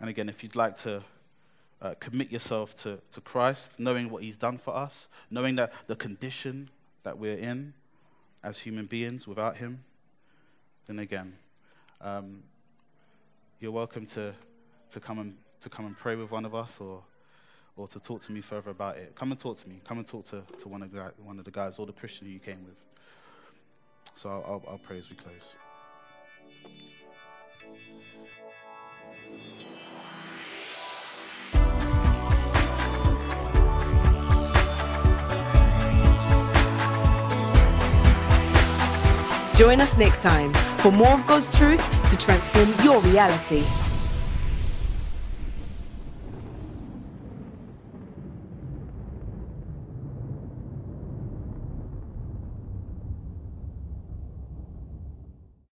And 0.00 0.10
again, 0.10 0.28
if 0.28 0.42
you'd 0.42 0.56
like 0.56 0.76
to 0.82 1.02
uh, 1.80 1.94
commit 1.98 2.30
yourself 2.30 2.74
to, 2.76 2.98
to 3.12 3.20
Christ, 3.20 3.80
knowing 3.80 4.10
what 4.10 4.22
He's 4.22 4.36
done 4.36 4.58
for 4.58 4.74
us, 4.76 5.08
knowing 5.30 5.56
that 5.56 5.72
the 5.86 5.96
condition 5.96 6.68
that 7.04 7.18
we're 7.18 7.38
in 7.38 7.72
as 8.42 8.58
human 8.58 8.86
beings 8.86 9.26
without 9.26 9.56
Him, 9.56 9.84
then 10.86 10.98
again, 10.98 11.34
um, 12.00 12.42
you're 13.60 13.72
welcome 13.72 14.04
to, 14.06 14.34
to, 14.94 15.00
come 15.00 15.18
and, 15.18 15.34
to 15.60 15.68
come 15.68 15.86
and 15.86 15.98
pray 15.98 16.14
with 16.14 16.30
one 16.30 16.44
of 16.44 16.54
us 16.54 16.80
or, 16.80 17.02
or 17.76 17.88
to 17.88 17.98
talk 17.98 18.22
to 18.22 18.32
me 18.32 18.40
further 18.40 18.70
about 18.70 18.96
it. 18.96 19.12
Come 19.16 19.32
and 19.32 19.40
talk 19.40 19.56
to 19.58 19.68
me. 19.68 19.80
Come 19.84 19.98
and 19.98 20.06
talk 20.06 20.24
to, 20.26 20.42
to 20.60 20.68
one, 20.68 20.82
of 20.82 20.92
the, 20.92 21.12
one 21.22 21.40
of 21.40 21.44
the 21.44 21.50
guys 21.50 21.80
or 21.80 21.86
the 21.86 21.92
Christian 21.92 22.30
you 22.30 22.38
came 22.38 22.64
with. 22.64 22.76
So 24.14 24.30
I'll, 24.30 24.44
I'll, 24.46 24.64
I'll 24.70 24.78
pray 24.78 24.98
as 24.98 25.10
we 25.10 25.16
close. 25.16 25.56
Join 39.56 39.80
us 39.80 39.96
next 39.98 40.20
time 40.20 40.52
for 40.78 40.92
more 40.92 41.14
of 41.14 41.26
God's 41.26 41.52
truth 41.56 41.84
to 42.10 42.16
transform 42.16 42.72
your 42.84 43.00
reality. 43.00 43.64